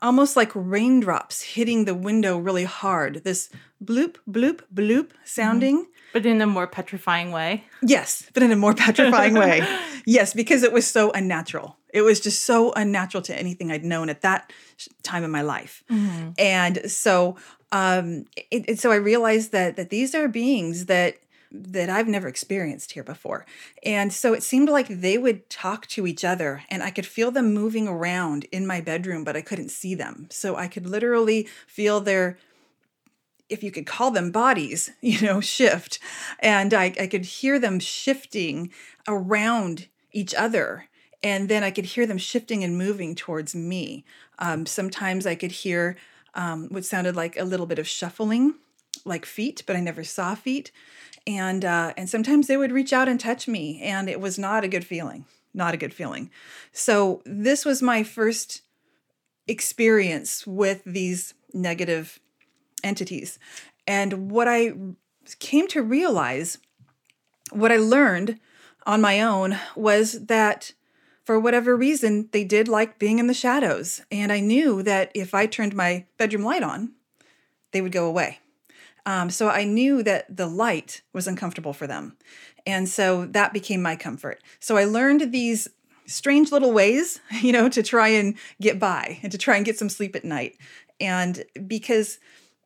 almost 0.00 0.36
like 0.36 0.50
raindrops 0.54 1.42
hitting 1.42 1.84
the 1.84 1.94
window 1.94 2.38
really 2.38 2.64
hard. 2.64 3.24
This 3.24 3.50
bloop, 3.84 4.16
bloop, 4.28 4.60
bloop 4.74 5.10
sounding. 5.24 5.82
Mm-hmm. 5.82 5.90
But 6.12 6.26
in 6.26 6.40
a 6.40 6.46
more 6.46 6.66
petrifying 6.66 7.32
way. 7.32 7.64
Yes, 7.82 8.30
but 8.32 8.42
in 8.42 8.52
a 8.52 8.56
more 8.56 8.74
petrifying 8.74 9.34
way. 9.34 9.66
Yes, 10.06 10.34
because 10.34 10.62
it 10.62 10.70
was 10.70 10.86
so 10.86 11.10
unnatural. 11.12 11.78
It 11.94 12.02
was 12.02 12.20
just 12.20 12.42
so 12.42 12.72
unnatural 12.72 13.22
to 13.22 13.38
anything 13.38 13.70
I'd 13.70 13.84
known 13.84 14.10
at 14.10 14.22
that 14.22 14.52
time 15.04 15.22
in 15.22 15.30
my 15.30 15.42
life. 15.42 15.84
Mm-hmm. 15.88 16.30
And 16.38 16.90
so, 16.90 17.36
um, 17.70 18.24
it, 18.50 18.68
it, 18.68 18.78
so 18.80 18.90
I 18.90 18.96
realized 18.96 19.52
that 19.52 19.76
that 19.76 19.90
these 19.90 20.14
are 20.14 20.28
beings 20.28 20.86
that 20.86 21.18
that 21.52 21.88
I've 21.88 22.08
never 22.08 22.26
experienced 22.26 22.92
here 22.92 23.04
before. 23.04 23.46
And 23.84 24.12
so 24.12 24.32
it 24.32 24.42
seemed 24.42 24.68
like 24.68 24.88
they 24.88 25.16
would 25.16 25.48
talk 25.48 25.86
to 25.88 26.04
each 26.04 26.24
other 26.24 26.64
and 26.68 26.82
I 26.82 26.90
could 26.90 27.06
feel 27.06 27.30
them 27.30 27.54
moving 27.54 27.86
around 27.86 28.44
in 28.50 28.66
my 28.66 28.80
bedroom, 28.80 29.22
but 29.22 29.36
I 29.36 29.40
couldn't 29.40 29.68
see 29.68 29.94
them. 29.94 30.26
So 30.30 30.56
I 30.56 30.66
could 30.66 30.84
literally 30.84 31.48
feel 31.68 32.00
their 32.00 32.38
if 33.48 33.62
you 33.62 33.70
could 33.70 33.86
call 33.86 34.10
them 34.10 34.32
bodies, 34.32 34.90
you 35.00 35.20
know, 35.20 35.40
shift. 35.40 36.00
And 36.40 36.74
I, 36.74 36.86
I 36.98 37.06
could 37.06 37.24
hear 37.24 37.60
them 37.60 37.78
shifting 37.78 38.72
around 39.06 39.86
each 40.10 40.34
other. 40.34 40.88
And 41.24 41.48
then 41.48 41.64
I 41.64 41.72
could 41.72 41.86
hear 41.86 42.06
them 42.06 42.18
shifting 42.18 42.62
and 42.62 42.78
moving 42.78 43.16
towards 43.16 43.52
me. 43.52 44.04
Um, 44.38 44.66
sometimes 44.66 45.26
I 45.26 45.34
could 45.34 45.50
hear 45.50 45.96
um, 46.34 46.68
what 46.68 46.84
sounded 46.84 47.16
like 47.16 47.36
a 47.36 47.44
little 47.44 47.66
bit 47.66 47.80
of 47.80 47.88
shuffling, 47.88 48.54
like 49.04 49.26
feet, 49.26 49.64
but 49.66 49.74
I 49.74 49.80
never 49.80 50.04
saw 50.04 50.36
feet 50.36 50.70
and 51.26 51.64
uh, 51.64 51.92
and 51.96 52.08
sometimes 52.08 52.46
they 52.46 52.56
would 52.56 52.72
reach 52.72 52.92
out 52.92 53.08
and 53.08 53.18
touch 53.18 53.48
me, 53.48 53.80
and 53.82 54.08
it 54.08 54.20
was 54.20 54.38
not 54.38 54.64
a 54.64 54.68
good 54.68 54.84
feeling. 54.84 55.24
Not 55.52 55.74
a 55.74 55.78
good 55.78 55.94
feeling. 55.94 56.30
So 56.72 57.22
this 57.24 57.64
was 57.64 57.80
my 57.80 58.02
first 58.02 58.62
experience 59.46 60.46
with 60.46 60.82
these 60.84 61.34
negative 61.52 62.18
entities, 62.82 63.38
and 63.86 64.30
what 64.30 64.48
I 64.48 64.74
came 65.38 65.68
to 65.68 65.82
realize, 65.82 66.58
what 67.52 67.72
I 67.72 67.76
learned 67.76 68.38
on 68.86 69.00
my 69.00 69.20
own 69.20 69.58
was 69.74 70.26
that 70.26 70.72
for 71.24 71.40
whatever 71.40 71.74
reason, 71.74 72.28
they 72.32 72.44
did 72.44 72.68
like 72.68 72.98
being 72.98 73.18
in 73.18 73.26
the 73.26 73.34
shadows. 73.34 74.02
And 74.12 74.30
I 74.30 74.40
knew 74.40 74.82
that 74.82 75.10
if 75.14 75.34
I 75.34 75.46
turned 75.46 75.74
my 75.74 76.04
bedroom 76.18 76.44
light 76.44 76.62
on, 76.62 76.92
they 77.72 77.80
would 77.80 77.92
go 77.92 78.06
away. 78.06 78.40
Um, 79.06 79.30
so 79.30 79.48
I 79.48 79.64
knew 79.64 80.02
that 80.02 80.34
the 80.34 80.46
light 80.46 81.02
was 81.12 81.26
uncomfortable 81.26 81.72
for 81.72 81.86
them. 81.86 82.16
And 82.66 82.88
so 82.88 83.26
that 83.26 83.52
became 83.52 83.82
my 83.82 83.96
comfort. 83.96 84.42
So 84.60 84.76
I 84.76 84.84
learned 84.84 85.32
these 85.32 85.68
strange 86.06 86.52
little 86.52 86.72
ways, 86.72 87.20
you 87.40 87.52
know, 87.52 87.68
to 87.68 87.82
try 87.82 88.08
and 88.08 88.36
get 88.60 88.78
by 88.78 89.18
and 89.22 89.32
to 89.32 89.38
try 89.38 89.56
and 89.56 89.64
get 89.64 89.78
some 89.78 89.88
sleep 89.88 90.14
at 90.14 90.24
night. 90.24 90.56
And 91.00 91.44
because 91.66 92.18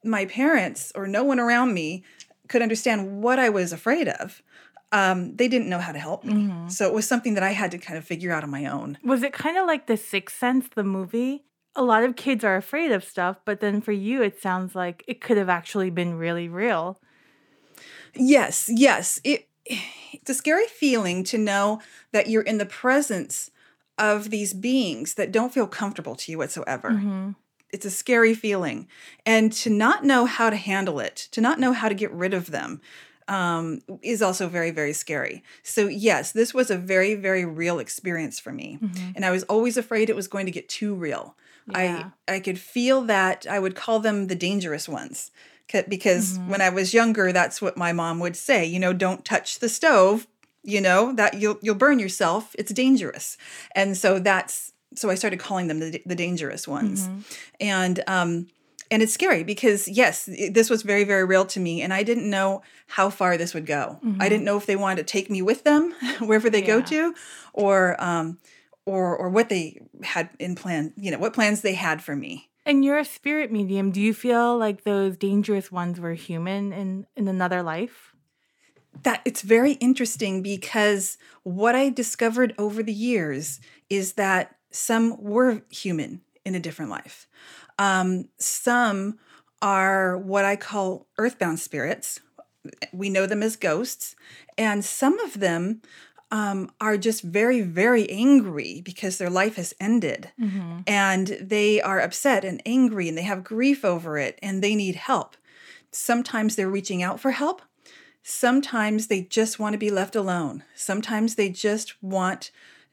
my 0.05 0.27
parents 0.27 0.93
or 0.95 1.07
no 1.07 1.25
one 1.25 1.41
around 1.41 1.75
me 1.75 2.05
could 2.49 2.63
understand 2.63 3.23
what 3.23 3.39
I 3.39 3.49
was 3.49 3.73
afraid 3.73 4.09
of, 4.09 4.43
um, 4.93 5.37
they 5.37 5.49
didn't 5.49 5.69
know 5.69 5.79
how 5.79 5.93
to 5.93 5.99
help 5.99 6.25
me. 6.25 6.35
Mm-hmm. 6.35 6.69
So 6.69 6.87
it 6.87 6.95
was 6.95 7.07
something 7.07 7.35
that 7.35 7.43
I 7.43 7.51
had 7.51 7.71
to 7.73 7.79
kind 7.79 7.99
of 7.99 8.05
figure 8.05 8.33
out 8.33 8.43
on 8.43 8.51
my 8.51 8.67
own. 8.67 8.99
Was 9.03 9.23
it 9.23 9.33
kind 9.33 9.57
of 9.59 9.67
like 9.67 9.87
The 9.87 9.97
Sixth 9.97 10.39
Sense, 10.39 10.69
the 10.75 10.85
movie? 10.85 11.45
a 11.79 11.83
lot 11.83 12.03
of 12.03 12.17
kids 12.17 12.43
are 12.43 12.57
afraid 12.57 12.91
of 12.91 13.05
stuff, 13.05 13.39
but 13.45 13.61
then 13.61 13.81
for 13.81 13.93
you, 13.93 14.21
it 14.21 14.43
sounds 14.43 14.75
like 14.75 15.05
it 15.07 15.21
could 15.21 15.37
have 15.37 15.49
actually 15.49 15.91
been 15.91 16.19
really 16.19 16.49
real. 16.49 17.01
Yes, 18.15 18.69
yes. 18.73 19.21
It 19.23 19.49
it's 19.65 20.31
a 20.31 20.35
scary 20.35 20.67
feeling 20.67 21.23
to 21.25 21.39
know 21.39 21.81
that 22.11 22.29
you're 22.29 22.43
in 22.43 22.59
the 22.59 22.67
presence 22.67 23.51
of 23.97 24.31
these 24.31 24.55
beings 24.55 25.15
that 25.15 25.31
don't 25.31 25.53
feel 25.53 25.67
comfortable 25.67 26.17
to 26.17 26.33
you 26.33 26.39
whatsoever. 26.39 26.91
Mm-hmm. 26.91 27.31
It's 27.71 27.85
a 27.85 27.91
scary 27.91 28.35
feeling. 28.35 28.89
And 29.27 29.53
to 29.53 29.71
not 29.71 30.05
know 30.05 30.25
how 30.25 30.49
to 30.51 30.57
handle 30.57 30.99
it, 31.01 31.17
to 31.33 31.41
not 31.41 31.61
know 31.61 31.73
how 31.73 31.89
to 31.89 31.95
get 31.95 32.11
rid 32.13 32.33
of 32.33 32.51
them, 32.51 32.81
um, 33.29 33.81
is 34.03 34.23
also 34.23 34.49
very, 34.49 34.71
very 34.71 34.93
scary. 34.93 35.43
So, 35.63 35.87
yes, 35.87 36.33
this 36.33 36.53
was 36.55 36.71
a 36.71 36.77
very, 36.79 37.15
very 37.15 37.45
real 37.45 37.79
experience 37.79 38.41
for 38.41 38.53
me. 38.53 38.79
Mm-hmm. 38.83 39.11
And 39.17 39.25
I 39.25 39.31
was 39.31 39.45
always 39.45 39.77
afraid 39.77 40.09
it 40.11 40.17
was 40.17 40.29
going 40.29 40.47
to 40.47 40.53
get 40.53 40.69
too 40.69 40.95
real. 40.95 41.37
Yeah. 41.71 42.11
I, 42.27 42.35
I 42.37 42.41
could 42.41 42.59
feel 42.59 43.03
that 43.03 43.47
I 43.49 43.59
would 43.59 43.75
call 43.77 44.01
them 44.01 44.27
the 44.29 44.35
dangerous 44.35 44.89
ones. 44.89 45.31
Because 45.89 46.39
Mhm. 46.39 46.47
when 46.49 46.63
I 46.63 46.71
was 46.71 46.95
younger, 46.95 47.31
that's 47.31 47.61
what 47.61 47.77
my 47.77 47.93
mom 47.93 48.21
would 48.21 48.37
say. 48.37 48.65
You 48.65 48.79
know, 48.81 48.95
don't 48.95 49.23
touch 49.23 49.59
the 49.59 49.69
stove. 49.69 50.27
You 50.65 50.81
know 50.81 51.13
that 51.15 51.35
you'll 51.35 51.59
you'll 51.63 51.75
burn 51.77 51.99
yourself. 51.99 52.55
It's 52.59 52.73
dangerous, 52.73 53.37
and 53.75 53.97
so 53.97 54.19
that's 54.19 54.73
so 54.95 55.11
I 55.11 55.15
started 55.15 55.39
calling 55.39 55.69
them 55.69 55.79
the, 55.81 56.03
the 56.07 56.15
dangerous 56.15 56.67
ones, 56.67 57.07
Mhm. 57.09 57.23
and 57.61 58.05
um, 58.07 58.47
and 58.91 59.03
it's 59.03 59.13
scary 59.13 59.45
because 59.45 59.87
yes, 59.89 60.29
it- 60.29 60.55
this 60.55 60.71
was 60.71 60.83
very 60.83 61.05
very 61.05 61.25
real 61.25 61.45
to 61.47 61.61
me, 61.61 61.83
and 61.83 61.93
I 61.93 62.03
didn't 62.03 62.29
know 62.29 62.63
how 62.87 63.11
far 63.11 63.37
this 63.37 63.55
would 63.55 63.67
go. 63.67 64.01
I 64.03 64.07
Mhm. 64.07 64.29
didn't 64.31 64.45
know 64.45 64.57
if 64.57 64.67
they 64.67 64.77
wanted 64.77 65.07
to 65.07 65.13
take 65.13 65.31
me 65.31 65.43
with 65.43 65.65
them 65.65 65.93
wherever 66.21 66.51
they 66.51 66.63
go 66.63 66.81
to, 66.83 67.15
or 67.53 67.97
um, 68.03 68.39
or 68.87 69.17
or 69.17 69.29
what 69.31 69.49
they 69.49 69.81
had 70.03 70.31
in 70.39 70.55
plan. 70.55 70.93
You 70.97 71.11
know 71.11 71.19
what 71.19 71.33
plans 71.35 71.61
they 71.61 71.75
had 71.75 72.03
for 72.03 72.17
me. 72.17 72.49
And 72.67 72.85
you're 72.85 72.99
a 72.99 73.05
spirit 73.05 73.51
medium. 73.51 73.91
Do 73.93 74.01
you 74.01 74.13
feel 74.13 74.59
like 74.59 74.85
those 74.85 75.17
dangerous 75.17 75.73
ones 75.73 75.99
were 75.99 76.13
human 76.13 76.73
in, 76.73 77.07
in 77.17 77.29
another 77.29 77.63
life? 77.63 78.13
that 79.05 79.21
it's 79.25 79.43
very 79.43 79.73
interesting 79.75 80.43
because 80.43 81.19
what 81.45 81.77
I 81.77 81.89
discovered 81.89 82.53
over 82.59 82.83
the 82.83 82.93
years 82.93 83.61
is 83.89 84.15
that 84.15 84.57
some 84.73 85.23
were 85.23 85.63
human 85.71 86.23
in 86.45 86.57
a 86.57 86.61
different 86.61 86.91
life. 86.91 87.29
Um, 87.79 88.29
some 88.39 89.19
are 89.63 90.17
what 90.17 90.45
I 90.45 90.57
call 90.57 91.07
earthbound 91.19 91.61
spirits. 91.61 92.21
We 92.93 93.09
know 93.11 93.27
them 93.27 93.43
as 93.43 93.57
ghosts. 93.57 94.15
And 94.57 94.85
some 94.85 95.19
of 95.21 95.41
them 95.41 95.83
um, 96.31 96.71
are 96.81 96.97
just 96.97 97.23
very, 97.23 97.63
very 97.63 98.09
angry 98.11 98.83
because 98.85 99.19
their 99.19 99.31
life 99.31 99.57
has 99.57 99.75
ended 99.81 100.33
Mm-hmm. 100.39 100.81
and 100.87 101.27
they 101.41 101.81
are 101.81 102.01
upset 102.01 102.45
and 102.45 102.61
angry 102.67 103.09
and 103.09 103.17
they 103.17 103.23
have 103.23 103.43
grief 103.45 103.85
over 103.85 104.19
it 104.19 104.39
and 104.43 104.63
they 104.63 104.75
need 104.75 104.95
help. 104.97 105.37
Sometimes 105.91 106.55
they're 106.55 106.69
reaching 106.69 107.03
out 107.03 107.19
for 107.19 107.31
help. 107.31 107.63
Sometimes 108.23 109.07
they 109.07 109.23
just 109.23 109.59
want 109.59 109.73
to 109.73 109.79
be 109.79 109.91
left 109.91 110.15
alone. 110.15 110.65
Sometimes 110.75 111.37
they 111.37 111.49
just 111.49 112.01
want 112.03 112.51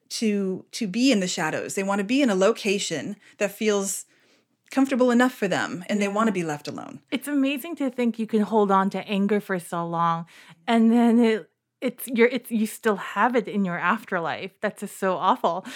to 0.08 0.64
to 0.72 0.88
be 0.88 1.12
in 1.12 1.20
the 1.20 1.28
shadows. 1.28 1.76
They 1.76 1.84
want 1.84 2.00
to 2.00 2.06
be 2.06 2.22
in 2.22 2.30
a 2.30 2.36
location 2.36 3.18
that 3.38 3.52
feels 3.52 4.06
comfortable 4.76 5.10
enough 5.10 5.34
for 5.34 5.48
them 5.48 5.86
and 5.88 6.02
they 6.02 6.08
want 6.10 6.28
to 6.28 6.32
mm-hmm. 6.32 6.42
be 6.42 6.44
left 6.44 6.68
alone. 6.68 7.00
It's 7.10 7.30
amazing 7.30 7.78
to 7.78 7.90
think 7.90 8.20
you 8.20 8.28
can 8.28 8.42
hold 8.42 8.72
on 8.72 8.90
to 8.90 9.08
anger 9.08 9.40
for 9.40 9.58
so 9.58 9.88
long 9.88 10.26
and 10.68 10.92
then 10.92 11.20
it 11.20 11.50
it's 11.80 12.08
you're 12.08 12.28
it's 12.28 12.52
you 12.52 12.68
still 12.68 12.98
have 12.98 13.36
it 13.36 13.48
in 13.48 13.64
your 13.64 13.80
afterlife. 13.80 14.52
That's 14.60 14.82
just 14.82 14.98
so 15.00 15.16
awful. 15.16 15.66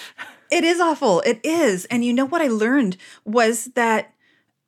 It 0.52 0.64
is 0.64 0.80
awful. 0.80 1.22
It 1.28 1.40
is. 1.44 1.86
And 1.86 2.04
you 2.04 2.12
know 2.12 2.26
what 2.26 2.42
I 2.42 2.48
learned 2.48 2.98
was 3.24 3.66
that 3.76 4.16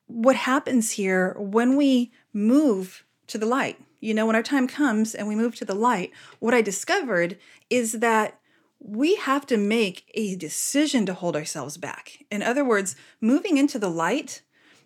what 0.06 0.36
happens 0.36 0.91
here 0.91 1.36
when 1.39 1.76
we 1.76 2.12
move 2.34 3.04
to 3.26 3.39
the 3.39 3.48
light, 3.48 3.80
you 4.00 4.13
know, 4.13 4.28
when 4.28 4.36
our 4.36 4.44
time 4.44 4.67
comes 4.67 5.15
and 5.15 5.28
we 5.28 5.36
move 5.36 5.56
to 5.56 5.65
the 5.65 5.74
light, 5.74 6.12
what 6.38 6.54
I 6.54 6.62
discovered 6.62 7.39
is 7.72 7.94
that 7.94 8.39
we 8.84 9.15
have 9.15 9.46
to 9.46 9.58
make 9.58 10.12
a 10.15 10.36
decision 10.36 11.06
to 11.06 11.13
hold 11.13 11.36
ourselves 11.36 11.78
back. 11.78 12.26
In 12.32 12.41
other 12.41 12.65
words, 12.65 12.96
moving 13.22 13.58
into 13.58 13.78
the 13.78 13.89
light, 13.89 14.41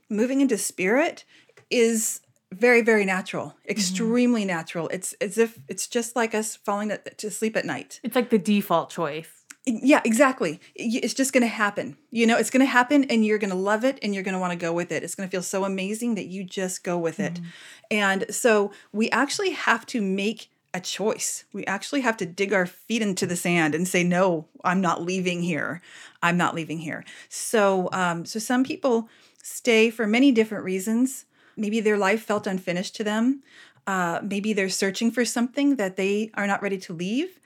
moving 0.10 0.42
into 0.42 0.58
spirit 0.58 1.24
is 1.72 2.22
very 2.54 2.82
very 2.82 3.06
natural 3.06 3.48
mm-hmm. 3.48 3.72
extremely 3.72 4.46
natural 4.46 4.88
it's 4.90 5.14
as 5.14 5.38
if 5.38 5.60
it's 5.68 5.88
just 5.88 6.16
like 6.16 6.36
us 6.36 6.56
falling 6.56 6.90
to- 6.90 6.98
to 7.18 7.30
sleep 7.30 7.58
at 7.58 7.66
night 7.66 8.00
It's 8.04 8.16
like 8.16 8.30
the 8.30 8.38
default 8.38 8.92
choice. 8.92 9.28
yeah, 9.66 10.02
exactly. 10.06 10.62
It's 10.76 11.16
just 11.16 11.34
going 11.34 11.42
to 11.42 11.48
happen. 11.48 11.98
You 12.12 12.28
know, 12.28 12.38
it's 12.38 12.52
going 12.52 12.66
to 12.66 12.72
happen 12.72 13.06
and 13.06 13.26
you're 13.26 13.40
going 13.40 13.50
to 13.50 13.58
love 13.58 13.84
it 13.84 13.98
and 14.04 14.14
you're 14.14 14.24
going 14.24 14.34
to 14.34 14.40
want 14.40 14.52
to 14.52 14.58
go 14.58 14.72
with 14.72 14.92
it. 14.92 15.02
It's 15.02 15.16
going 15.16 15.28
to 15.28 15.32
feel 15.32 15.42
so 15.42 15.66
amazing 15.66 16.14
that 16.16 16.28
you 16.28 16.44
just 16.44 16.84
go 16.84 17.00
with 17.00 17.20
it. 17.20 17.34
Mm-hmm. 17.34 17.46
And 17.90 18.26
so 18.30 18.72
we 18.94 19.10
actually 19.10 19.52
have 19.52 19.88
to 19.88 20.02
make 20.02 20.50
a 20.76 20.80
choice. 20.80 21.46
We 21.54 21.66
actually 21.66 22.02
have 22.02 22.18
to 22.18 22.26
dig 22.26 22.54
our 22.54 22.66
feet 22.66 23.02
into 23.02 23.26
the 23.26 23.36
sand 23.36 23.74
and 23.74 23.88
say, 23.88 24.04
no, 24.04 24.48
I'm 24.64 24.82
not 24.82 25.02
leaving 25.02 25.42
here. 25.42 25.82
I'm 26.22 26.38
not 26.38 26.54
leaving 26.54 26.80
here. 26.80 27.04
So, 27.30 27.90
um, 27.92 28.26
so 28.26 28.40
some 28.40 28.64
people 28.64 29.10
stay 29.42 29.90
for 29.90 30.06
many 30.06 30.32
different 30.32 30.64
reasons. 30.64 31.26
Maybe 31.56 31.80
their 31.80 31.98
life 31.98 32.24
felt 32.24 32.46
unfinished 32.46 32.96
to 32.98 33.04
them. 33.04 33.42
Uh, 33.88 34.20
maybe 34.22 34.52
they're 34.54 34.70
searching 34.70 35.12
for 35.12 35.24
something 35.24 35.78
that 35.78 35.96
they 35.96 36.30
are 36.34 36.48
not 36.48 36.62
ready 36.62 36.78
to 36.80 36.94
leave 36.94 37.40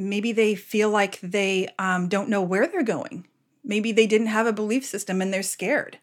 maybe 0.00 0.32
they 0.32 0.54
feel 0.54 0.90
like 0.90 1.20
they 1.20 1.68
um, 1.78 2.08
don't 2.08 2.28
know 2.28 2.42
where 2.42 2.66
they're 2.66 2.82
going 2.82 3.26
maybe 3.62 3.92
they 3.92 4.06
didn't 4.06 4.28
have 4.28 4.46
a 4.46 4.52
belief 4.52 4.84
system 4.84 5.20
and 5.20 5.32
they're 5.32 5.42
scared 5.42 5.98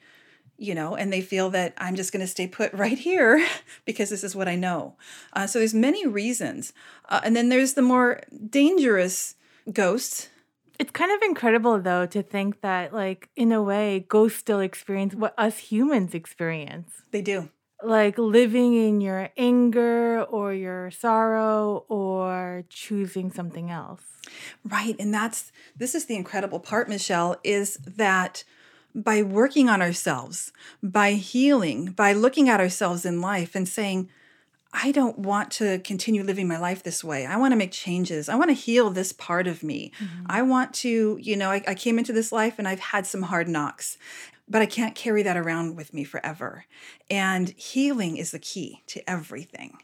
you 0.57 0.73
know 0.75 0.95
and 0.95 1.11
they 1.13 1.21
feel 1.21 1.49
that 1.49 1.73
i'm 1.77 1.95
just 1.95 2.11
going 2.11 2.21
to 2.21 2.27
stay 2.27 2.47
put 2.47 2.73
right 2.83 2.99
here 2.99 3.45
because 3.85 4.09
this 4.09 4.23
is 4.23 4.35
what 4.35 4.47
i 4.47 4.55
know 4.55 4.95
uh, 5.33 5.47
so 5.47 5.59
there's 5.59 5.73
many 5.73 6.05
reasons 6.07 6.73
uh, 7.09 7.21
and 7.23 7.35
then 7.35 7.49
there's 7.49 7.73
the 7.73 7.81
more 7.81 8.21
dangerous 8.49 9.35
ghosts 9.73 10.29
It's 10.79 10.91
kind 10.91 11.11
of 11.11 11.21
incredible 11.23 11.79
though 11.81 12.05
to 12.07 12.21
think 12.21 12.61
that 12.61 12.93
like 12.93 13.29
in 13.35 13.51
a 13.51 13.61
way 13.63 14.05
ghosts 14.07 14.39
still 14.39 14.59
experience 14.59 15.15
what 15.15 15.33
us 15.37 15.57
humans 15.71 16.13
experience. 16.13 17.01
they 17.11 17.21
do 17.21 17.49
Like 17.83 18.17
living 18.17 18.73
in 18.73 19.01
your 19.01 19.29
anger 19.37 20.23
or 20.23 20.53
your 20.53 20.89
sorrow 20.91 21.85
or 21.89 22.63
choosing 22.69 23.31
something 23.31 23.69
else. 23.69 24.01
Right. 24.65 24.95
And 24.99 25.13
that's 25.13 25.51
this 25.75 25.93
is 25.95 26.05
the 26.05 26.15
incredible 26.15 26.59
part, 26.59 26.89
Michelle, 26.89 27.37
is 27.43 27.77
that 27.97 28.43
by 28.97 29.21
working 29.21 29.69
on 29.69 29.81
ourselves, 29.81 30.51
by 30.81 31.11
healing, 31.11 31.91
by 31.91 32.13
looking 32.13 32.49
at 32.49 32.59
ourselves 32.59 33.05
in 33.05 33.21
life 33.21 33.53
and 33.55 33.69
saying, 33.69 34.09
I 34.73 34.91
don't 34.91 35.19
want 35.19 35.51
to 35.53 35.79
continue 35.79 36.23
living 36.23 36.47
my 36.47 36.57
life 36.57 36.83
this 36.83 37.03
way. 37.03 37.25
I 37.25 37.37
want 37.37 37.51
to 37.51 37.55
make 37.55 37.71
changes. 37.71 38.27
I 38.27 38.35
want 38.35 38.49
to 38.49 38.55
heal 38.55 38.89
this 38.89 39.13
part 39.13 39.47
of 39.47 39.63
me. 39.63 39.91
I 40.25 40.41
want 40.41 40.73
to, 40.75 41.17
you 41.21 41.37
know, 41.37 41.51
I, 41.51 41.63
I 41.67 41.75
came 41.75 41.97
into 41.99 42.11
this 42.11 42.31
life 42.31 42.55
and 42.57 42.67
I've 42.67 42.79
had 42.79 43.05
some 43.05 43.21
hard 43.23 43.47
knocks, 43.47 43.97
but 44.49 44.61
I 44.61 44.65
can't 44.65 44.95
carry 44.95 45.23
that 45.23 45.37
around 45.37 45.77
with 45.77 45.93
me 45.93 46.03
forever. 46.03 46.65
And 47.09 47.49
healing 47.49 48.17
is 48.17 48.31
the 48.31 48.39
key 48.39 48.83
to 48.87 49.09
everything. 49.09 49.77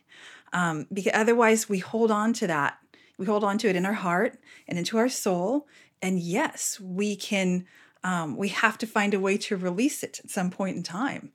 Um, 0.51 0.87
because 0.91 1.13
otherwise, 1.15 1.69
we 1.69 1.79
hold 1.79 2.11
on 2.11 2.33
to 2.33 2.47
that. 2.47 2.77
We 3.17 3.25
hold 3.25 3.43
on 3.43 3.57
to 3.59 3.69
it 3.69 3.75
in 3.75 3.85
our 3.85 3.93
heart 3.93 4.39
and 4.67 4.77
into 4.77 4.97
our 4.97 5.09
soul. 5.09 5.67
And 6.01 6.19
yes, 6.19 6.79
we 6.79 7.15
can, 7.15 7.65
um, 8.03 8.35
we 8.37 8.49
have 8.49 8.77
to 8.79 8.87
find 8.87 9.13
a 9.13 9.19
way 9.19 9.37
to 9.37 9.57
release 9.57 10.03
it 10.03 10.19
at 10.23 10.29
some 10.29 10.49
point 10.49 10.77
in 10.77 10.83
time. 10.83 11.31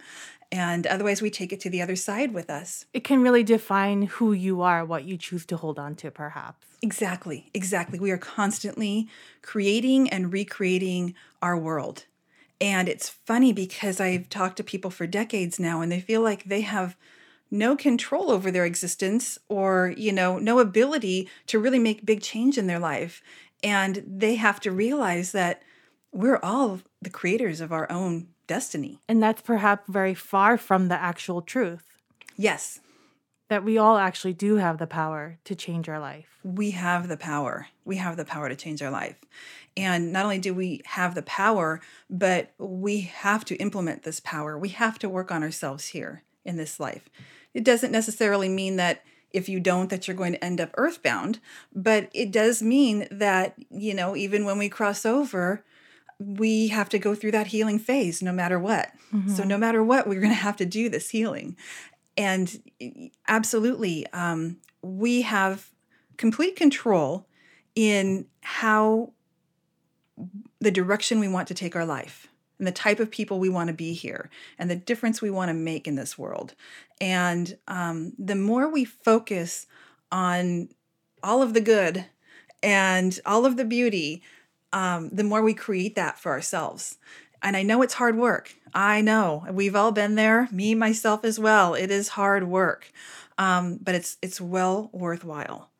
And 0.50 0.86
otherwise, 0.86 1.20
we 1.20 1.30
take 1.30 1.52
it 1.52 1.60
to 1.60 1.70
the 1.70 1.82
other 1.82 1.96
side 1.96 2.32
with 2.32 2.48
us. 2.48 2.86
It 2.94 3.04
can 3.04 3.22
really 3.22 3.42
define 3.42 4.02
who 4.02 4.32
you 4.32 4.62
are, 4.62 4.84
what 4.84 5.04
you 5.04 5.18
choose 5.18 5.44
to 5.46 5.56
hold 5.58 5.78
on 5.78 5.94
to, 5.96 6.10
perhaps. 6.10 6.66
Exactly, 6.80 7.50
exactly. 7.52 7.98
We 7.98 8.10
are 8.10 8.18
constantly 8.18 9.08
creating 9.42 10.08
and 10.08 10.32
recreating 10.32 11.14
our 11.42 11.56
world. 11.56 12.04
And 12.60 12.88
it's 12.88 13.08
funny 13.08 13.52
because 13.52 14.00
I've 14.00 14.28
talked 14.28 14.56
to 14.56 14.64
people 14.64 14.90
for 14.90 15.06
decades 15.06 15.60
now 15.60 15.80
and 15.80 15.92
they 15.92 16.00
feel 16.00 16.22
like 16.22 16.44
they 16.44 16.62
have 16.62 16.96
no 17.50 17.76
control 17.76 18.30
over 18.30 18.50
their 18.50 18.64
existence 18.64 19.38
or, 19.48 19.94
you 19.96 20.12
know, 20.12 20.38
no 20.38 20.58
ability 20.58 21.28
to 21.46 21.58
really 21.58 21.78
make 21.78 22.04
big 22.04 22.20
change 22.20 22.58
in 22.58 22.66
their 22.66 22.78
life. 22.78 23.22
And 23.62 24.02
they 24.06 24.36
have 24.36 24.60
to 24.60 24.70
realize 24.70 25.32
that 25.32 25.62
we're 26.12 26.40
all 26.42 26.80
the 27.02 27.10
creators 27.10 27.60
of 27.60 27.72
our 27.72 27.90
own 27.90 28.28
destiny. 28.46 28.98
And 29.08 29.22
that's 29.22 29.42
perhaps 29.42 29.84
very 29.88 30.14
far 30.14 30.56
from 30.56 30.88
the 30.88 30.94
actual 30.96 31.42
truth 31.42 31.84
Yes, 32.40 32.78
that 33.48 33.64
we 33.64 33.76
all 33.78 33.98
actually 33.98 34.32
do 34.32 34.56
have 34.56 34.78
the 34.78 34.86
power 34.86 35.38
to 35.44 35.56
change 35.56 35.88
our 35.88 35.98
life. 35.98 36.38
we 36.44 36.70
have 36.70 37.08
the 37.08 37.16
power. 37.16 37.66
We 37.84 37.96
have 37.96 38.16
the 38.16 38.24
power 38.24 38.48
to 38.48 38.54
change 38.54 38.80
our 38.80 38.92
life. 38.92 39.16
And 39.76 40.12
not 40.12 40.24
only 40.24 40.38
do 40.38 40.54
we 40.54 40.82
have 40.86 41.14
the 41.16 41.22
power, 41.22 41.80
but 42.08 42.52
we 42.58 43.00
have 43.00 43.44
to 43.46 43.56
implement 43.56 44.04
this 44.04 44.20
power. 44.20 44.56
We 44.56 44.68
have 44.70 44.98
to 45.00 45.08
work 45.08 45.32
on 45.32 45.42
ourselves 45.42 45.88
here 45.88 46.22
in 46.44 46.56
this 46.56 46.78
life. 46.78 47.08
It 47.54 47.64
doesn't 47.64 47.90
necessarily 47.90 48.48
mean 48.48 48.76
that 48.76 49.02
if 49.32 49.48
you 49.48 49.58
don't 49.60 49.90
that 49.90 50.06
you're 50.06 50.16
going 50.16 50.32
to 50.32 50.44
end 50.44 50.60
up 50.60 50.70
earthbound, 50.76 51.40
but 51.74 52.08
it 52.14 52.30
does 52.30 52.62
mean 52.62 53.08
that, 53.10 53.54
you 53.68 53.94
know, 53.94 54.14
even 54.14 54.44
when 54.44 54.58
we 54.58 54.68
cross 54.68 55.04
over, 55.04 55.64
we 56.18 56.68
have 56.68 56.88
to 56.88 56.98
go 56.98 57.14
through 57.14 57.30
that 57.32 57.48
healing 57.48 57.78
phase 57.78 58.22
no 58.22 58.32
matter 58.32 58.58
what. 58.58 58.90
So 59.36 59.44
no 59.44 59.56
matter 59.56 59.82
what, 59.84 60.06
we're 60.06 60.20
going 60.20 60.32
to 60.32 60.34
have 60.34 60.56
to 60.56 60.66
do 60.66 60.88
this 60.88 61.10
healing. 61.10 61.56
and 62.16 62.60
absolutely, 63.28 64.06
um, 64.12 64.58
we 64.82 65.22
have 65.22 65.70
complete 66.16 66.56
control 66.56 67.26
in 67.74 68.26
how 68.40 69.12
the 70.60 70.70
direction 70.72 71.20
we 71.20 71.28
want 71.28 71.46
to 71.48 71.54
take 71.54 71.76
our 71.76 71.84
life 71.86 72.26
and 72.58 72.66
the 72.66 72.72
type 72.72 72.98
of 72.98 73.10
people 73.10 73.38
we 73.38 73.48
want 73.48 73.68
to 73.68 73.74
be 73.74 73.92
here 73.92 74.28
and 74.58 74.68
the 74.68 74.76
difference 74.76 75.22
we 75.22 75.30
want 75.30 75.48
to 75.48 75.54
make 75.54 75.86
in 75.86 75.94
this 75.94 76.18
world. 76.18 76.54
And 77.00 77.56
um, 77.68 78.14
the 78.18 78.34
more 78.34 78.68
we 78.68 78.84
focus 78.84 79.66
on 80.10 80.70
all 81.22 81.40
of 81.40 81.54
the 81.54 81.60
good 81.60 82.06
and 82.62 83.18
all 83.24 83.46
of 83.46 83.56
the 83.56 83.64
beauty, 83.64 84.22
um, 84.72 85.10
the 85.10 85.24
more 85.24 85.42
we 85.42 85.54
create 85.54 85.94
that 85.96 86.18
for 86.18 86.32
ourselves. 86.32 86.98
And 87.42 87.56
I 87.56 87.62
know 87.62 87.82
it's 87.82 87.94
hard 87.94 88.16
work. 88.16 88.54
I 88.74 89.00
know 89.00 89.46
we've 89.50 89.76
all 89.76 89.92
been 89.92 90.16
there, 90.16 90.48
me 90.50 90.74
myself 90.74 91.24
as 91.24 91.38
well. 91.38 91.74
It 91.74 91.90
is 91.90 92.08
hard 92.08 92.48
work, 92.48 92.90
um, 93.38 93.78
but 93.80 93.94
it's 93.94 94.16
it's 94.22 94.40
well 94.40 94.90
worthwhile. 94.92 95.70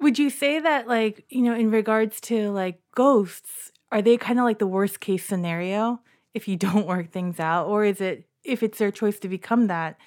Would 0.00 0.18
you 0.18 0.30
say 0.30 0.60
that, 0.60 0.86
like, 0.86 1.24
you 1.28 1.42
know, 1.42 1.54
in 1.54 1.70
regards 1.70 2.20
to 2.22 2.50
like 2.50 2.80
ghosts, 2.94 3.72
are 3.90 4.02
they 4.02 4.16
kind 4.16 4.38
of 4.38 4.44
like 4.44 4.60
the 4.60 4.66
worst 4.66 5.00
case 5.00 5.24
scenario 5.24 6.00
if 6.34 6.46
you 6.46 6.56
don't 6.66 6.86
work 6.86 7.10
things 7.10 7.40
out? 7.40 7.66
Or 7.66 7.84
is 7.84 8.00
it, 8.00 8.26
if 8.44 8.62
it's 8.62 8.78
their 8.78 8.92
choice 8.92 9.18
to 9.20 9.28
become 9.28 9.66
that, 9.66 9.98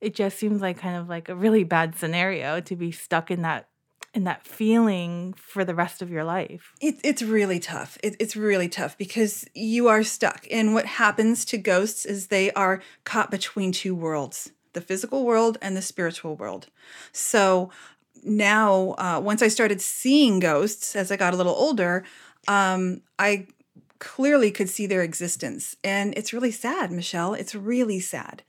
it 0.00 0.14
just 0.14 0.36
seems 0.38 0.60
like 0.60 0.78
kind 0.78 0.96
of 0.96 1.08
like 1.08 1.28
a 1.28 1.34
really 1.34 1.64
bad 1.64 1.96
scenario 1.96 2.60
to 2.60 2.76
be 2.76 2.92
stuck 2.92 3.30
in 3.30 3.42
that 3.42 3.68
in 4.14 4.24
that 4.24 4.46
feeling 4.46 5.34
for 5.36 5.64
the 5.64 5.74
rest 5.74 6.02
of 6.02 6.10
your 6.10 6.24
life. 6.24 6.74
It, 6.80 7.00
it's 7.02 7.22
really 7.22 7.58
tough. 7.58 7.96
It, 8.02 8.16
it's 8.18 8.36
really 8.36 8.68
tough 8.68 8.98
because 8.98 9.46
you 9.54 9.88
are 9.88 10.02
stuck. 10.02 10.46
And 10.50 10.74
what 10.74 10.84
happens 10.84 11.44
to 11.46 11.58
ghosts 11.58 12.04
is 12.04 12.26
they 12.26 12.50
are 12.52 12.82
caught 13.04 13.30
between 13.30 13.72
two 13.72 13.94
worlds 13.94 14.50
the 14.74 14.80
physical 14.80 15.26
world 15.26 15.58
and 15.60 15.76
the 15.76 15.82
spiritual 15.82 16.34
world. 16.34 16.68
So 17.12 17.70
now, 18.22 18.94
uh, 18.96 19.20
once 19.22 19.42
I 19.42 19.48
started 19.48 19.82
seeing 19.82 20.38
ghosts 20.40 20.96
as 20.96 21.12
I 21.12 21.16
got 21.16 21.34
a 21.34 21.36
little 21.36 21.54
older, 21.54 22.04
um, 22.48 23.02
I 23.18 23.48
clearly 23.98 24.50
could 24.50 24.68
see 24.68 24.86
their 24.86 25.02
existence. 25.02 25.76
And 25.84 26.14
it's 26.16 26.32
really 26.32 26.50
sad, 26.50 26.90
Michelle. 26.90 27.34
It's 27.34 27.54
really 27.54 28.00
sad. 28.00 28.42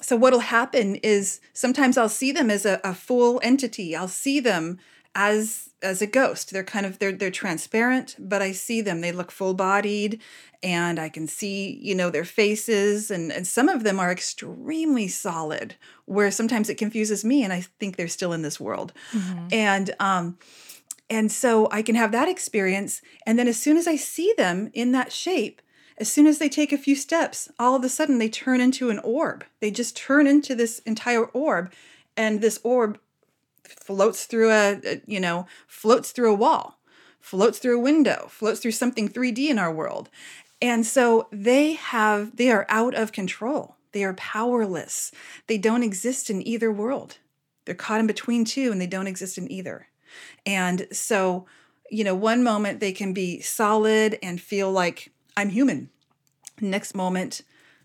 So, 0.00 0.16
what'll 0.16 0.40
happen 0.40 0.96
is 0.96 1.40
sometimes 1.52 1.98
I'll 1.98 2.08
see 2.08 2.30
them 2.30 2.50
as 2.50 2.64
a, 2.64 2.80
a 2.84 2.94
full 2.94 3.40
entity. 3.42 3.96
I'll 3.96 4.08
see 4.08 4.38
them 4.38 4.78
as 5.14 5.70
as 5.82 6.02
a 6.02 6.06
ghost. 6.06 6.50
They're 6.50 6.64
kind 6.64 6.86
of 6.86 6.98
they're 6.98 7.12
they're 7.12 7.30
transparent, 7.30 8.16
but 8.18 8.42
I 8.42 8.52
see 8.52 8.80
them. 8.80 9.00
They 9.00 9.12
look 9.12 9.30
full 9.30 9.54
bodied, 9.54 10.20
and 10.62 10.98
I 10.98 11.08
can 11.08 11.26
see 11.26 11.78
you 11.82 11.94
know 11.94 12.10
their 12.10 12.24
faces, 12.24 13.10
and 13.10 13.32
and 13.32 13.46
some 13.46 13.68
of 13.68 13.84
them 13.84 13.98
are 13.98 14.12
extremely 14.12 15.08
solid. 15.08 15.76
Where 16.06 16.30
sometimes 16.30 16.68
it 16.68 16.76
confuses 16.76 17.24
me, 17.24 17.42
and 17.42 17.52
I 17.52 17.62
think 17.80 17.96
they're 17.96 18.08
still 18.08 18.32
in 18.32 18.42
this 18.42 18.60
world. 18.60 18.92
Mm-hmm. 19.12 19.48
And 19.52 19.94
um, 20.00 20.38
and 21.10 21.32
so 21.32 21.68
I 21.70 21.82
can 21.82 21.94
have 21.94 22.12
that 22.12 22.28
experience. 22.28 23.00
And 23.26 23.38
then 23.38 23.48
as 23.48 23.60
soon 23.60 23.76
as 23.76 23.86
I 23.86 23.96
see 23.96 24.34
them 24.36 24.70
in 24.74 24.92
that 24.92 25.12
shape, 25.12 25.62
as 25.96 26.10
soon 26.10 26.26
as 26.26 26.38
they 26.38 26.48
take 26.48 26.72
a 26.72 26.78
few 26.78 26.94
steps, 26.94 27.50
all 27.58 27.74
of 27.74 27.84
a 27.84 27.88
sudden 27.88 28.18
they 28.18 28.28
turn 28.28 28.60
into 28.60 28.90
an 28.90 29.00
orb. 29.00 29.44
They 29.60 29.70
just 29.70 29.96
turn 29.96 30.26
into 30.26 30.54
this 30.54 30.78
entire 30.80 31.24
orb, 31.24 31.72
and 32.16 32.40
this 32.40 32.60
orb 32.62 32.98
floats 33.68 34.24
through 34.24 34.50
a, 34.50 34.80
a 34.84 35.02
you 35.06 35.20
know, 35.20 35.46
floats 35.66 36.12
through 36.12 36.32
a 36.32 36.36
wall, 36.36 36.78
floats 37.20 37.58
through 37.58 37.78
a 37.78 37.82
window, 37.82 38.26
floats 38.30 38.60
through 38.60 38.72
something 38.72 39.08
3D 39.08 39.48
in 39.48 39.58
our 39.58 39.72
world. 39.72 40.08
And 40.60 40.84
so 40.84 41.28
they 41.30 41.74
have 41.74 42.36
they 42.36 42.50
are 42.50 42.66
out 42.68 42.94
of 42.94 43.12
control. 43.12 43.76
They 43.92 44.04
are 44.04 44.14
powerless. 44.14 45.12
They 45.46 45.58
don't 45.58 45.82
exist 45.82 46.30
in 46.30 46.46
either 46.46 46.70
world. 46.70 47.18
They're 47.64 47.74
caught 47.74 48.00
in 48.00 48.06
between 48.06 48.44
two 48.44 48.72
and 48.72 48.80
they 48.80 48.86
don't 48.86 49.06
exist 49.06 49.38
in 49.38 49.50
either. 49.50 49.88
And 50.44 50.86
so, 50.90 51.46
you 51.90 52.04
know, 52.04 52.14
one 52.14 52.42
moment 52.42 52.80
they 52.80 52.92
can 52.92 53.12
be 53.12 53.40
solid 53.40 54.18
and 54.22 54.40
feel 54.40 54.70
like 54.70 55.12
I'm 55.36 55.50
human. 55.50 55.90
Next 56.60 56.94
moment, 56.94 57.42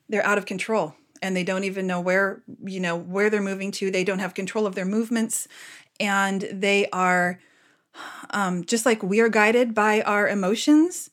they're 0.09 0.25
out 0.25 0.37
of 0.37 0.45
control 0.45 0.95
and 1.23 1.35
they 1.35 1.43
don't 1.43 1.63
even 1.63 1.87
know 1.87 2.01
where, 2.01 2.43
you 2.63 2.81
know, 2.81 2.95
where 2.95 3.29
they're 3.29 3.41
moving 3.41 3.71
to. 3.71 3.89
They 3.89 4.03
don't 4.03 4.19
have 4.19 4.33
control 4.33 4.67
of 4.67 4.75
their 4.75 4.85
movements 4.85 5.47
and 5.99 6.41
they 6.51 6.87
are 6.91 7.39
um, 8.31 8.65
just 8.65 8.85
like 8.85 9.01
we 9.01 9.21
are 9.21 9.29
guided 9.29 9.73
by 9.73 10.01
our 10.01 10.27
emotions. 10.27 11.09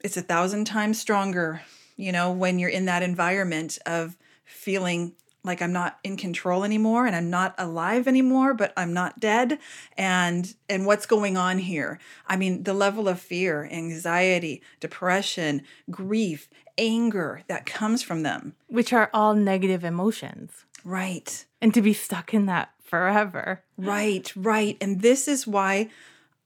It's 0.00 0.18
a 0.18 0.22
thousand 0.22 0.66
times 0.66 1.00
stronger, 1.00 1.62
you 1.96 2.12
know, 2.12 2.30
when 2.30 2.58
you're 2.58 2.68
in 2.68 2.84
that 2.84 3.02
environment 3.02 3.78
of 3.86 4.16
feeling 4.44 5.14
like 5.44 5.60
I'm 5.60 5.72
not 5.72 5.98
in 6.02 6.16
control 6.16 6.64
anymore 6.64 7.06
and 7.06 7.14
I'm 7.14 7.30
not 7.30 7.54
alive 7.58 8.08
anymore, 8.08 8.54
but 8.54 8.72
I'm 8.76 8.92
not 8.92 9.20
dead. 9.20 9.58
And 9.96 10.54
and 10.68 10.86
what's 10.86 11.06
going 11.06 11.36
on 11.36 11.58
here? 11.58 12.00
I 12.26 12.36
mean, 12.36 12.64
the 12.64 12.74
level 12.74 13.08
of 13.08 13.20
fear, 13.20 13.68
anxiety, 13.70 14.62
depression, 14.80 15.62
grief, 15.90 16.48
anger 16.78 17.42
that 17.46 17.66
comes 17.66 18.02
from 18.02 18.22
them, 18.22 18.54
which 18.68 18.92
are 18.92 19.10
all 19.12 19.34
negative 19.34 19.84
emotions. 19.84 20.64
Right. 20.84 21.44
And 21.60 21.72
to 21.74 21.82
be 21.82 21.92
stuck 21.92 22.34
in 22.34 22.46
that 22.46 22.70
forever. 22.82 23.62
Right, 23.76 24.30
right. 24.36 24.76
And 24.80 25.00
this 25.00 25.28
is 25.28 25.46
why 25.46 25.90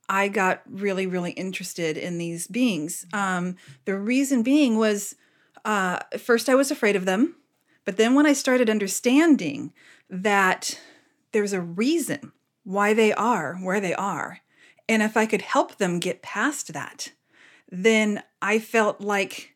I 0.07 0.27
got 0.27 0.61
really, 0.69 1.05
really 1.05 1.31
interested 1.31 1.97
in 1.97 2.17
these 2.17 2.47
beings. 2.47 3.05
Um, 3.13 3.57
the 3.85 3.97
reason 3.97 4.43
being 4.43 4.77
was 4.77 5.15
uh, 5.65 5.99
first 6.17 6.49
I 6.49 6.55
was 6.55 6.71
afraid 6.71 6.95
of 6.95 7.05
them 7.05 7.35
but 7.85 7.97
then 7.97 8.15
when 8.15 8.25
I 8.25 8.33
started 8.33 8.69
understanding 8.69 9.73
that 10.09 10.79
there's 11.31 11.53
a 11.53 11.61
reason 11.61 12.31
why 12.63 12.93
they 12.93 13.13
are 13.13 13.55
where 13.55 13.79
they 13.79 13.93
are, 13.93 14.39
and 14.87 15.01
if 15.03 15.15
I 15.15 15.25
could 15.25 15.41
help 15.41 15.77
them 15.77 15.99
get 15.99 16.21
past 16.21 16.73
that, 16.73 17.11
then 17.71 18.23
I 18.41 18.59
felt 18.59 19.01
like 19.01 19.55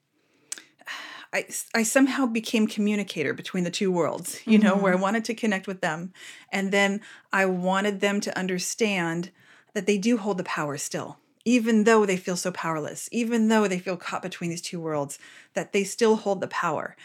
I, 1.33 1.47
I 1.73 1.81
somehow 1.81 2.27
became 2.27 2.67
communicator 2.67 3.33
between 3.33 3.63
the 3.63 3.71
two 3.71 3.91
worlds, 3.91 4.39
you 4.45 4.59
know, 4.59 4.73
mm-hmm. 4.73 4.83
where 4.83 4.93
I 4.93 4.97
wanted 4.97 5.25
to 5.25 5.33
connect 5.33 5.65
with 5.65 5.81
them. 5.81 6.13
And 6.51 6.71
then 6.71 7.01
I 7.31 7.47
wanted 7.47 7.99
them 7.99 8.21
to 8.21 8.37
understand 8.37 9.31
that 9.73 9.87
they 9.87 9.97
do 9.97 10.17
hold 10.17 10.37
the 10.37 10.43
power 10.43 10.77
still, 10.77 11.17
even 11.43 11.85
though 11.85 12.05
they 12.05 12.17
feel 12.17 12.37
so 12.37 12.51
powerless, 12.51 13.09
even 13.11 13.47
though 13.47 13.67
they 13.67 13.79
feel 13.79 13.97
caught 13.97 14.21
between 14.21 14.51
these 14.51 14.61
two 14.61 14.79
worlds, 14.79 15.17
that 15.55 15.73
they 15.73 15.83
still 15.83 16.17
hold 16.17 16.39
the 16.39 16.47
power 16.47 16.95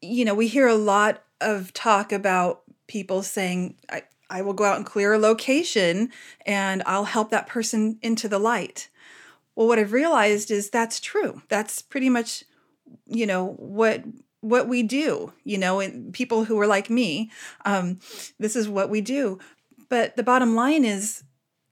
you 0.00 0.24
know, 0.24 0.34
we 0.34 0.48
hear 0.48 0.66
a 0.66 0.74
lot 0.74 1.22
of 1.40 1.72
talk 1.72 2.12
about 2.12 2.62
people 2.86 3.22
saying, 3.22 3.76
I, 3.90 4.02
I 4.30 4.42
will 4.42 4.52
go 4.52 4.64
out 4.64 4.76
and 4.76 4.86
clear 4.86 5.14
a 5.14 5.18
location 5.18 6.10
and 6.44 6.82
I'll 6.86 7.04
help 7.04 7.30
that 7.30 7.46
person 7.46 7.98
into 8.02 8.28
the 8.28 8.38
light. 8.38 8.88
Well, 9.54 9.66
what 9.66 9.78
I've 9.78 9.92
realized 9.92 10.50
is 10.50 10.70
that's 10.70 11.00
true. 11.00 11.42
That's 11.48 11.82
pretty 11.82 12.08
much, 12.10 12.44
you 13.06 13.26
know, 13.26 13.54
what 13.58 14.04
what 14.40 14.68
we 14.68 14.84
do. 14.84 15.32
You 15.44 15.58
know, 15.58 15.80
and 15.80 16.12
people 16.12 16.44
who 16.44 16.60
are 16.60 16.66
like 16.66 16.90
me, 16.90 17.30
um, 17.64 17.98
this 18.38 18.54
is 18.54 18.68
what 18.68 18.90
we 18.90 19.00
do. 19.00 19.38
But 19.88 20.16
the 20.16 20.22
bottom 20.22 20.54
line 20.54 20.84
is, 20.84 21.24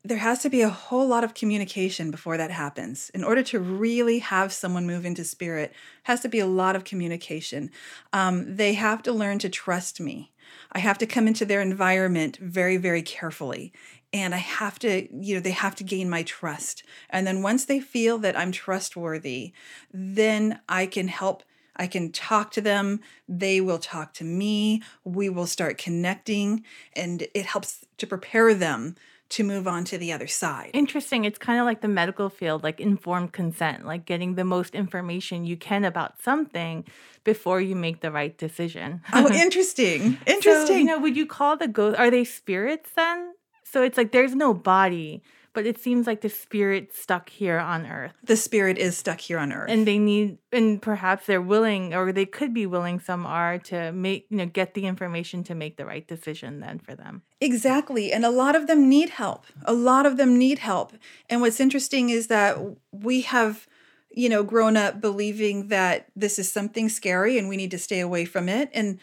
there 0.08 0.18
has 0.18 0.40
to 0.40 0.50
be 0.50 0.62
a 0.62 0.68
whole 0.68 1.06
lot 1.06 1.24
of 1.24 1.34
communication 1.34 2.10
before 2.10 2.36
that 2.36 2.50
happens. 2.50 3.10
In 3.10 3.24
order 3.24 3.42
to 3.44 3.58
really 3.58 4.20
have 4.20 4.52
someone 4.52 4.86
move 4.86 5.04
into 5.04 5.24
spirit, 5.24 5.72
has 6.04 6.20
to 6.20 6.28
be 6.28 6.38
a 6.38 6.46
lot 6.46 6.76
of 6.76 6.84
communication. 6.84 7.70
Um, 8.12 8.56
they 8.56 8.74
have 8.74 9.02
to 9.04 9.12
learn 9.12 9.38
to 9.40 9.48
trust 9.48 10.00
me. 10.00 10.32
I 10.70 10.78
have 10.78 10.98
to 10.98 11.06
come 11.06 11.26
into 11.26 11.44
their 11.44 11.60
environment 11.60 12.36
very, 12.36 12.76
very 12.76 13.02
carefully. 13.02 13.72
And 14.12 14.34
I 14.34 14.38
have 14.38 14.78
to, 14.80 15.08
you 15.12 15.34
know, 15.34 15.40
they 15.40 15.50
have 15.50 15.74
to 15.76 15.84
gain 15.84 16.08
my 16.08 16.22
trust. 16.22 16.84
And 17.10 17.26
then 17.26 17.42
once 17.42 17.64
they 17.64 17.80
feel 17.80 18.18
that 18.18 18.38
I'm 18.38 18.52
trustworthy, 18.52 19.52
then 19.92 20.60
I 20.68 20.86
can 20.86 21.08
help 21.08 21.42
I 21.78 21.86
can 21.86 22.10
talk 22.10 22.52
to 22.52 22.62
them. 22.62 23.00
They 23.28 23.60
will 23.60 23.78
talk 23.78 24.14
to 24.14 24.24
me. 24.24 24.82
We 25.04 25.28
will 25.28 25.46
start 25.46 25.76
connecting, 25.76 26.64
and 26.94 27.26
it 27.34 27.44
helps 27.44 27.84
to 27.98 28.06
prepare 28.06 28.54
them 28.54 28.96
to 29.28 29.44
move 29.44 29.66
on 29.66 29.84
to 29.84 29.98
the 29.98 30.12
other 30.12 30.26
side. 30.26 30.70
Interesting. 30.72 31.24
It's 31.24 31.38
kind 31.38 31.58
of 31.58 31.66
like 31.66 31.80
the 31.80 31.88
medical 31.88 32.28
field, 32.28 32.62
like 32.62 32.80
informed 32.80 33.32
consent, 33.32 33.84
like 33.84 34.04
getting 34.04 34.34
the 34.34 34.44
most 34.44 34.74
information 34.74 35.44
you 35.44 35.56
can 35.56 35.84
about 35.84 36.22
something 36.22 36.84
before 37.24 37.60
you 37.60 37.74
make 37.74 38.00
the 38.00 38.12
right 38.12 38.36
decision. 38.38 39.02
oh, 39.12 39.30
interesting. 39.32 40.18
Interesting. 40.26 40.66
So, 40.66 40.72
you 40.74 40.84
know, 40.84 40.98
would 41.00 41.16
you 41.16 41.26
call 41.26 41.56
the 41.56 41.66
ghost, 41.66 41.98
are 41.98 42.10
they 42.10 42.24
spirits 42.24 42.90
then? 42.94 43.32
So 43.64 43.82
it's 43.82 43.96
like 43.98 44.12
there's 44.12 44.34
no 44.34 44.54
body, 44.54 45.22
but 45.56 45.64
it 45.64 45.80
seems 45.80 46.06
like 46.06 46.20
the 46.20 46.28
spirit 46.28 46.92
stuck 46.94 47.30
here 47.30 47.58
on 47.58 47.86
earth. 47.86 48.12
The 48.22 48.36
spirit 48.36 48.76
is 48.76 48.94
stuck 48.94 49.22
here 49.22 49.38
on 49.38 49.54
earth. 49.54 49.70
And 49.70 49.86
they 49.86 49.98
need 49.98 50.36
and 50.52 50.82
perhaps 50.82 51.24
they're 51.24 51.40
willing 51.40 51.94
or 51.94 52.12
they 52.12 52.26
could 52.26 52.52
be 52.52 52.66
willing 52.66 53.00
some 53.00 53.24
are 53.24 53.58
to 53.60 53.90
make, 53.90 54.26
you 54.28 54.36
know, 54.36 54.44
get 54.44 54.74
the 54.74 54.84
information 54.84 55.42
to 55.44 55.54
make 55.54 55.78
the 55.78 55.86
right 55.86 56.06
decision 56.06 56.60
then 56.60 56.78
for 56.78 56.94
them. 56.94 57.22
Exactly. 57.40 58.12
And 58.12 58.26
a 58.26 58.30
lot 58.30 58.54
of 58.54 58.66
them 58.66 58.86
need 58.86 59.08
help. 59.08 59.46
A 59.64 59.72
lot 59.72 60.04
of 60.04 60.18
them 60.18 60.36
need 60.36 60.58
help. 60.58 60.92
And 61.30 61.40
what's 61.40 61.58
interesting 61.58 62.10
is 62.10 62.26
that 62.26 62.58
we 62.92 63.22
have 63.22 63.66
you 64.10 64.28
know 64.28 64.42
grown 64.42 64.76
up 64.76 65.00
believing 65.00 65.68
that 65.68 66.08
this 66.14 66.38
is 66.38 66.52
something 66.52 66.90
scary 66.90 67.38
and 67.38 67.48
we 67.48 67.56
need 67.56 67.70
to 67.70 67.78
stay 67.78 68.00
away 68.00 68.26
from 68.26 68.48
it 68.50 68.68
and 68.74 68.98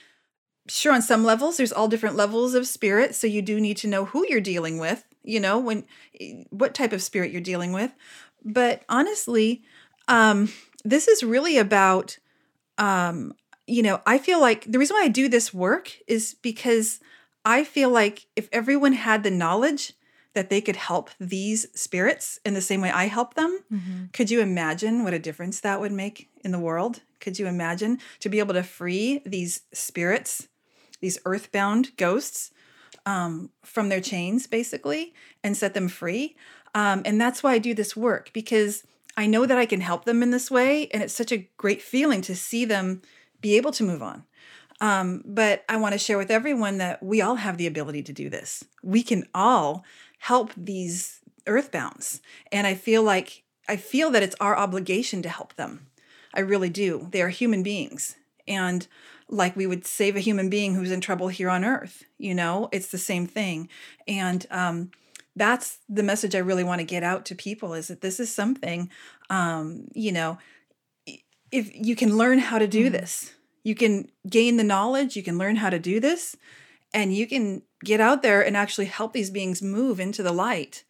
sure 0.67 0.93
on 0.93 1.01
some 1.01 1.23
levels 1.23 1.57
there's 1.57 1.73
all 1.73 1.87
different 1.89 2.15
levels 2.15 2.53
of 2.53 2.65
spirit 2.65 3.13
so 3.13 3.27
you 3.27 3.41
do 3.41 3.59
need 3.59 3.75
to 3.75 3.87
know 3.87 4.05
who 4.05 4.25
you're 4.29 4.39
dealing 4.39 4.77
with 4.77 5.05
you 5.23 5.39
know 5.39 5.59
when 5.59 5.83
what 6.49 6.73
type 6.73 6.91
of 6.93 7.01
spirit 7.01 7.31
you're 7.31 7.41
dealing 7.41 7.71
with 7.73 7.93
but 8.43 8.83
honestly 8.89 9.63
um 10.07 10.49
this 10.83 11.07
is 11.07 11.23
really 11.23 11.57
about 11.57 12.17
um 12.77 13.33
you 13.67 13.81
know 13.81 14.01
i 14.05 14.17
feel 14.17 14.39
like 14.41 14.69
the 14.71 14.79
reason 14.79 14.95
why 14.95 15.03
i 15.03 15.07
do 15.07 15.27
this 15.29 15.53
work 15.53 15.91
is 16.07 16.35
because 16.41 16.99
i 17.45 17.63
feel 17.63 17.89
like 17.89 18.25
if 18.35 18.49
everyone 18.51 18.93
had 18.93 19.23
the 19.23 19.31
knowledge 19.31 19.93
that 20.33 20.49
they 20.49 20.59
could 20.61 20.75
help 20.75 21.09
these 21.19 21.67
spirits 21.79 22.39
in 22.45 22.53
the 22.53 22.61
same 22.61 22.81
way 22.81 22.91
i 22.91 23.05
help 23.05 23.35
them 23.35 23.59
Mm-hmm. 23.71 24.05
could 24.11 24.29
you 24.29 24.39
imagine 24.41 25.03
what 25.03 25.13
a 25.13 25.19
difference 25.19 25.59
that 25.61 25.79
would 25.79 25.91
make 25.91 26.29
in 26.43 26.51
the 26.51 26.59
world 26.59 27.01
could 27.19 27.39
you 27.39 27.47
imagine 27.47 27.99
to 28.19 28.29
be 28.29 28.39
able 28.39 28.53
to 28.53 28.63
free 28.63 29.21
these 29.25 29.61
spirits 29.73 30.47
these 30.99 31.17
earthbound 31.25 31.95
ghosts 31.97 32.51
um, 33.05 33.49
from 33.63 33.89
their 33.89 34.01
chains 34.01 34.47
basically 34.47 35.13
and 35.43 35.55
set 35.55 35.73
them 35.73 35.87
free. 35.87 36.35
Um, 36.75 37.01
and 37.05 37.19
that's 37.19 37.43
why 37.43 37.53
i 37.53 37.59
do 37.59 37.73
this 37.73 37.95
work 37.95 38.31
because 38.33 38.83
i 39.15 39.27
know 39.27 39.45
that 39.45 39.57
i 39.57 39.65
can 39.65 39.81
help 39.81 40.05
them 40.05 40.23
in 40.23 40.31
this 40.31 40.49
way 40.49 40.87
and 40.87 41.03
it's 41.03 41.13
such 41.13 41.31
a 41.31 41.47
great 41.57 41.81
feeling 41.81 42.21
to 42.21 42.35
see 42.35 42.65
them 42.65 43.01
be 43.41 43.57
able 43.57 43.71
to 43.71 43.83
move 43.83 44.01
on. 44.01 44.23
Um, 44.81 45.23
but 45.25 45.63
i 45.69 45.77
want 45.77 45.93
to 45.93 45.99
share 45.99 46.17
with 46.17 46.31
everyone 46.31 46.79
that 46.79 47.03
we 47.03 47.21
all 47.21 47.35
have 47.35 47.57
the 47.57 47.67
ability 47.67 48.03
to 48.03 48.13
do 48.13 48.29
this. 48.29 48.63
We 48.81 49.03
can 49.03 49.27
all 49.33 49.85
help 50.19 50.51
these 50.57 51.19
earthbounds 51.45 52.21
and 52.51 52.65
i 52.65 52.73
feel 52.73 53.03
like 53.03 53.43
i 53.67 53.75
feel 53.75 54.09
that 54.11 54.23
it's 54.23 54.35
our 54.39 54.57
obligation 54.57 55.21
to 55.21 55.29
help 55.29 55.55
them. 55.55 55.87
I 56.33 56.39
really 56.39 56.69
do. 56.69 57.07
They 57.11 57.21
are 57.21 57.29
human 57.29 57.63
beings. 57.63 58.15
And 58.47 58.87
like 59.29 59.55
we 59.55 59.67
would 59.67 59.85
save 59.85 60.15
a 60.15 60.19
human 60.21 60.49
being 60.49 60.75
who's 60.75 60.91
in 60.91 61.01
trouble 61.01 61.27
here 61.27 61.49
on 61.49 61.65
earth 61.65 62.03
you 62.17 62.33
know? 62.33 62.69
It's 62.71 62.87
the 62.87 62.97
same 62.97 63.27
thing. 63.27 63.69
And 64.07 64.45
um, 64.49 64.91
that's 65.35 65.79
the 65.89 66.03
message 66.03 66.35
i 66.35 66.39
really 66.39 66.63
want 66.63 66.79
to 66.79 66.85
get 66.85 67.01
out 67.01 67.25
to 67.25 67.33
people 67.33 67.73
is 67.73 67.87
that 67.87 68.01
this 68.01 68.19
is 68.19 68.31
something 68.31 68.87
um, 69.31 69.87
you 69.95 70.11
know 70.11 70.37
if 71.53 71.69
you 71.73 71.95
can 71.95 72.17
learn 72.17 72.39
how 72.39 72.57
to 72.57 72.67
do 72.67 72.89
this. 72.89 73.33
You 73.63 73.75
can 73.75 74.09
gain 74.27 74.57
the 74.57 74.63
knowledge 74.63 75.15
you 75.15 75.23
can 75.23 75.37
learn 75.37 75.57
how 75.57 75.69
to 75.69 75.79
do 75.79 75.99
this 75.99 76.35
and 76.93 77.15
you 77.15 77.27
can 77.27 77.61
get 77.83 78.01
out 78.01 78.21
there 78.21 78.45
and 78.45 78.57
actually 78.57 78.85
help 78.85 79.13
these 79.13 79.29
beings 79.29 79.61
move 79.61 79.99
into 79.99 80.23
the 80.23 80.33
light. 80.33 80.83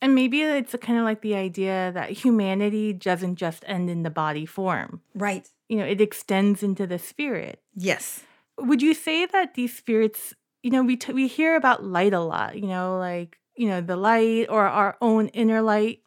And 0.00 0.14
maybe 0.14 0.42
it's 0.42 0.74
kind 0.80 0.98
of 0.98 1.04
like 1.04 1.20
the 1.20 1.34
idea 1.34 1.92
that 1.92 2.10
humanity 2.10 2.92
doesn't 2.92 3.36
just 3.36 3.64
end 3.66 3.88
in 3.88 4.02
the 4.02 4.10
body 4.10 4.46
form. 4.46 5.02
right 5.14 5.48
You 5.68 5.78
know, 5.78 5.84
it 5.86 6.00
extends 6.00 6.62
into 6.62 6.86
the 6.86 6.98
spirit. 6.98 7.60
yes 7.74 8.22
Would 8.58 8.82
you 8.82 8.94
say 8.94 9.26
that 9.26 9.54
these 9.54 9.76
spirits, 9.76 10.34
you 10.62 10.70
know, 10.70 10.82
we 10.82 10.96
t- 10.96 11.12
we 11.12 11.26
hear 11.26 11.56
about 11.56 11.84
light 11.84 12.14
a 12.14 12.20
lot, 12.20 12.56
you 12.56 12.66
know, 12.68 12.98
like, 12.98 13.38
you 13.56 13.68
know, 13.68 13.80
the 13.80 13.96
light 13.96 14.46
or 14.48 14.66
our 14.66 14.96
own 15.00 15.28
inner 15.28 15.60
light. 15.62 16.00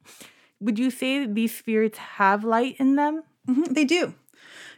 Would 0.59 0.77
you 0.79 0.91
say 0.91 1.19
that 1.25 1.35
these 1.35 1.55
spirits 1.57 1.97
have 2.19 2.43
light 2.43 2.75
in 2.79 2.95
them? 2.95 3.23
Mhm, 3.47 3.73
they 3.73 3.85
do. 3.85 4.13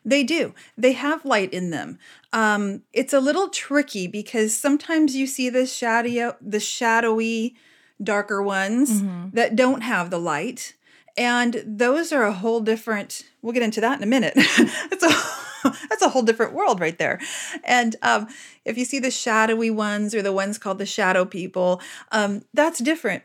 They 0.03 0.23
do. 0.23 0.53
They 0.77 0.93
have 0.93 1.25
light 1.25 1.53
in 1.53 1.69
them. 1.69 1.99
Um, 2.33 2.81
it's 2.93 3.13
a 3.13 3.19
little 3.19 3.49
tricky 3.49 4.07
because 4.07 4.55
sometimes 4.57 5.15
you 5.15 5.27
see 5.27 5.49
the 5.49 5.65
shadow, 5.65 6.35
the 6.41 6.59
shadowy, 6.59 7.55
darker 8.01 8.41
ones 8.41 9.03
that 9.33 9.55
don't 9.55 9.81
have 9.81 10.09
the 10.09 10.17
light, 10.19 10.73
and 11.17 11.61
those 11.65 12.11
are 12.11 12.23
a 12.23 12.33
whole 12.33 12.61
different. 12.61 13.23
We'll 13.41 13.53
get 13.53 13.63
into 13.63 13.81
that 13.81 13.97
in 13.97 14.03
a 14.03 14.07
minute. 14.07 14.33
that's 14.89 15.03
a 15.03 15.69
that's 15.89 16.01
a 16.01 16.09
whole 16.09 16.23
different 16.23 16.53
world 16.53 16.79
right 16.79 16.97
there. 16.97 17.19
And 17.63 17.95
um, 18.01 18.27
if 18.65 18.77
you 18.77 18.85
see 18.85 18.99
the 18.99 19.11
shadowy 19.11 19.69
ones 19.69 20.15
or 20.15 20.21
the 20.21 20.33
ones 20.33 20.57
called 20.57 20.79
the 20.79 20.85
shadow 20.85 21.25
people, 21.25 21.81
um, 22.11 22.43
that's 22.53 22.79
different 22.79 23.23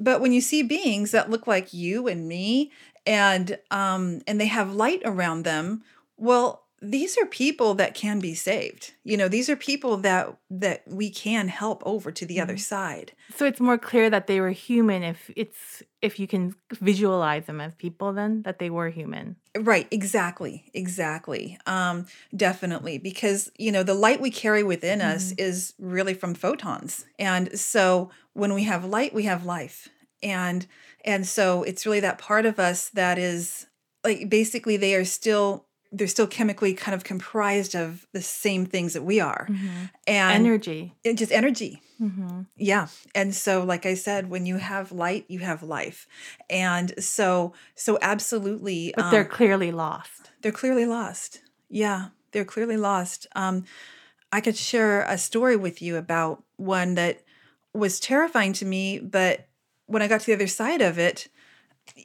but 0.00 0.20
when 0.20 0.32
you 0.32 0.40
see 0.40 0.62
beings 0.62 1.10
that 1.10 1.30
look 1.30 1.46
like 1.46 1.74
you 1.74 2.08
and 2.08 2.26
me 2.26 2.72
and 3.06 3.58
um 3.70 4.20
and 4.26 4.40
they 4.40 4.46
have 4.46 4.74
light 4.74 5.02
around 5.04 5.44
them 5.44 5.82
well 6.16 6.64
these 6.82 7.18
are 7.18 7.26
people 7.26 7.74
that 7.74 7.94
can 7.94 8.20
be 8.20 8.34
saved. 8.34 8.94
You 9.04 9.16
know 9.16 9.28
these 9.28 9.50
are 9.50 9.56
people 9.56 9.98
that 9.98 10.36
that 10.50 10.82
we 10.86 11.10
can 11.10 11.48
help 11.48 11.82
over 11.84 12.10
to 12.10 12.24
the 12.26 12.40
other 12.40 12.56
side. 12.56 13.12
So 13.34 13.44
it's 13.44 13.60
more 13.60 13.78
clear 13.78 14.08
that 14.10 14.26
they 14.26 14.40
were 14.40 14.50
human 14.50 15.02
if 15.02 15.30
it's 15.36 15.82
if 16.00 16.18
you 16.18 16.26
can 16.26 16.54
visualize 16.80 17.44
them 17.46 17.60
as 17.60 17.74
people 17.74 18.12
then 18.12 18.42
that 18.42 18.58
they 18.58 18.70
were 18.70 18.88
human. 18.88 19.36
right 19.58 19.86
exactly 19.90 20.70
exactly. 20.72 21.58
Um 21.66 22.06
definitely 22.34 22.98
because 22.98 23.50
you 23.58 23.72
know 23.72 23.82
the 23.82 23.94
light 23.94 24.20
we 24.20 24.30
carry 24.30 24.62
within 24.62 25.02
us 25.02 25.32
is 25.32 25.74
really 25.78 26.14
from 26.14 26.34
photons. 26.34 27.04
And 27.18 27.58
so 27.58 28.10
when 28.32 28.54
we 28.54 28.64
have 28.64 28.84
light 28.84 29.14
we 29.14 29.24
have 29.24 29.44
life. 29.44 29.88
And 30.22 30.66
and 31.04 31.26
so 31.26 31.62
it's 31.62 31.84
really 31.84 32.00
that 32.00 32.18
part 32.18 32.46
of 32.46 32.58
us 32.58 32.88
that 32.90 33.18
is 33.18 33.66
like 34.02 34.30
basically 34.30 34.78
they 34.78 34.94
are 34.94 35.04
still 35.04 35.66
they're 35.92 36.06
still 36.06 36.26
chemically 36.26 36.72
kind 36.74 36.94
of 36.94 37.02
comprised 37.04 37.74
of 37.74 38.06
the 38.12 38.22
same 38.22 38.64
things 38.66 38.92
that 38.92 39.02
we 39.02 39.20
are 39.20 39.48
and 40.06 40.46
Energy. 40.46 40.94
it 41.04 41.14
just 41.14 41.32
energy 41.32 41.82
hmm 41.98 42.42
yeah 42.56 42.88
and 43.14 43.34
so 43.34 43.64
like 43.64 43.86
i 43.86 43.94
said 43.94 44.28
when 44.30 44.44
you 44.46 44.56
have 44.58 44.92
light 44.92 45.24
you 45.28 45.38
have 45.40 45.62
life 45.62 46.06
and 46.48 46.92
so 47.02 47.52
so 47.74 47.98
absolutely 48.02 48.92
But 48.96 49.10
they're 49.10 49.24
um, 49.24 49.30
clearly 49.30 49.72
lost. 49.72 50.30
they're 50.42 50.52
clearly 50.52 50.86
lost. 50.86 51.42
Yeah, 51.68 52.08
they're 52.32 52.44
clearly 52.44 52.76
lost. 52.76 53.26
Um, 53.36 53.64
I 54.32 54.40
could 54.40 54.56
share 54.56 55.02
a 55.02 55.16
story 55.18 55.56
with 55.56 55.80
you 55.82 55.96
about 55.96 56.42
one 56.56 56.94
that 56.94 57.22
was 57.72 58.00
terrifying 58.00 58.52
to 58.54 58.64
me, 58.64 58.98
but 58.98 59.46
when 59.86 60.02
I 60.02 60.08
got 60.08 60.20
to 60.20 60.26
the 60.26 60.34
other 60.34 60.46
side 60.48 60.82
of 60.82 60.98
it, 60.98 61.28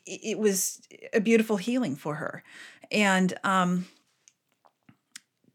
it 0.05 0.37
was 0.39 0.81
a 1.13 1.19
beautiful 1.19 1.57
healing 1.57 1.95
for 1.95 2.15
her. 2.15 2.43
And 2.91 3.33
um, 3.43 3.85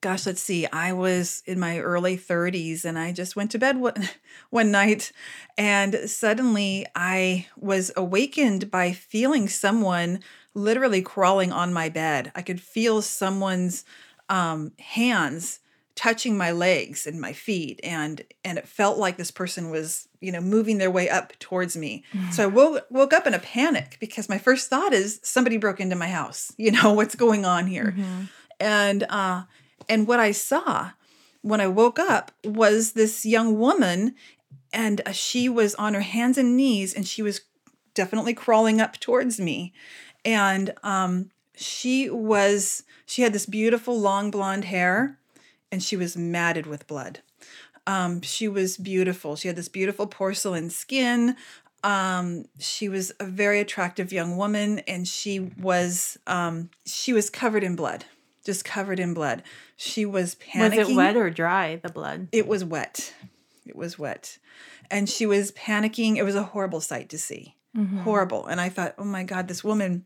gosh, 0.00 0.26
let's 0.26 0.40
see, 0.40 0.66
I 0.66 0.92
was 0.92 1.42
in 1.46 1.60
my 1.60 1.78
early 1.78 2.16
30s 2.16 2.84
and 2.84 2.98
I 2.98 3.12
just 3.12 3.36
went 3.36 3.50
to 3.52 3.58
bed 3.58 3.78
one, 3.78 4.08
one 4.50 4.70
night 4.70 5.12
and 5.58 5.94
suddenly 6.06 6.86
I 6.94 7.46
was 7.56 7.92
awakened 7.96 8.70
by 8.70 8.92
feeling 8.92 9.48
someone 9.48 10.20
literally 10.54 11.02
crawling 11.02 11.52
on 11.52 11.72
my 11.72 11.88
bed. 11.88 12.32
I 12.34 12.42
could 12.42 12.60
feel 12.60 13.02
someone's 13.02 13.84
um, 14.28 14.72
hands 14.78 15.60
touching 16.00 16.34
my 16.34 16.50
legs 16.50 17.06
and 17.06 17.20
my 17.20 17.30
feet 17.30 17.78
and 17.84 18.22
and 18.42 18.56
it 18.56 18.66
felt 18.66 18.96
like 18.96 19.18
this 19.18 19.30
person 19.30 19.68
was 19.68 20.08
you 20.22 20.32
know 20.32 20.40
moving 20.40 20.78
their 20.78 20.90
way 20.90 21.10
up 21.10 21.38
towards 21.40 21.76
me. 21.76 22.02
So 22.32 22.44
i 22.44 22.46
woke, 22.46 22.86
woke 22.88 23.12
up 23.12 23.26
in 23.26 23.34
a 23.34 23.38
panic 23.38 23.98
because 24.00 24.26
my 24.26 24.38
first 24.38 24.70
thought 24.70 24.94
is 24.94 25.20
somebody 25.22 25.58
broke 25.58 25.78
into 25.78 25.96
my 25.96 26.08
house. 26.08 26.54
You 26.58 26.70
know 26.72 26.94
what's 26.94 27.14
going 27.16 27.44
on 27.44 27.66
here? 27.66 27.94
And 28.58 29.02
uh 29.10 29.42
and 29.90 30.08
what 30.08 30.20
i 30.20 30.32
saw 30.32 30.92
when 31.42 31.60
i 31.60 31.66
woke 31.66 31.98
up 31.98 32.32
was 32.44 32.92
this 32.92 33.26
young 33.26 33.58
woman 33.58 34.14
and 34.72 35.02
uh, 35.04 35.12
she 35.12 35.50
was 35.50 35.74
on 35.74 35.92
her 35.92 36.00
hands 36.00 36.38
and 36.38 36.56
knees 36.56 36.94
and 36.94 37.06
she 37.06 37.20
was 37.20 37.42
definitely 37.92 38.32
crawling 38.32 38.80
up 38.80 38.98
towards 39.00 39.38
me. 39.38 39.74
And 40.24 40.72
um 40.82 41.30
she 41.56 42.08
was 42.08 42.84
she 43.04 43.20
had 43.20 43.34
this 43.34 43.44
beautiful 43.44 44.00
long 44.00 44.30
blonde 44.30 44.64
hair 44.64 45.18
and 45.72 45.83
she 45.83 45.96
was 45.96 46.16
matted 46.16 46.66
with 46.66 46.87
blood 46.87 47.20
um 47.87 48.20
she 48.22 48.48
was 48.48 48.76
beautiful 48.76 49.37
she 49.37 49.48
had 49.48 49.56
this 49.56 49.68
beautiful 49.68 50.06
porcelain 50.06 50.70
skin 50.70 51.37
um 51.83 52.44
she 52.59 52.88
was 52.88 53.11
a 53.20 53.24
very 53.24 53.59
attractive 53.61 54.12
young 54.12 54.37
woman 54.37 54.80
and 54.80 55.09
she 55.09 55.38
was 55.40 56.18
um 56.26 56.68
she 56.85 57.12
was 57.12 57.30
covered 57.30 57.64
in 57.64 57.74
blood 57.74 58.04
just 58.44 58.64
covered 58.64 59.00
in 59.00 59.14
blood 59.14 59.42
she 59.76 60.04
was 60.04 60.35
panicking 60.35 60.78
Was 60.78 60.88
it 60.90 60.94
wet 60.96 61.16
or 61.16 61.31
dry, 61.31 61.77
the 61.77 61.88
blood? 61.90 62.29
it 62.33 62.46
was 62.46 62.64
wet. 62.64 63.14
It 63.66 63.77
was 63.77 63.98
wet. 63.98 64.38
And 64.90 65.08
she 65.08 65.25
was 65.27 65.52
panicking. 65.52 66.16
It 66.16 66.23
was 66.25 66.35
a 66.35 66.42
horrible 66.42 66.81
sight 66.81 67.08
to 67.10 67.18
see. 67.18 67.54
Horrible. 68.02 68.46
And 68.46 68.60
I 68.60 68.68
thought, 68.68 68.94
oh 68.98 69.04
my 69.04 69.23
God, 69.23 69.46
this 69.46 69.62
woman, 69.62 70.04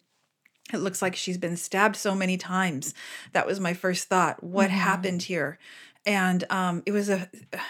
it 0.73 0.79
looks 0.79 1.03
like 1.03 1.15
she's 1.15 1.39
been 1.39 1.57
stabbed 1.57 1.97
so 1.97 2.15
many 2.15 2.37
times. 2.37 2.95
That 3.33 3.47
was 3.47 3.61
my 3.61 3.75
first 3.75 4.09
thought. 4.09 4.43
What 4.43 4.71
happened 4.71 5.23
here? 5.23 5.59
And 6.07 6.45
um, 6.51 6.83
it 6.87 6.93
was 6.93 7.09
a 7.09 7.29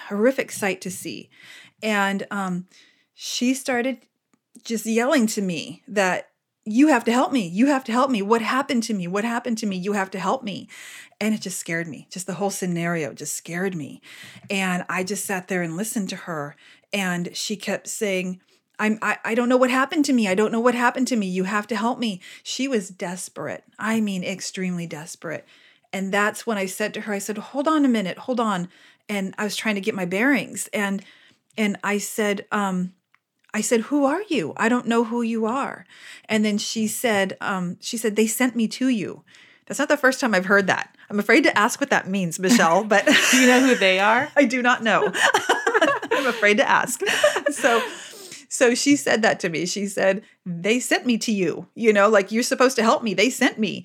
horrific 0.08 0.52
sight 0.52 0.80
to 0.82 0.90
see. 0.90 1.30
And 1.82 2.26
um, 2.30 2.66
she 3.14 3.54
started 3.54 3.98
just 4.64 4.86
yelling 4.86 5.26
to 5.28 5.42
me 5.42 5.82
that 5.88 6.30
you 6.64 6.88
have 6.88 7.04
to 7.04 7.12
help 7.12 7.30
me. 7.30 7.46
You 7.46 7.66
have 7.66 7.84
to 7.84 7.92
help 7.92 8.10
me. 8.10 8.22
What 8.22 8.40
happened 8.40 8.84
to 8.84 8.94
me? 8.94 9.06
What 9.06 9.24
happened 9.24 9.58
to 9.58 9.66
me? 9.66 9.76
You 9.76 9.92
have 9.92 10.10
to 10.12 10.18
help 10.18 10.42
me. 10.42 10.68
And 11.20 11.34
it 11.34 11.42
just 11.42 11.58
scared 11.58 11.86
me. 11.86 12.08
Just 12.10 12.26
the 12.26 12.34
whole 12.34 12.50
scenario 12.50 13.12
just 13.12 13.34
scared 13.34 13.74
me. 13.74 14.00
And 14.48 14.84
I 14.88 15.04
just 15.04 15.26
sat 15.26 15.48
there 15.48 15.62
and 15.62 15.76
listened 15.76 16.08
to 16.10 16.16
her. 16.16 16.56
And 16.92 17.36
she 17.36 17.56
kept 17.56 17.86
saying, 17.88 18.40
I'm 18.78 18.98
I, 19.02 19.18
I 19.24 19.34
don't 19.34 19.48
know 19.48 19.56
what 19.56 19.70
happened 19.70 20.04
to 20.06 20.12
me. 20.12 20.28
I 20.28 20.34
don't 20.34 20.52
know 20.52 20.60
what 20.60 20.74
happened 20.74 21.08
to 21.08 21.16
me. 21.16 21.26
You 21.26 21.44
have 21.44 21.66
to 21.68 21.76
help 21.76 21.98
me. 21.98 22.20
She 22.42 22.68
was 22.68 22.88
desperate. 22.88 23.64
I 23.78 24.00
mean 24.00 24.24
extremely 24.24 24.86
desperate. 24.86 25.46
And 25.92 26.12
that's 26.12 26.46
when 26.46 26.58
I 26.58 26.66
said 26.66 26.92
to 26.94 27.02
her, 27.02 27.12
I 27.12 27.18
said, 27.18 27.38
hold 27.38 27.68
on 27.68 27.84
a 27.84 27.88
minute, 27.88 28.18
hold 28.18 28.40
on. 28.40 28.68
And 29.08 29.34
I 29.38 29.44
was 29.44 29.54
trying 29.54 29.76
to 29.76 29.80
get 29.80 29.94
my 29.94 30.04
bearings. 30.04 30.68
And 30.72 31.04
and 31.56 31.78
I 31.84 31.98
said, 31.98 32.46
um, 32.50 32.94
I 33.54 33.60
said, 33.60 33.82
Who 33.82 34.04
are 34.04 34.22
you? 34.28 34.52
I 34.56 34.68
don't 34.68 34.86
know 34.86 35.04
who 35.04 35.22
you 35.22 35.46
are. 35.46 35.86
And 36.28 36.44
then 36.44 36.58
she 36.58 36.88
said, 36.88 37.36
um, 37.40 37.78
she 37.80 37.96
said, 37.96 38.16
they 38.16 38.26
sent 38.26 38.56
me 38.56 38.66
to 38.68 38.88
you. 38.88 39.22
That's 39.66 39.78
not 39.78 39.88
the 39.88 39.96
first 39.96 40.20
time 40.20 40.34
I've 40.34 40.46
heard 40.46 40.66
that. 40.66 40.94
I'm 41.08 41.20
afraid 41.20 41.44
to 41.44 41.56
ask 41.56 41.80
what 41.80 41.90
that 41.90 42.08
means, 42.08 42.38
Michelle, 42.38 42.82
but 42.84 43.06
do 43.30 43.36
you 43.38 43.46
know 43.46 43.60
who 43.60 43.76
they 43.76 44.00
are? 44.00 44.28
I 44.36 44.44
do 44.44 44.60
not 44.60 44.82
know. 44.82 45.10
I'm 46.10 46.26
afraid 46.26 46.56
to 46.58 46.68
ask. 46.68 47.00
So 47.50 47.82
so 48.54 48.72
she 48.72 48.94
said 48.94 49.22
that 49.22 49.40
to 49.40 49.48
me. 49.48 49.66
She 49.66 49.88
said, 49.88 50.22
They 50.46 50.78
sent 50.78 51.06
me 51.06 51.18
to 51.18 51.32
you, 51.32 51.66
you 51.74 51.92
know, 51.92 52.08
like 52.08 52.30
you're 52.30 52.44
supposed 52.44 52.76
to 52.76 52.84
help 52.84 53.02
me. 53.02 53.12
They 53.12 53.28
sent 53.28 53.58
me. 53.58 53.84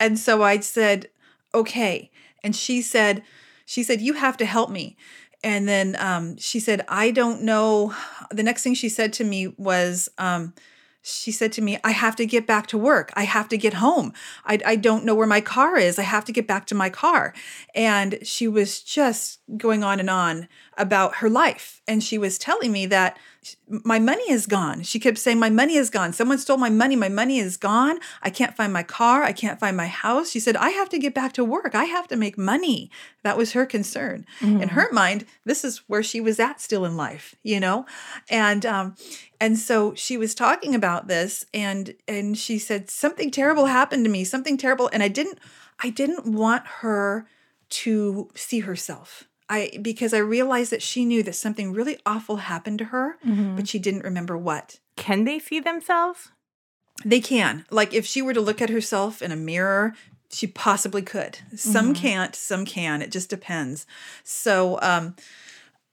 And 0.00 0.18
so 0.18 0.42
I 0.42 0.58
said, 0.58 1.10
Okay. 1.54 2.10
And 2.42 2.56
she 2.56 2.82
said, 2.82 3.22
She 3.66 3.84
said, 3.84 4.00
You 4.00 4.14
have 4.14 4.36
to 4.38 4.46
help 4.46 4.68
me. 4.68 4.96
And 5.44 5.68
then 5.68 5.94
um, 6.00 6.36
she 6.38 6.58
said, 6.58 6.84
I 6.88 7.12
don't 7.12 7.42
know. 7.42 7.94
The 8.32 8.42
next 8.42 8.64
thing 8.64 8.74
she 8.74 8.88
said 8.88 9.12
to 9.12 9.24
me 9.24 9.46
was, 9.56 10.08
um, 10.18 10.54
she 11.02 11.30
said 11.30 11.52
to 11.52 11.62
me, 11.62 11.78
I 11.82 11.92
have 11.92 12.16
to 12.16 12.26
get 12.26 12.46
back 12.46 12.66
to 12.68 12.78
work. 12.78 13.10
I 13.14 13.22
have 13.22 13.48
to 13.50 13.56
get 13.56 13.74
home. 13.74 14.12
I, 14.44 14.58
I 14.66 14.76
don't 14.76 15.04
know 15.04 15.14
where 15.14 15.26
my 15.26 15.40
car 15.40 15.78
is. 15.78 15.98
I 15.98 16.02
have 16.02 16.26
to 16.26 16.32
get 16.32 16.46
back 16.46 16.66
to 16.66 16.74
my 16.74 16.90
car. 16.90 17.32
And 17.74 18.18
she 18.22 18.46
was 18.46 18.82
just 18.82 19.38
going 19.56 19.82
on 19.82 19.98
and 19.98 20.10
on 20.10 20.48
about 20.76 21.16
her 21.16 21.28
life. 21.28 21.82
And 21.86 22.02
she 22.02 22.18
was 22.18 22.38
telling 22.38 22.72
me 22.72 22.86
that 22.86 23.18
my 23.68 23.98
money 23.98 24.30
is 24.30 24.46
gone. 24.46 24.82
She 24.82 24.98
kept 24.98 25.16
saying, 25.18 25.38
My 25.38 25.48
money 25.48 25.76
is 25.76 25.88
gone. 25.88 26.12
Someone 26.12 26.38
stole 26.38 26.58
my 26.58 26.68
money. 26.68 26.94
My 26.94 27.08
money 27.08 27.38
is 27.38 27.56
gone. 27.56 27.98
I 28.22 28.28
can't 28.30 28.56
find 28.56 28.72
my 28.72 28.82
car. 28.82 29.22
I 29.22 29.32
can't 29.32 29.58
find 29.58 29.76
my 29.76 29.86
house. 29.86 30.30
She 30.30 30.40
said, 30.40 30.56
I 30.56 30.70
have 30.70 30.90
to 30.90 30.98
get 30.98 31.14
back 31.14 31.32
to 31.34 31.44
work. 31.44 31.74
I 31.74 31.84
have 31.84 32.06
to 32.08 32.16
make 32.16 32.36
money. 32.36 32.90
That 33.22 33.38
was 33.38 33.52
her 33.52 33.64
concern. 33.64 34.26
Mm-hmm. 34.40 34.62
In 34.62 34.68
her 34.70 34.88
mind, 34.92 35.24
this 35.44 35.64
is 35.64 35.78
where 35.86 36.02
she 36.02 36.20
was 36.20 36.38
at 36.38 36.60
still 36.60 36.84
in 36.84 36.96
life, 36.96 37.34
you 37.42 37.60
know? 37.60 37.86
And 38.28 38.66
um, 38.66 38.94
and 39.40 39.58
so 39.58 39.94
she 39.94 40.18
was 40.18 40.34
talking 40.34 40.74
about 40.74 41.08
this 41.08 41.46
and 41.54 41.94
and 42.06 42.36
she 42.36 42.58
said, 42.58 42.90
Something 42.90 43.30
terrible 43.30 43.66
happened 43.66 44.04
to 44.04 44.10
me, 44.10 44.24
something 44.24 44.58
terrible. 44.58 44.90
And 44.92 45.02
I 45.02 45.08
didn't 45.08 45.38
I 45.82 45.88
didn't 45.88 46.26
want 46.26 46.66
her 46.66 47.26
to 47.70 48.28
see 48.34 48.60
herself 48.60 49.29
I 49.50 49.76
because 49.82 50.14
I 50.14 50.18
realized 50.18 50.70
that 50.70 50.80
she 50.80 51.04
knew 51.04 51.22
that 51.24 51.34
something 51.34 51.72
really 51.72 51.98
awful 52.06 52.36
happened 52.36 52.78
to 52.78 52.86
her, 52.86 53.18
mm-hmm. 53.26 53.56
but 53.56 53.68
she 53.68 53.80
didn't 53.80 54.04
remember 54.04 54.38
what. 54.38 54.78
Can 54.96 55.24
they 55.24 55.40
see 55.40 55.58
themselves? 55.58 56.30
They 57.04 57.20
can. 57.20 57.66
Like 57.70 57.92
if 57.92 58.06
she 58.06 58.22
were 58.22 58.32
to 58.32 58.40
look 58.40 58.62
at 58.62 58.70
herself 58.70 59.20
in 59.20 59.32
a 59.32 59.36
mirror, 59.36 59.94
she 60.30 60.46
possibly 60.46 61.02
could. 61.02 61.40
Some 61.56 61.86
mm-hmm. 61.86 61.94
can't, 61.94 62.36
some 62.36 62.64
can. 62.64 63.02
It 63.02 63.10
just 63.10 63.28
depends. 63.28 63.86
So 64.22 64.78
um 64.80 65.16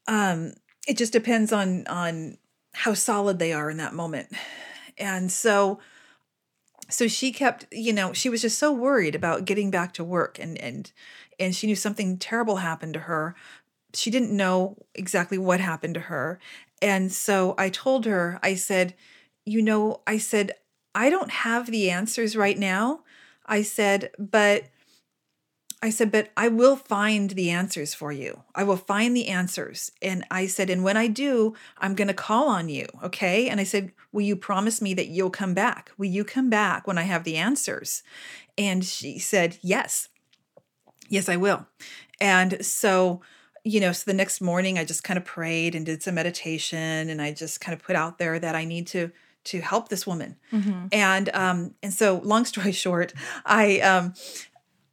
um 0.07 0.53
it 0.87 0.95
just 0.95 1.11
depends 1.11 1.51
on 1.51 1.87
on 1.87 2.37
how 2.73 2.93
solid 2.93 3.39
they 3.39 3.53
are 3.53 3.71
in 3.71 3.77
that 3.77 3.95
moment. 3.95 4.29
And 4.99 5.31
so 5.31 5.79
so 6.89 7.07
she 7.07 7.31
kept, 7.31 7.65
you 7.71 7.91
know, 7.91 8.13
she 8.13 8.29
was 8.29 8.41
just 8.41 8.57
so 8.57 8.71
worried 8.71 9.15
about 9.15 9.45
getting 9.45 9.71
back 9.71 9.93
to 9.93 10.03
work 10.03 10.37
and 10.39 10.59
and 10.59 10.91
and 11.39 11.55
she 11.55 11.67
knew 11.67 11.75
something 11.75 12.17
terrible 12.17 12.57
happened 12.57 12.93
to 12.95 13.01
her. 13.01 13.35
She 13.93 14.11
didn't 14.11 14.35
know 14.35 14.77
exactly 14.93 15.37
what 15.37 15.59
happened 15.59 15.93
to 15.95 16.01
her. 16.01 16.39
And 16.81 17.11
so 17.11 17.55
I 17.57 17.69
told 17.69 18.05
her, 18.05 18.39
I 18.43 18.55
said, 18.55 18.95
you 19.45 19.61
know, 19.61 20.01
I 20.05 20.17
said, 20.17 20.51
I 20.93 21.09
don't 21.09 21.31
have 21.31 21.67
the 21.67 21.89
answers 21.89 22.35
right 22.35 22.57
now. 22.57 23.01
I 23.45 23.61
said, 23.61 24.11
but 24.19 24.65
I 25.81 25.91
said, 25.91 26.11
but 26.11 26.31
I 26.35 26.47
will 26.47 26.75
find 26.75 27.29
the 27.29 27.51
answers 27.51 27.93
for 27.93 28.11
you. 28.11 28.43
I 28.55 28.63
will 28.63 28.77
find 28.77 29.15
the 29.15 29.27
answers. 29.27 29.91
And 30.01 30.25
I 30.31 30.47
said, 30.47 30.71
and 30.71 30.83
when 30.83 30.97
I 30.97 31.07
do, 31.07 31.53
I'm 31.77 31.93
going 31.93 32.07
to 32.07 32.15
call 32.15 32.49
on 32.49 32.67
you. 32.67 32.87
Okay. 33.03 33.47
And 33.47 33.59
I 33.59 33.63
said, 33.63 33.91
will 34.11 34.23
you 34.23 34.35
promise 34.35 34.81
me 34.81 34.95
that 34.95 35.07
you'll 35.07 35.29
come 35.29 35.53
back? 35.53 35.91
Will 35.97 36.07
you 36.07 36.23
come 36.23 36.49
back 36.49 36.87
when 36.87 36.97
I 36.97 37.03
have 37.03 37.23
the 37.23 37.37
answers? 37.37 38.01
And 38.57 38.83
she 38.83 39.19
said, 39.19 39.59
yes. 39.61 40.09
Yes, 41.07 41.29
I 41.29 41.35
will. 41.37 41.65
And 42.19 42.65
so, 42.65 43.21
you 43.63 43.79
know, 43.79 43.91
so 43.91 44.03
the 44.05 44.15
next 44.15 44.41
morning 44.41 44.77
I 44.77 44.85
just 44.85 45.03
kind 45.03 45.17
of 45.17 45.25
prayed 45.25 45.75
and 45.75 45.85
did 45.85 46.03
some 46.03 46.15
meditation 46.15 47.09
and 47.09 47.21
I 47.21 47.31
just 47.31 47.61
kind 47.61 47.73
of 47.73 47.83
put 47.83 47.95
out 47.95 48.17
there 48.17 48.39
that 48.39 48.55
I 48.55 48.65
need 48.65 48.87
to 48.87 49.11
to 49.45 49.61
help 49.61 49.87
this 49.87 50.05
woman. 50.05 50.35
Mm-hmm. 50.51 50.87
And 50.91 51.29
um 51.33 51.75
and 51.81 51.93
so 51.93 52.21
long 52.23 52.45
story 52.53 52.71
short, 52.71 53.13
I 53.45 53.79
um 53.81 54.13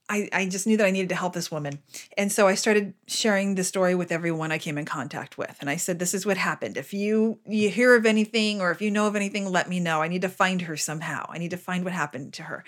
I, 0.06 0.28
I 0.32 0.46
just 0.46 0.66
knew 0.66 0.76
that 0.76 0.86
I 0.86 0.90
needed 0.90 1.08
to 1.10 1.14
help 1.14 1.32
this 1.32 1.50
woman. 1.50 1.78
And 2.18 2.30
so 2.30 2.46
I 2.46 2.56
started 2.56 2.92
sharing 3.06 3.54
the 3.54 3.64
story 3.64 3.94
with 3.94 4.12
everyone 4.12 4.52
I 4.52 4.58
came 4.58 4.76
in 4.76 4.84
contact 4.84 5.38
with. 5.38 5.56
And 5.60 5.70
I 5.70 5.76
said, 5.76 5.98
This 5.98 6.12
is 6.12 6.26
what 6.26 6.36
happened. 6.36 6.76
If 6.76 6.92
you 6.92 7.38
you 7.46 7.70
hear 7.70 7.94
of 7.94 8.04
anything 8.04 8.60
or 8.60 8.70
if 8.70 8.82
you 8.82 8.90
know 8.90 9.06
of 9.06 9.16
anything, 9.16 9.50
let 9.50 9.66
me 9.66 9.80
know. 9.80 10.02
I 10.02 10.08
need 10.08 10.20
to 10.22 10.28
find 10.28 10.62
her 10.62 10.76
somehow. 10.76 11.24
I 11.30 11.38
need 11.38 11.52
to 11.52 11.56
find 11.56 11.84
what 11.84 11.94
happened 11.94 12.34
to 12.34 12.42
her. 12.42 12.64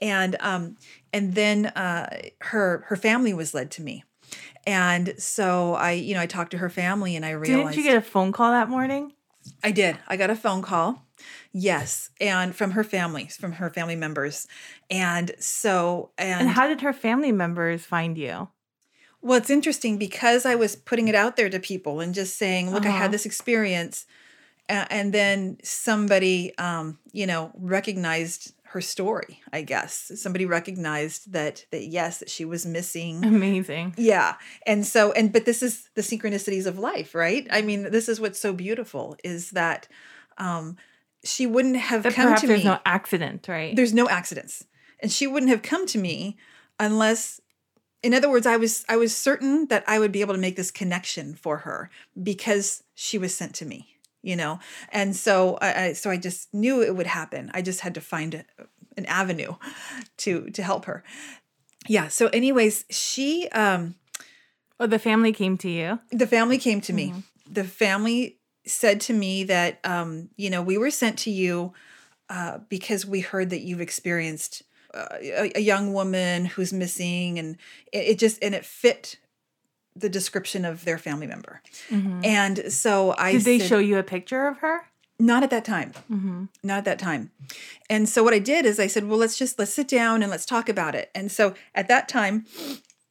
And 0.00 0.36
um, 0.40 0.76
and 1.12 1.34
then 1.34 1.66
uh, 1.66 2.20
her 2.40 2.84
her 2.88 2.96
family 2.96 3.32
was 3.32 3.54
led 3.54 3.70
to 3.72 3.82
me. 3.82 4.04
And 4.66 5.14
so 5.18 5.74
I, 5.74 5.92
you 5.92 6.14
know, 6.14 6.20
I 6.20 6.26
talked 6.26 6.50
to 6.50 6.58
her 6.58 6.68
family 6.68 7.14
and 7.14 7.24
I 7.24 7.30
realized 7.30 7.74
Didn't 7.74 7.76
you 7.76 7.90
get 7.90 7.96
a 7.96 8.02
phone 8.02 8.32
call 8.32 8.50
that 8.50 8.68
morning? 8.68 9.12
I 9.62 9.70
did. 9.70 9.96
I 10.08 10.16
got 10.16 10.28
a 10.28 10.34
phone 10.34 10.60
call 10.60 11.06
Yes, 11.58 12.10
and 12.20 12.54
from 12.54 12.72
her 12.72 12.84
family, 12.84 13.28
from 13.28 13.52
her 13.52 13.70
family 13.70 13.96
members. 13.96 14.46
And 14.90 15.32
so 15.38 16.10
and, 16.18 16.42
and 16.42 16.50
how 16.50 16.66
did 16.66 16.82
her 16.82 16.92
family 16.92 17.32
members 17.32 17.84
find 17.84 18.18
you? 18.18 18.48
Well, 19.22 19.38
it's 19.38 19.48
interesting 19.48 19.96
because 19.96 20.44
I 20.44 20.54
was 20.54 20.76
putting 20.76 21.08
it 21.08 21.14
out 21.14 21.36
there 21.36 21.48
to 21.48 21.58
people 21.58 22.00
and 22.00 22.14
just 22.14 22.36
saying, 22.36 22.72
"Look, 22.72 22.84
uh-huh. 22.84 22.94
I 22.94 22.98
had 22.98 23.04
uh-huh. 23.04 23.12
this 23.12 23.26
experience." 23.26 24.06
and 24.68 25.14
then 25.14 25.56
somebody 25.62 26.52
um, 26.58 26.98
you 27.12 27.24
know, 27.24 27.52
recognized 27.54 28.52
her 28.76 28.82
story, 28.82 29.40
I 29.54 29.62
guess. 29.62 30.12
Somebody 30.16 30.44
recognized 30.44 31.32
that 31.32 31.64
that 31.70 31.86
yes, 31.86 32.18
that 32.18 32.28
she 32.28 32.44
was 32.44 32.66
missing. 32.66 33.24
Amazing. 33.24 33.94
Yeah. 33.96 34.34
And 34.66 34.86
so 34.86 35.12
and 35.12 35.32
but 35.32 35.46
this 35.46 35.62
is 35.62 35.88
the 35.94 36.02
synchronicities 36.02 36.66
of 36.66 36.78
life, 36.78 37.14
right? 37.14 37.46
I 37.50 37.62
mean, 37.62 37.90
this 37.90 38.06
is 38.06 38.20
what's 38.20 38.38
so 38.38 38.52
beautiful 38.52 39.16
is 39.24 39.52
that 39.52 39.88
um 40.36 40.76
she 41.24 41.46
wouldn't 41.46 41.76
have 41.76 42.02
that 42.02 42.12
come 42.12 42.34
to 42.34 42.46
there's 42.46 42.58
me. 42.58 42.64
There's 42.64 42.64
no 42.64 42.80
accident, 42.84 43.48
right? 43.48 43.74
There's 43.74 43.94
no 43.94 44.08
accidents. 44.10 44.64
And 45.00 45.10
she 45.10 45.26
wouldn't 45.26 45.50
have 45.50 45.62
come 45.62 45.86
to 45.86 45.98
me 45.98 46.36
unless 46.78 47.40
in 48.02 48.12
other 48.12 48.28
words, 48.28 48.46
I 48.46 48.58
was 48.58 48.84
I 48.90 48.96
was 48.96 49.16
certain 49.16 49.68
that 49.68 49.84
I 49.86 49.98
would 49.98 50.12
be 50.12 50.20
able 50.20 50.34
to 50.34 50.40
make 50.40 50.56
this 50.56 50.70
connection 50.70 51.34
for 51.34 51.58
her 51.58 51.88
because 52.22 52.82
she 52.94 53.16
was 53.16 53.34
sent 53.34 53.54
to 53.54 53.64
me, 53.64 53.95
you 54.26 54.36
know. 54.36 54.58
And 54.90 55.14
so 55.14 55.56
I, 55.62 55.92
so 55.92 56.10
I 56.10 56.16
just 56.16 56.52
knew 56.52 56.82
it 56.82 56.96
would 56.96 57.06
happen. 57.06 57.50
I 57.54 57.62
just 57.62 57.80
had 57.80 57.94
to 57.94 58.00
find 58.00 58.34
a, 58.34 58.44
an 58.96 59.06
avenue 59.06 59.54
to 60.18 60.50
to 60.50 60.62
help 60.62 60.86
her. 60.86 61.04
Yeah. 61.88 62.08
So, 62.08 62.26
anyways, 62.28 62.84
she 62.90 63.48
um, 63.50 63.94
oh, 64.80 64.86
the 64.86 64.98
family 64.98 65.32
came 65.32 65.56
to 65.58 65.70
you. 65.70 66.00
The 66.10 66.26
family 66.26 66.58
came 66.58 66.80
to 66.82 66.92
mm-hmm. 66.92 67.16
me. 67.16 67.22
The 67.48 67.64
family 67.64 68.38
said 68.66 69.00
to 69.02 69.12
me 69.12 69.44
that, 69.44 69.78
um, 69.84 70.30
you 70.36 70.50
know, 70.50 70.60
we 70.60 70.76
were 70.76 70.90
sent 70.90 71.18
to 71.20 71.30
you 71.30 71.72
uh, 72.28 72.58
because 72.68 73.06
we 73.06 73.20
heard 73.20 73.50
that 73.50 73.60
you've 73.60 73.80
experienced 73.80 74.64
uh, 74.92 75.06
a, 75.20 75.52
a, 75.54 75.60
young 75.60 75.92
woman 75.92 76.46
who's 76.46 76.72
missing, 76.72 77.38
and 77.38 77.56
it, 77.92 77.98
it, 77.98 78.18
just 78.18 78.42
and 78.42 78.54
it 78.54 78.64
fit 78.64 79.18
the 79.96 80.08
description 80.08 80.64
of 80.64 80.84
their 80.84 80.98
family 80.98 81.26
member. 81.26 81.62
Mm-hmm. 81.90 82.20
And 82.24 82.72
so 82.72 83.14
I 83.16 83.32
did 83.32 83.42
they 83.42 83.58
said, 83.58 83.68
show 83.68 83.78
you 83.78 83.98
a 83.98 84.02
picture 84.02 84.46
of 84.46 84.58
her? 84.58 84.82
Not 85.18 85.42
at 85.42 85.50
that 85.50 85.64
time. 85.64 85.92
Mm-hmm. 86.10 86.44
Not 86.62 86.78
at 86.78 86.84
that 86.84 86.98
time. 86.98 87.30
And 87.88 88.08
so 88.08 88.22
what 88.22 88.34
I 88.34 88.38
did 88.38 88.66
is 88.66 88.78
I 88.78 88.86
said, 88.86 89.08
well, 89.08 89.18
let's 89.18 89.38
just 89.38 89.58
let's 89.58 89.72
sit 89.72 89.88
down 89.88 90.22
and 90.22 90.30
let's 90.30 90.44
talk 90.44 90.68
about 90.68 90.94
it. 90.94 91.10
And 91.14 91.32
so 91.32 91.54
at 91.74 91.88
that 91.88 92.08
time, 92.08 92.44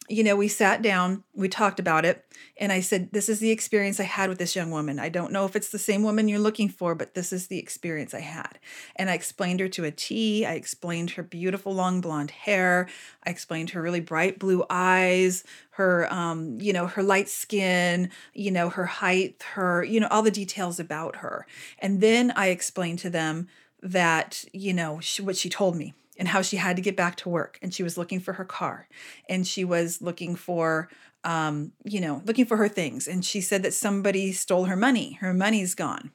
you 0.08 0.24
know, 0.24 0.36
we 0.36 0.48
sat 0.48 0.82
down, 0.82 1.24
we 1.34 1.50
talked 1.50 1.80
about 1.80 2.06
it, 2.06 2.24
and 2.58 2.72
I 2.72 2.80
said, 2.80 3.10
This 3.12 3.28
is 3.28 3.40
the 3.40 3.50
experience 3.50 4.00
I 4.00 4.04
had 4.04 4.30
with 4.30 4.38
this 4.38 4.56
young 4.56 4.70
woman. 4.70 5.00
I 5.00 5.10
don't 5.10 5.32
know 5.32 5.46
if 5.46 5.56
it's 5.56 5.70
the 5.70 5.80
same 5.80 6.04
woman 6.04 6.28
you're 6.28 6.38
looking 6.38 6.70
for, 6.70 6.94
but 6.94 7.16
this 7.16 7.34
is 7.34 7.48
the 7.48 7.58
experience 7.58 8.14
I 8.14 8.20
had. 8.20 8.60
And 8.96 9.10
I 9.10 9.14
explained 9.14 9.60
her 9.62 9.68
to 9.70 9.84
a 9.84 9.92
T. 9.92 10.46
I 10.46 10.54
explained 10.54 11.12
her 11.12 11.24
beautiful 11.24 11.74
long 11.74 12.02
blonde 12.02 12.32
hair. 12.32 12.88
I 13.26 13.32
explained 13.32 13.72
her 13.72 13.82
really 13.82 14.00
bright 14.00 14.38
blue 14.38 14.64
eyes, 14.70 15.44
her, 15.72 16.12
um, 16.14 16.60
you 16.62 16.72
know, 16.72 16.86
her 16.86 17.04
light 17.04 17.30
skin, 17.30 18.12
you 18.34 18.52
know, 18.52 18.70
her 18.70 18.86
height, 18.86 19.42
her, 19.54 19.84
you 19.84 20.00
know, 20.00 20.08
all 20.12 20.22
the 20.22 20.32
details 20.32 20.80
about 20.80 21.18
her. 21.18 21.48
And 21.80 22.00
then 22.00 22.32
I 22.36 22.48
explained 22.48 23.00
to 23.00 23.10
them 23.10 23.48
that, 23.82 24.46
you 24.54 24.74
know, 24.74 25.00
she, 25.00 25.22
what 25.24 25.36
she 25.36 25.50
told 25.50 25.76
me 25.76 25.94
and 26.18 26.28
how 26.28 26.42
she 26.42 26.58
had 26.58 26.76
to 26.76 26.82
get 26.82 26.96
back 26.96 27.16
to 27.16 27.30
work 27.30 27.60
and 27.62 27.74
she 27.74 27.84
was 27.84 27.98
looking 27.98 28.20
for 28.20 28.34
her 28.34 28.46
car 28.46 28.88
and 29.30 29.46
she 29.46 29.64
was 29.64 30.02
looking 30.02 30.36
for 30.36 30.90
um, 31.24 31.72
you 31.84 32.00
know 32.00 32.22
looking 32.26 32.46
for 32.46 32.58
her 32.58 32.70
things 32.70 33.08
and 33.08 33.26
she 33.26 33.42
said 33.42 33.64
that 33.64 33.74
somebody 33.74 34.32
stole 34.32 34.66
her 34.66 34.76
money 34.76 35.14
her 35.22 35.34
money's 35.34 35.76
gone 35.76 36.12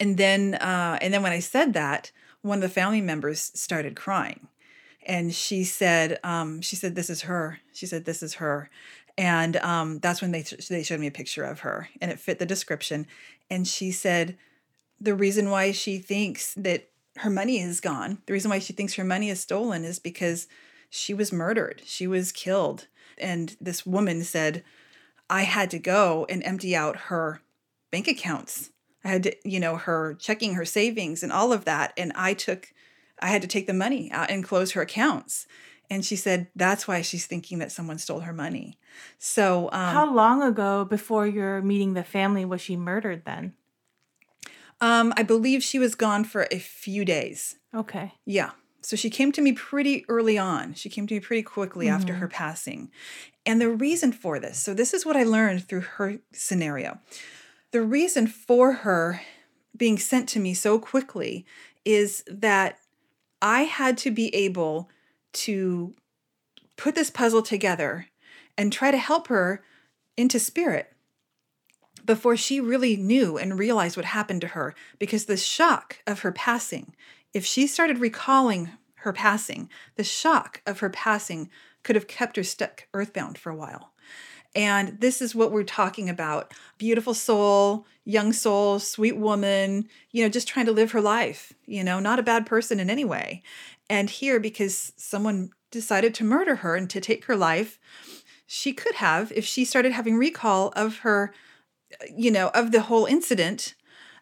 and 0.00 0.16
then 0.16 0.54
uh, 0.54 0.98
and 1.00 1.12
then 1.12 1.22
when 1.22 1.32
i 1.32 1.40
said 1.40 1.72
that 1.72 2.12
one 2.42 2.58
of 2.58 2.62
the 2.62 2.68
family 2.68 3.00
members 3.00 3.50
started 3.54 3.96
crying 3.96 4.48
and 5.08 5.34
she 5.34 5.64
said, 5.64 6.18
um, 6.22 6.60
she 6.60 6.76
said, 6.76 6.94
this 6.94 7.08
is 7.08 7.22
her. 7.22 7.60
She 7.72 7.86
said, 7.86 8.04
this 8.04 8.22
is 8.22 8.34
her. 8.34 8.68
And 9.16 9.56
um, 9.56 9.98
that's 9.98 10.20
when 10.20 10.30
they 10.30 10.42
they 10.68 10.82
showed 10.82 11.00
me 11.00 11.08
a 11.08 11.12
picture 11.12 11.42
of 11.42 11.60
her, 11.60 11.88
and 12.00 12.12
it 12.12 12.20
fit 12.20 12.38
the 12.38 12.46
description. 12.46 13.06
And 13.50 13.66
she 13.66 13.90
said, 13.90 14.36
the 15.00 15.14
reason 15.14 15.50
why 15.50 15.72
she 15.72 15.98
thinks 15.98 16.54
that 16.54 16.87
her 17.18 17.30
money 17.30 17.60
is 17.60 17.80
gone, 17.80 18.18
the 18.26 18.32
reason 18.32 18.50
why 18.50 18.58
she 18.58 18.72
thinks 18.72 18.94
her 18.94 19.04
money 19.04 19.30
is 19.30 19.40
stolen, 19.40 19.84
is 19.84 19.98
because 19.98 20.46
she 20.90 21.14
was 21.14 21.32
murdered. 21.32 21.82
She 21.84 22.06
was 22.06 22.32
killed. 22.32 22.86
And 23.18 23.56
this 23.60 23.84
woman 23.84 24.22
said, 24.24 24.64
I 25.28 25.42
had 25.42 25.70
to 25.70 25.78
go 25.78 26.26
and 26.28 26.42
empty 26.44 26.74
out 26.74 26.96
her 26.96 27.42
bank 27.90 28.08
accounts. 28.08 28.70
I 29.04 29.08
had 29.08 29.22
to, 29.24 29.36
you 29.44 29.60
know, 29.60 29.76
her 29.76 30.14
checking 30.14 30.54
her 30.54 30.64
savings 30.64 31.22
and 31.22 31.32
all 31.32 31.52
of 31.52 31.64
that. 31.64 31.92
And 31.96 32.12
I 32.14 32.34
took, 32.34 32.72
I 33.20 33.28
had 33.28 33.42
to 33.42 33.48
take 33.48 33.66
the 33.66 33.74
money 33.74 34.10
out 34.10 34.30
and 34.30 34.44
close 34.44 34.72
her 34.72 34.82
accounts. 34.82 35.46
And 35.90 36.04
she 36.04 36.16
said 36.16 36.48
that's 36.54 36.86
why 36.86 37.00
she's 37.00 37.26
thinking 37.26 37.58
that 37.60 37.72
someone 37.72 37.98
stole 37.98 38.20
her 38.20 38.32
money. 38.32 38.78
So, 39.18 39.70
um, 39.72 39.94
how 39.94 40.12
long 40.12 40.42
ago 40.42 40.84
before 40.84 41.26
your 41.26 41.62
meeting 41.62 41.94
the 41.94 42.04
family 42.04 42.44
was 42.44 42.60
she 42.60 42.76
murdered 42.76 43.24
then? 43.24 43.54
Um, 44.80 45.12
I 45.16 45.22
believe 45.22 45.62
she 45.62 45.78
was 45.78 45.94
gone 45.94 46.24
for 46.24 46.46
a 46.50 46.58
few 46.58 47.04
days. 47.04 47.56
Okay. 47.74 48.14
Yeah. 48.24 48.50
So 48.80 48.96
she 48.96 49.10
came 49.10 49.32
to 49.32 49.42
me 49.42 49.52
pretty 49.52 50.04
early 50.08 50.38
on. 50.38 50.74
She 50.74 50.88
came 50.88 51.06
to 51.08 51.14
me 51.14 51.20
pretty 51.20 51.42
quickly 51.42 51.86
mm-hmm. 51.86 51.96
after 51.96 52.14
her 52.14 52.28
passing. 52.28 52.90
And 53.44 53.60
the 53.60 53.70
reason 53.70 54.12
for 54.12 54.38
this 54.38 54.58
so, 54.58 54.74
this 54.74 54.94
is 54.94 55.04
what 55.04 55.16
I 55.16 55.24
learned 55.24 55.64
through 55.64 55.80
her 55.80 56.18
scenario. 56.32 56.98
The 57.72 57.82
reason 57.82 58.26
for 58.26 58.72
her 58.72 59.20
being 59.76 59.98
sent 59.98 60.28
to 60.30 60.40
me 60.40 60.54
so 60.54 60.78
quickly 60.78 61.44
is 61.84 62.24
that 62.28 62.78
I 63.42 63.62
had 63.62 63.98
to 63.98 64.10
be 64.10 64.34
able 64.34 64.88
to 65.32 65.94
put 66.76 66.94
this 66.94 67.10
puzzle 67.10 67.42
together 67.42 68.06
and 68.56 68.72
try 68.72 68.90
to 68.90 68.98
help 68.98 69.28
her 69.28 69.62
into 70.16 70.38
spirit 70.38 70.92
before 72.08 72.38
she 72.38 72.58
really 72.58 72.96
knew 72.96 73.36
and 73.36 73.58
realized 73.58 73.94
what 73.94 74.06
happened 74.06 74.40
to 74.40 74.48
her 74.48 74.74
because 74.98 75.26
the 75.26 75.36
shock 75.36 75.98
of 76.06 76.20
her 76.20 76.32
passing 76.32 76.96
if 77.34 77.44
she 77.44 77.66
started 77.66 77.98
recalling 77.98 78.70
her 79.00 79.12
passing 79.12 79.68
the 79.96 80.02
shock 80.02 80.62
of 80.66 80.80
her 80.80 80.88
passing 80.88 81.50
could 81.82 81.94
have 81.94 82.08
kept 82.08 82.36
her 82.36 82.42
stuck 82.42 82.88
earthbound 82.94 83.36
for 83.36 83.50
a 83.50 83.54
while 83.54 83.92
and 84.54 84.98
this 85.00 85.20
is 85.20 85.34
what 85.34 85.52
we're 85.52 85.62
talking 85.62 86.08
about 86.08 86.54
beautiful 86.78 87.12
soul, 87.12 87.86
young 88.06 88.32
soul, 88.32 88.78
sweet 88.78 89.16
woman, 89.16 89.86
you 90.10 90.22
know, 90.22 90.30
just 90.30 90.48
trying 90.48 90.64
to 90.66 90.72
live 90.72 90.92
her 90.92 91.02
life, 91.02 91.52
you 91.66 91.84
know, 91.84 92.00
not 92.00 92.18
a 92.18 92.22
bad 92.22 92.46
person 92.46 92.80
in 92.80 92.88
any 92.88 93.04
way. 93.04 93.42
And 93.90 94.08
here, 94.08 94.40
because 94.40 94.94
someone 94.96 95.50
decided 95.70 96.14
to 96.14 96.24
murder 96.24 96.56
her 96.56 96.74
and 96.76 96.88
to 96.88 97.00
take 97.00 97.26
her 97.26 97.36
life, 97.36 97.78
she 98.46 98.72
could 98.72 98.94
have, 98.94 99.30
if 99.32 99.44
she 99.44 99.66
started 99.66 99.92
having 99.92 100.16
recall 100.16 100.72
of 100.74 101.00
her, 101.00 101.34
you 102.14 102.30
know, 102.30 102.48
of 102.48 102.72
the 102.72 102.82
whole 102.82 103.06
incident, 103.06 103.74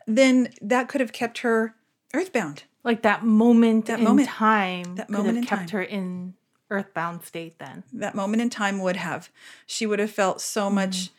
then 0.07 0.53
that 0.61 0.89
could 0.89 1.01
have 1.01 1.13
kept 1.13 1.39
her 1.39 1.75
earthbound. 2.15 2.65
Like 2.85 3.03
that 3.03 3.25
moment 3.25 3.87
that 3.87 3.99
in 3.99 4.05
moment, 4.05 4.29
time 4.29 4.95
that 4.95 5.11
moment 5.11 5.29
could 5.29 5.37
have 5.37 5.49
kept 5.49 5.71
time. 5.71 5.79
her 5.79 5.83
in 5.83 6.35
earthbound 6.71 7.25
state 7.25 7.59
then. 7.59 7.85
That 7.93 8.15
moment 8.15 8.43
in 8.43 8.51
time 8.51 8.81
would 8.81 8.97
have. 8.97 9.31
She 9.67 9.87
would 9.87 9.99
have 9.99 10.11
felt 10.11 10.41
so 10.41 10.67
mm-hmm. 10.67 10.77
much 10.77 11.11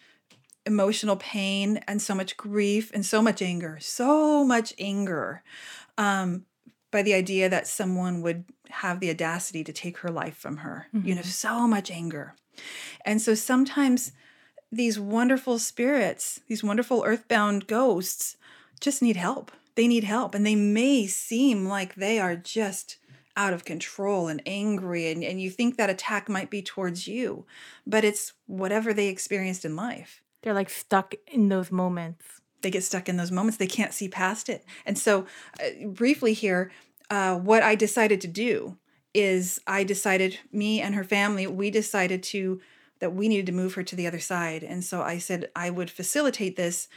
emotional 0.66 1.16
pain 1.16 1.80
and 1.88 2.02
so 2.02 2.14
much 2.14 2.38
grief 2.38 2.92
and 2.94 3.06
so 3.06 3.22
much 3.22 3.42
anger, 3.42 3.78
so 3.82 4.44
much 4.44 4.74
anger 4.78 5.44
um, 5.98 6.46
by 6.92 7.02
the 7.02 7.14
idea 7.14 7.50
that 7.50 7.68
someone 7.68 8.22
would 8.22 8.46
have 8.70 9.00
the 9.00 9.10
audacity 9.10 9.64
to 9.64 9.74
take 9.74 10.00
her 10.00 10.10
life 10.10 10.36
from 10.36 10.58
her. 10.58 10.88
Mm-hmm. 10.94 11.08
You 11.08 11.16
know, 11.16 11.22
mm-hmm. 11.22 11.30
so 11.30 11.68
much 11.68 11.90
anger. 11.92 12.36
And 13.06 13.22
so 13.22 13.34
sometimes 13.34 14.12
these 14.72 15.00
wonderful 15.00 15.60
spirits, 15.60 16.42
these 16.48 16.64
wonderful 16.64 17.04
earthbound 17.06 17.68
ghosts, 17.68 18.38
just 18.80 19.02
need 19.02 19.16
help. 19.16 19.52
They 19.76 19.88
need 19.88 20.04
help. 20.04 20.36
And 20.36 20.46
they 20.46 20.56
may 20.56 21.08
seem 21.08 21.68
like 21.68 21.96
they 21.96 22.20
are 22.20 22.36
just 22.36 22.98
out 23.38 23.54
of 23.54 23.64
control 23.64 24.28
and 24.28 24.42
angry 24.46 25.12
and, 25.12 25.24
and 25.24 25.40
you 25.40 25.50
think 25.50 25.78
that 25.78 25.92
attack 25.92 26.28
might 26.28 26.50
be 26.50 26.62
towards 26.62 27.08
you 27.08 27.46
but 27.86 28.04
it's 28.04 28.34
whatever 28.48 28.94
they 28.94 29.08
experienced 29.08 29.64
in 29.64 29.76
life 29.76 30.24
they're 30.42 30.56
like 30.56 30.72
stuck 30.72 31.14
in 31.28 31.48
those 31.48 31.72
moments 31.72 32.26
they 32.64 32.72
get 32.72 32.84
stuck 32.84 33.08
in 33.08 33.16
those 33.16 33.32
moments 33.32 33.58
they 33.58 33.68
can't 33.68 33.94
see 33.94 34.10
past 34.10 34.50
it 34.50 34.66
and 34.88 34.98
so 34.98 35.28
uh, 35.64 35.88
briefly 35.90 36.34
here 36.34 36.72
uh, 37.12 37.38
what 37.38 37.62
i 37.62 37.76
decided 37.76 38.20
to 38.20 38.28
do 38.28 38.76
is 39.14 39.60
i 39.68 39.84
decided 39.84 40.40
me 40.52 40.82
and 40.82 40.96
her 40.96 41.04
family 41.04 41.46
we 41.46 41.70
decided 41.70 42.24
to 42.24 42.60
that 43.00 43.14
we 43.14 43.28
needed 43.28 43.46
to 43.48 43.52
move 43.52 43.76
her 43.76 43.84
to 43.84 43.96
the 43.96 44.08
other 44.08 44.20
side. 44.20 44.64
And 44.64 44.84
so 44.84 45.02
I 45.02 45.18
said 45.18 45.50
I 45.56 45.70
would 45.70 45.90
facilitate 45.90 46.56
this. 46.56 46.88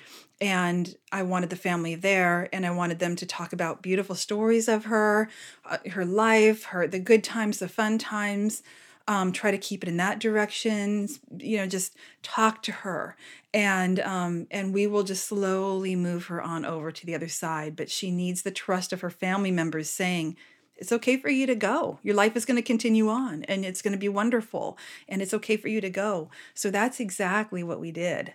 And 0.41 0.95
I 1.13 1.23
wanted 1.23 1.51
the 1.51 1.57
family 1.57 1.95
there 1.95 2.49
and 2.53 2.65
I 2.65 2.71
wanted 2.71 2.99
them 2.99 3.15
to 3.17 3.27
talk 3.27 3.53
about 3.53 3.83
beautiful 3.83 4.15
stories 4.15 4.69
of 4.69 4.87
her, 4.87 5.29
uh, 5.69 5.79
her 5.91 6.05
life, 6.05 6.65
her 6.65 6.87
the 6.87 6.99
good 6.99 7.23
times, 7.23 7.59
the 7.59 7.69
fun 7.69 7.99
times. 7.99 8.63
Um, 9.09 9.33
try 9.33 9.51
to 9.51 9.59
keep 9.59 9.83
it 9.83 9.89
in 9.89 9.97
that 9.97 10.21
direction. 10.21 11.09
You 11.37 11.57
know, 11.57 11.67
just 11.67 11.97
talk 12.23 12.63
to 12.63 12.71
her, 12.71 13.17
and 13.53 13.99
um, 13.99 14.47
and 14.53 14.73
we 14.73 14.87
will 14.87 15.03
just 15.03 15.27
slowly 15.27 15.97
move 15.97 16.27
her 16.27 16.41
on 16.41 16.65
over 16.65 16.93
to 16.93 17.07
the 17.07 17.17
other 17.17 17.27
side. 17.27 17.75
But 17.75 17.91
she 17.91 18.13
needs 18.13 18.43
the 18.43 18.53
trust 18.53 18.93
of 18.93 19.01
her 19.01 19.11
family 19.11 19.51
members, 19.51 19.91
saying, 19.91 20.37
it's 20.81 20.93
okay 20.93 21.19
for 21.19 21.29
you 21.29 21.47
to 21.47 21.55
go. 21.55 21.99
Your 22.03 22.15
life 22.15 22.35
is 22.35 22.47
going 22.47 22.57
to 22.57 22.63
continue 22.63 23.09
on 23.09 23.45
and 23.45 23.65
it's 23.65 23.83
going 23.83 23.93
to 23.93 23.99
be 23.99 24.09
wonderful 24.09 24.79
and 25.09 25.21
it's 25.21 25.35
okay 25.35 25.57
for 25.57 25.69
you 25.69 25.81
to 25.81 25.91
go. 25.91 26.31
So 26.55 26.71
that's 26.71 26.99
exactly 26.99 27.63
what 27.63 27.79
we 27.79 27.93
did. 27.93 28.33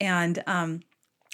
And 0.00 0.42
um, 0.46 0.80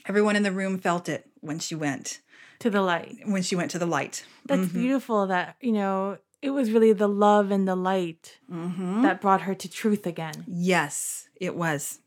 everyone 0.06 0.36
in 0.36 0.42
the 0.42 0.52
room 0.52 0.78
felt 0.78 1.08
it 1.08 1.30
when 1.40 1.60
she 1.60 1.76
went 1.76 2.20
to 2.58 2.70
the 2.70 2.82
light. 2.82 3.18
When 3.24 3.42
she 3.42 3.54
went 3.54 3.70
to 3.70 3.78
the 3.78 3.86
light. 3.86 4.24
That's 4.46 4.62
mm-hmm. 4.62 4.78
beautiful 4.78 5.28
that, 5.28 5.54
you 5.60 5.72
know, 5.72 6.18
it 6.42 6.50
was 6.50 6.72
really 6.72 6.92
the 6.92 7.08
love 7.08 7.52
and 7.52 7.66
the 7.66 7.76
light 7.76 8.38
mm-hmm. 8.50 9.02
that 9.02 9.20
brought 9.20 9.42
her 9.42 9.54
to 9.54 9.70
truth 9.70 10.06
again. 10.06 10.44
Yes, 10.46 11.28
it 11.40 11.54
was. 11.54 12.00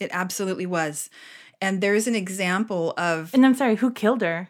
It 0.00 0.10
absolutely 0.12 0.66
was. 0.66 1.10
And 1.60 1.80
there's 1.80 2.06
an 2.06 2.14
example 2.14 2.94
of. 2.96 3.32
And 3.34 3.44
I'm 3.44 3.54
sorry, 3.54 3.76
who 3.76 3.92
killed 3.92 4.22
her? 4.22 4.48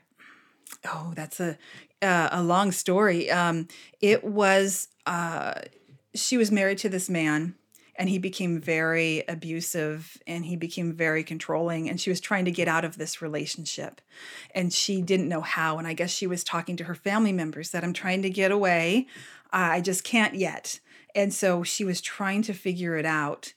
Oh, 0.85 1.13
that's 1.15 1.39
a 1.41 1.59
uh, 2.03 2.29
a 2.33 2.43
long 2.43 2.73
story. 2.73 3.31
Um, 3.31 3.69
it 4.01 4.25
was 4.25 4.89
uh, 5.07 5.55
she 6.15 6.37
was 6.37 6.51
married 6.51 6.79
to 6.79 6.89
this 6.89 7.09
man, 7.09 7.55
and 7.97 8.09
he 8.09 8.19
became 8.19 8.61
very 8.61 9.23
abusive 9.29 10.19
and 10.27 10.45
he 10.45 10.57
became 10.57 10.93
very 10.93 11.23
controlling. 11.23 11.89
And 11.89 12.01
she 12.01 12.11
was 12.11 12.21
trying 12.21 12.45
to 12.47 12.51
get 12.51 12.69
out 12.69 12.85
of 12.85 12.99
this 12.99 13.23
relationship, 13.23 14.01
and 14.55 14.73
she 14.73 15.01
didn't 15.01 15.29
know 15.29 15.41
how. 15.41 15.79
And 15.79 15.87
I 15.87 15.95
guess 15.95 16.11
she 16.11 16.27
was 16.27 16.45
talking 16.45 16.77
to 16.79 16.85
her 16.85 16.95
family 16.95 17.33
members 17.33 17.71
that 17.71 17.85
I'm 17.85 17.93
trying 17.93 18.23
to 18.23 18.31
get 18.31 18.51
away. 18.51 19.07
I 19.53 19.81
just 19.81 20.03
can't 20.03 20.35
yet. 20.35 20.81
And 21.15 21.33
so 21.33 21.63
she 21.63 21.85
was 21.85 22.01
trying 22.01 22.41
to 22.43 22.55
figure 22.55 22.97
it 22.97 23.05
out. 23.05 23.53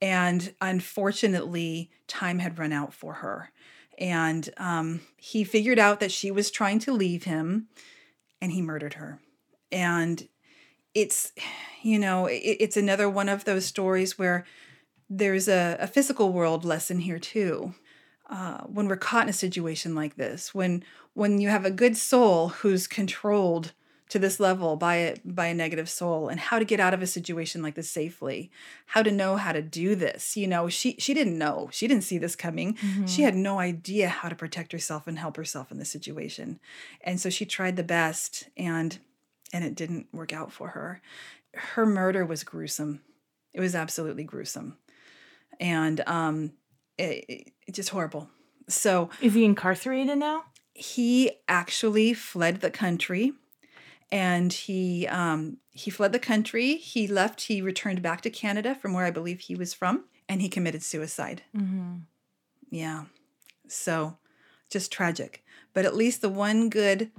And 0.00 0.54
unfortunately, 0.60 1.90
time 2.06 2.38
had 2.38 2.58
run 2.58 2.72
out 2.72 2.94
for 2.94 3.14
her 3.14 3.50
and 4.00 4.48
um, 4.56 5.00
he 5.16 5.44
figured 5.44 5.78
out 5.78 6.00
that 6.00 6.10
she 6.10 6.30
was 6.30 6.50
trying 6.50 6.78
to 6.80 6.92
leave 6.92 7.24
him 7.24 7.68
and 8.40 8.52
he 8.52 8.62
murdered 8.62 8.94
her. 8.94 9.20
And 9.70 10.26
it's 10.94 11.32
you 11.82 11.98
know 11.98 12.26
it, 12.26 12.56
it's 12.60 12.76
another 12.76 13.08
one 13.08 13.28
of 13.28 13.44
those 13.44 13.64
stories 13.66 14.18
where 14.18 14.44
there's 15.08 15.48
a, 15.48 15.76
a 15.78 15.86
physical 15.86 16.32
world 16.32 16.64
lesson 16.64 17.00
here 17.00 17.18
too. 17.18 17.74
Uh, 18.28 18.58
when 18.62 18.86
we're 18.86 18.96
caught 18.96 19.24
in 19.24 19.28
a 19.28 19.32
situation 19.32 19.92
like 19.92 20.14
this 20.14 20.54
when 20.54 20.84
when 21.14 21.40
you 21.40 21.48
have 21.48 21.64
a 21.64 21.70
good 21.70 21.96
soul 21.96 22.48
who's 22.48 22.86
controlled 22.86 23.72
to 24.10 24.18
this 24.18 24.38
level 24.38 24.76
by 24.76 24.96
a, 24.96 25.16
by 25.24 25.46
a 25.46 25.54
negative 25.54 25.88
soul 25.88 26.28
and 26.28 26.38
how 26.38 26.58
to 26.58 26.64
get 26.64 26.80
out 26.80 26.94
of 26.94 27.02
a 27.02 27.06
situation 27.06 27.62
like 27.62 27.74
this 27.74 27.90
safely 27.90 28.50
how 28.86 29.02
to 29.02 29.10
know 29.10 29.36
how 29.36 29.52
to 29.52 29.62
do 29.62 29.94
this 29.94 30.36
you 30.36 30.46
know 30.46 30.68
she 30.68 30.96
she 30.98 31.14
didn't 31.14 31.38
know. 31.38 31.68
She 31.72 31.88
didn't 31.88 32.04
see 32.04 32.18
this 32.18 32.36
coming. 32.36 32.74
Mm-hmm. 32.74 33.06
she 33.06 33.22
had 33.22 33.34
no 33.34 33.58
idea 33.58 34.08
how 34.08 34.28
to 34.28 34.34
protect 34.34 34.72
herself 34.72 35.06
and 35.06 35.18
help 35.18 35.36
herself 35.36 35.70
in 35.70 35.78
this 35.78 35.90
situation. 35.90 36.60
And 37.00 37.20
so 37.20 37.30
she 37.30 37.44
tried 37.44 37.76
the 37.76 37.82
best 37.82 38.48
and 38.56 38.98
and 39.52 39.64
it 39.64 39.74
didn't 39.74 40.06
work 40.12 40.32
out 40.32 40.52
for 40.52 40.68
her. 40.68 41.00
Her 41.54 41.84
murder 41.84 42.24
was 42.24 42.44
gruesome. 42.44 43.00
It 43.52 43.60
was 43.60 43.74
absolutely 43.74 44.24
gruesome. 44.24 44.76
And 45.58 46.02
um 46.06 46.52
it, 46.98 47.24
it, 47.28 47.52
it 47.66 47.74
just 47.74 47.90
horrible. 47.90 48.28
So 48.68 49.10
is 49.20 49.34
he 49.34 49.44
incarcerated 49.44 50.18
now? 50.18 50.44
He 50.72 51.32
actually 51.48 52.14
fled 52.14 52.60
the 52.60 52.70
country 52.70 53.32
and 54.12 54.52
he 54.52 55.06
um, 55.06 55.58
he 55.70 55.90
fled 55.90 56.12
the 56.12 56.18
country. 56.18 56.76
He 56.76 57.06
left. 57.06 57.42
He 57.42 57.62
returned 57.62 58.02
back 58.02 58.20
to 58.22 58.30
Canada 58.30 58.74
from 58.74 58.92
where 58.92 59.04
I 59.04 59.10
believe 59.10 59.40
he 59.40 59.54
was 59.54 59.74
from, 59.74 60.04
and 60.28 60.42
he 60.42 60.48
committed 60.48 60.82
suicide. 60.82 61.42
Mm-hmm. 61.56 61.98
Yeah, 62.70 63.04
so 63.68 64.16
just 64.68 64.92
tragic. 64.92 65.44
But 65.72 65.84
at 65.84 65.96
least 65.96 66.20
the 66.20 66.28
one 66.28 66.68
good 66.68 67.10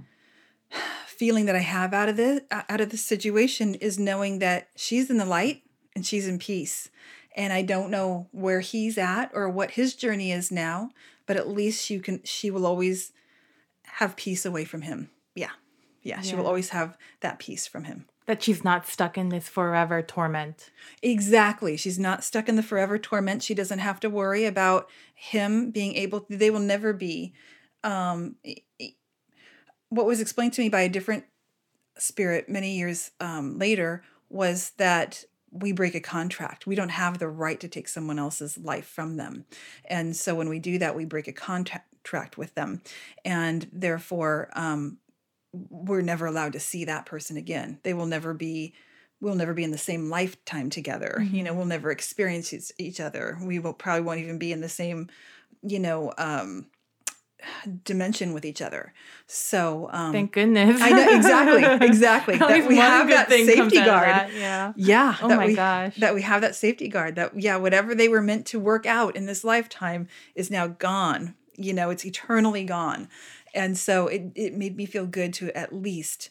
feeling 1.07 1.45
that 1.45 1.55
I 1.55 1.59
have 1.59 1.93
out 1.93 2.09
of 2.09 2.17
this 2.17 2.41
out 2.51 2.81
of 2.81 2.89
this 2.89 3.05
situation 3.05 3.75
is 3.75 3.99
knowing 3.99 4.39
that 4.39 4.69
she's 4.75 5.09
in 5.09 5.17
the 5.17 5.25
light 5.25 5.63
and 5.95 6.05
she's 6.05 6.27
in 6.27 6.39
peace. 6.39 6.89
And 7.33 7.53
I 7.53 7.61
don't 7.61 7.91
know 7.91 8.27
where 8.31 8.59
he's 8.59 8.97
at 8.97 9.31
or 9.33 9.49
what 9.49 9.71
his 9.71 9.95
journey 9.95 10.33
is 10.33 10.51
now, 10.51 10.89
but 11.25 11.37
at 11.37 11.47
least 11.47 11.89
you 11.89 12.01
can 12.01 12.21
she 12.23 12.51
will 12.51 12.65
always 12.65 13.13
have 13.83 14.17
peace 14.17 14.45
away 14.45 14.65
from 14.65 14.81
him. 14.81 15.09
Yeah. 16.01 16.17
Yeah, 16.17 16.21
she 16.21 16.35
will 16.35 16.47
always 16.47 16.69
have 16.69 16.97
that 17.21 17.39
peace 17.39 17.67
from 17.67 17.85
him. 17.85 18.05
That 18.25 18.41
she's 18.41 18.63
not 18.63 18.87
stuck 18.87 19.17
in 19.17 19.29
this 19.29 19.47
forever 19.47 20.01
torment. 20.01 20.71
Exactly. 21.01 21.77
She's 21.77 21.99
not 21.99 22.23
stuck 22.23 22.47
in 22.47 22.55
the 22.55 22.63
forever 22.63 22.97
torment. 22.97 23.43
She 23.43 23.53
doesn't 23.53 23.79
have 23.79 23.99
to 24.01 24.09
worry 24.09 24.45
about 24.45 24.89
him 25.13 25.71
being 25.71 25.95
able 25.95 26.25
they 26.29 26.49
will 26.49 26.59
never 26.59 26.93
be 26.93 27.33
um 27.83 28.35
what 29.89 30.05
was 30.05 30.21
explained 30.21 30.53
to 30.53 30.61
me 30.61 30.69
by 30.69 30.81
a 30.81 30.89
different 30.89 31.25
spirit 31.97 32.49
many 32.49 32.77
years 32.77 33.11
um, 33.19 33.59
later 33.59 34.03
was 34.29 34.71
that 34.77 35.25
we 35.51 35.73
break 35.73 35.95
a 35.95 35.99
contract. 35.99 36.65
We 36.65 36.75
don't 36.75 36.89
have 36.89 37.19
the 37.19 37.27
right 37.27 37.59
to 37.59 37.67
take 37.67 37.89
someone 37.89 38.17
else's 38.17 38.57
life 38.57 38.87
from 38.87 39.17
them. 39.17 39.45
And 39.85 40.15
so 40.15 40.33
when 40.33 40.47
we 40.47 40.59
do 40.59 40.77
that, 40.79 40.95
we 40.95 41.03
break 41.03 41.27
a 41.27 41.33
contract 41.33 42.37
with 42.37 42.55
them. 42.55 42.81
And 43.25 43.67
therefore, 43.73 44.49
um, 44.53 44.97
we're 45.53 46.01
never 46.01 46.25
allowed 46.25 46.53
to 46.53 46.59
see 46.59 46.85
that 46.85 47.05
person 47.05 47.37
again. 47.37 47.79
They 47.83 47.93
will 47.93 48.05
never 48.05 48.33
be 48.33 48.73
we'll 49.19 49.35
never 49.35 49.53
be 49.53 49.63
in 49.63 49.69
the 49.71 49.77
same 49.77 50.09
lifetime 50.09 50.69
together. 50.71 51.23
You 51.31 51.43
know, 51.43 51.53
we'll 51.53 51.65
never 51.65 51.91
experience 51.91 52.51
each- 52.53 52.71
each 52.79 52.99
other. 52.99 53.37
We 53.41 53.59
will 53.59 53.73
probably 53.73 54.01
won't 54.01 54.19
even 54.19 54.39
be 54.39 54.51
in 54.51 54.61
the 54.61 54.69
same, 54.69 55.09
you 55.61 55.79
know, 55.79 56.13
um 56.17 56.67
dimension 57.83 58.33
with 58.33 58.45
each 58.45 58.61
other. 58.61 58.93
So 59.27 59.89
um 59.91 60.11
Thank 60.11 60.31
goodness. 60.33 60.81
I 60.81 60.91
know 60.91 61.15
exactly, 61.15 61.63
exactly. 61.87 62.37
That 62.37 62.67
we 62.67 62.77
have 62.77 63.07
that 63.09 63.29
safety 63.29 63.77
guard. 63.77 64.09
that, 64.09 64.33
Yeah. 64.33 64.73
Yeah. 64.75 65.15
Oh 65.21 65.27
that 65.27 65.37
my 65.37 65.45
we, 65.47 65.55
gosh. 65.55 65.95
That 65.97 66.13
we 66.15 66.21
have 66.21 66.41
that 66.41 66.55
safety 66.55 66.87
guard. 66.87 67.15
That 67.15 67.39
yeah, 67.39 67.57
whatever 67.57 67.95
they 67.95 68.07
were 68.07 68.21
meant 68.21 68.45
to 68.47 68.59
work 68.59 68.85
out 68.85 69.15
in 69.15 69.25
this 69.25 69.43
lifetime 69.43 70.07
is 70.35 70.49
now 70.51 70.67
gone. 70.67 71.35
You 71.57 71.73
know, 71.73 71.89
it's 71.89 72.05
eternally 72.05 72.63
gone. 72.63 73.07
And 73.53 73.77
so 73.77 74.07
it, 74.07 74.31
it 74.35 74.53
made 74.53 74.75
me 74.75 74.85
feel 74.85 75.05
good 75.05 75.33
to 75.35 75.55
at 75.57 75.73
least 75.73 76.29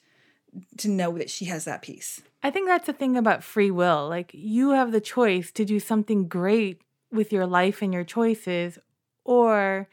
to 0.79 0.89
know 0.89 1.17
that 1.19 1.31
she 1.31 1.45
has 1.47 1.65
that 1.65 1.83
peace. 1.83 2.23
I 2.43 2.51
think 2.51 2.67
that's 2.67 2.87
the 2.87 2.93
thing 2.93 3.17
about 3.17 3.45
free 3.45 3.71
will. 3.71 4.09
Like 4.09 4.31
you 4.33 4.71
have 4.71 4.93
the 4.93 5.01
choice 5.01 5.51
to 5.53 5.65
do 5.65 5.79
something 5.79 6.27
great 6.27 6.81
with 7.13 7.33
your 7.33 7.47
life 7.47 7.83
and 7.83 7.93
your 7.93 8.05
choices, 8.05 8.79
or 9.25 9.89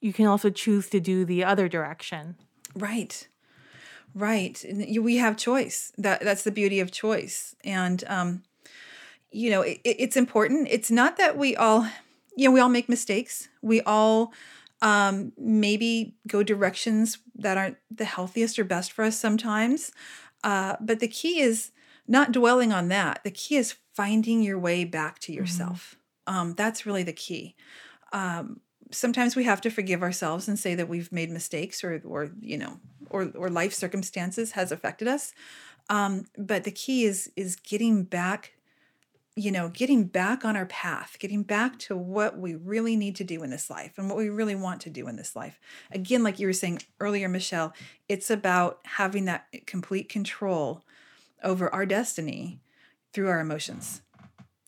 you 0.00 0.12
can 0.12 0.26
also 0.26 0.50
choose 0.50 0.88
to 0.90 1.00
do 1.00 1.24
the 1.24 1.44
other 1.44 1.68
direction. 1.68 2.36
Right. 2.74 3.28
Right. 4.14 4.62
And 4.64 5.04
we 5.04 5.16
have 5.16 5.36
choice. 5.36 5.92
That 5.96 6.20
that's 6.20 6.42
the 6.42 6.50
beauty 6.50 6.80
of 6.80 6.90
choice. 6.90 7.54
And 7.64 8.02
um, 8.08 8.42
you 9.30 9.50
know, 9.50 9.62
it, 9.62 9.80
it's 9.84 10.16
important. 10.16 10.68
It's 10.70 10.90
not 10.90 11.16
that 11.18 11.36
we 11.36 11.54
all, 11.54 11.86
you 12.36 12.48
know, 12.48 12.50
we 12.50 12.60
all 12.60 12.68
make 12.68 12.88
mistakes. 12.88 13.48
We 13.62 13.80
all 13.82 14.32
um 14.80 15.32
maybe 15.36 16.14
go 16.26 16.42
directions 16.42 17.18
that 17.34 17.56
aren't 17.56 17.78
the 17.90 18.04
healthiest 18.04 18.58
or 18.58 18.64
best 18.64 18.92
for 18.92 19.04
us 19.04 19.18
sometimes. 19.18 19.92
Uh, 20.44 20.76
but 20.80 21.00
the 21.00 21.08
key 21.08 21.40
is 21.40 21.72
not 22.06 22.32
dwelling 22.32 22.72
on 22.72 22.88
that. 22.88 23.20
The 23.24 23.30
key 23.30 23.56
is 23.56 23.74
finding 23.94 24.42
your 24.42 24.58
way 24.58 24.84
back 24.84 25.18
to 25.20 25.32
yourself. 25.32 25.96
Um, 26.28 26.54
that's 26.54 26.86
really 26.86 27.02
the 27.02 27.12
key. 27.12 27.56
Um, 28.12 28.60
sometimes 28.90 29.36
we 29.36 29.44
have 29.44 29.60
to 29.62 29.70
forgive 29.70 30.02
ourselves 30.02 30.48
and 30.48 30.58
say 30.58 30.74
that 30.74 30.88
we've 30.88 31.12
made 31.12 31.30
mistakes 31.30 31.84
or 31.84 32.00
or 32.06 32.30
you 32.40 32.56
know 32.56 32.78
or 33.10 33.30
or 33.34 33.48
life 33.48 33.72
circumstances 33.72 34.52
has 34.52 34.72
affected 34.72 35.08
us 35.08 35.32
um 35.90 36.24
but 36.36 36.64
the 36.64 36.70
key 36.70 37.04
is 37.04 37.30
is 37.36 37.56
getting 37.56 38.02
back 38.04 38.52
you 39.38 39.50
know 39.50 39.68
getting 39.68 40.04
back 40.04 40.44
on 40.44 40.56
our 40.56 40.66
path 40.66 41.16
getting 41.18 41.42
back 41.42 41.78
to 41.78 41.96
what 41.96 42.38
we 42.38 42.54
really 42.54 42.96
need 42.96 43.14
to 43.16 43.24
do 43.24 43.42
in 43.42 43.50
this 43.50 43.70
life 43.70 43.92
and 43.96 44.08
what 44.08 44.18
we 44.18 44.28
really 44.28 44.54
want 44.54 44.80
to 44.80 44.90
do 44.90 45.06
in 45.08 45.16
this 45.16 45.36
life 45.36 45.60
again 45.90 46.22
like 46.22 46.38
you 46.38 46.46
were 46.46 46.52
saying 46.52 46.80
earlier 47.00 47.28
michelle 47.28 47.72
it's 48.08 48.30
about 48.30 48.80
having 48.84 49.24
that 49.26 49.46
complete 49.66 50.08
control 50.08 50.84
over 51.42 51.72
our 51.72 51.86
destiny 51.86 52.60
through 53.12 53.28
our 53.28 53.40
emotions 53.40 54.02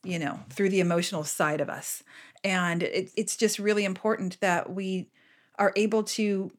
you 0.03 0.19
know, 0.19 0.41
through 0.49 0.71
the 0.71 0.81
emotional 0.81 1.25
side 1.25 1.61
of 1.61 1.69
us. 1.69 2.03
And 2.43 2.83
it, 2.83 3.11
it's 3.17 3.37
just 3.37 3.59
really 3.59 3.85
important 3.85 4.41
that 4.41 4.73
we 4.73 5.11
are 5.59 5.73
able 5.77 6.03
to, 6.05 6.51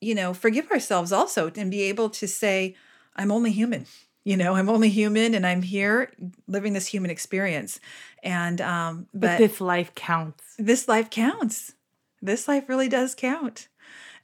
you 0.00 0.14
know, 0.14 0.32
forgive 0.32 0.70
ourselves 0.70 1.12
also 1.12 1.50
and 1.56 1.70
be 1.70 1.82
able 1.82 2.08
to 2.10 2.26
say, 2.26 2.74
I'm 3.16 3.30
only 3.30 3.52
human. 3.52 3.86
You 4.24 4.36
know, 4.38 4.54
I'm 4.54 4.70
only 4.70 4.88
human 4.88 5.34
and 5.34 5.46
I'm 5.46 5.62
here 5.62 6.10
living 6.46 6.72
this 6.72 6.86
human 6.86 7.10
experience. 7.10 7.78
And, 8.22 8.60
um, 8.60 9.06
But, 9.12 9.20
but 9.20 9.38
this 9.38 9.60
life 9.60 9.94
counts. 9.94 10.42
this 10.58 10.88
life 10.88 11.10
counts. 11.10 11.74
This 12.22 12.48
life 12.48 12.68
really 12.68 12.88
does 12.88 13.14
count. 13.14 13.68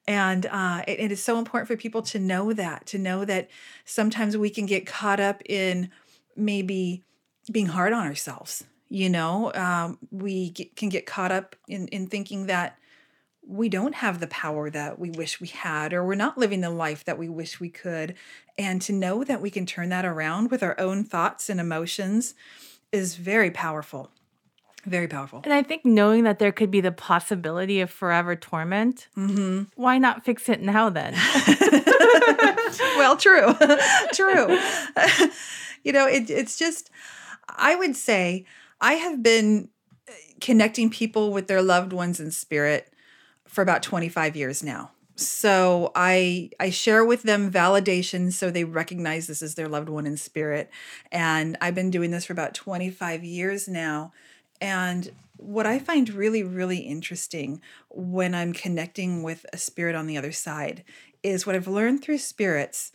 And 0.08 0.46
uh, 0.46 0.82
it, 0.88 1.00
it 1.00 1.12
is 1.12 1.22
so 1.22 1.38
important 1.38 1.68
for 1.68 1.76
people 1.76 2.00
to 2.02 2.18
know 2.18 2.54
that, 2.54 2.86
to 2.86 2.98
know 2.98 3.26
that 3.26 3.50
sometimes 3.84 4.36
we 4.36 4.48
can 4.48 4.64
get 4.64 4.86
caught 4.86 5.20
up 5.20 5.42
in 5.44 5.90
maybe 6.34 7.04
being 7.52 7.66
hard 7.66 7.92
on 7.92 8.06
ourselves. 8.06 8.64
You 8.88 9.10
know, 9.10 9.52
um, 9.54 9.98
we 10.10 10.50
get, 10.50 10.74
can 10.74 10.88
get 10.88 11.06
caught 11.06 11.30
up 11.30 11.54
in, 11.68 11.86
in 11.88 12.06
thinking 12.06 12.46
that 12.46 12.78
we 13.50 13.68
don't 13.68 13.96
have 13.96 14.20
the 14.20 14.26
power 14.28 14.70
that 14.70 14.98
we 14.98 15.10
wish 15.10 15.40
we 15.40 15.48
had, 15.48 15.92
or 15.92 16.04
we're 16.04 16.14
not 16.14 16.38
living 16.38 16.60
the 16.60 16.70
life 16.70 17.04
that 17.04 17.18
we 17.18 17.28
wish 17.28 17.58
we 17.58 17.68
could. 17.68 18.14
And 18.56 18.80
to 18.82 18.92
know 18.92 19.24
that 19.24 19.40
we 19.42 19.50
can 19.50 19.66
turn 19.66 19.88
that 19.88 20.04
around 20.04 20.50
with 20.52 20.62
our 20.62 20.78
own 20.78 21.02
thoughts 21.02 21.50
and 21.50 21.58
emotions 21.58 22.34
is 22.92 23.16
very 23.16 23.50
powerful. 23.50 24.10
Very 24.86 25.08
powerful. 25.08 25.40
And 25.44 25.52
I 25.52 25.62
think 25.62 25.84
knowing 25.84 26.24
that 26.24 26.38
there 26.38 26.52
could 26.52 26.70
be 26.70 26.80
the 26.80 26.92
possibility 26.92 27.80
of 27.80 27.90
forever 27.90 28.34
torment, 28.36 29.08
Mm-hmm. 29.16 29.64
why 29.74 29.98
not 29.98 30.24
fix 30.24 30.48
it 30.48 30.62
now 30.62 30.88
then? 30.88 31.14
well, 32.96 33.16
true, 33.16 33.54
true. 34.12 34.58
you 35.84 35.92
know, 35.92 36.06
it, 36.06 36.30
it's 36.30 36.56
just, 36.56 36.88
I 37.48 37.74
would 37.74 37.96
say, 37.96 38.46
I 38.80 38.94
have 38.94 39.22
been 39.22 39.68
connecting 40.40 40.88
people 40.88 41.32
with 41.32 41.46
their 41.48 41.62
loved 41.62 41.92
ones 41.92 42.20
in 42.20 42.30
spirit 42.30 42.92
for 43.50 43.62
about 43.62 43.82
25 43.82 44.36
years 44.36 44.62
now. 44.62 44.92
So 45.16 45.92
I 45.94 46.50
I 46.58 46.70
share 46.70 47.04
with 47.04 47.24
them 47.24 47.50
validation 47.50 48.32
so 48.32 48.50
they 48.50 48.64
recognize 48.64 49.26
this 49.26 49.42
is 49.42 49.54
their 49.54 49.68
loved 49.68 49.88
one 49.90 50.06
in 50.06 50.16
spirit. 50.16 50.70
And 51.12 51.58
I've 51.60 51.74
been 51.74 51.90
doing 51.90 52.10
this 52.10 52.24
for 52.24 52.32
about 52.32 52.54
25 52.54 53.22
years 53.22 53.68
now. 53.68 54.12
And 54.62 55.10
what 55.36 55.66
I 55.66 55.78
find 55.78 56.08
really, 56.10 56.42
really 56.42 56.78
interesting 56.78 57.60
when 57.90 58.34
I'm 58.34 58.52
connecting 58.52 59.22
with 59.22 59.44
a 59.52 59.58
spirit 59.58 59.94
on 59.94 60.06
the 60.06 60.16
other 60.16 60.32
side 60.32 60.84
is 61.22 61.46
what 61.46 61.54
I've 61.56 61.68
learned 61.68 62.02
through 62.02 62.18
spirits 62.18 62.92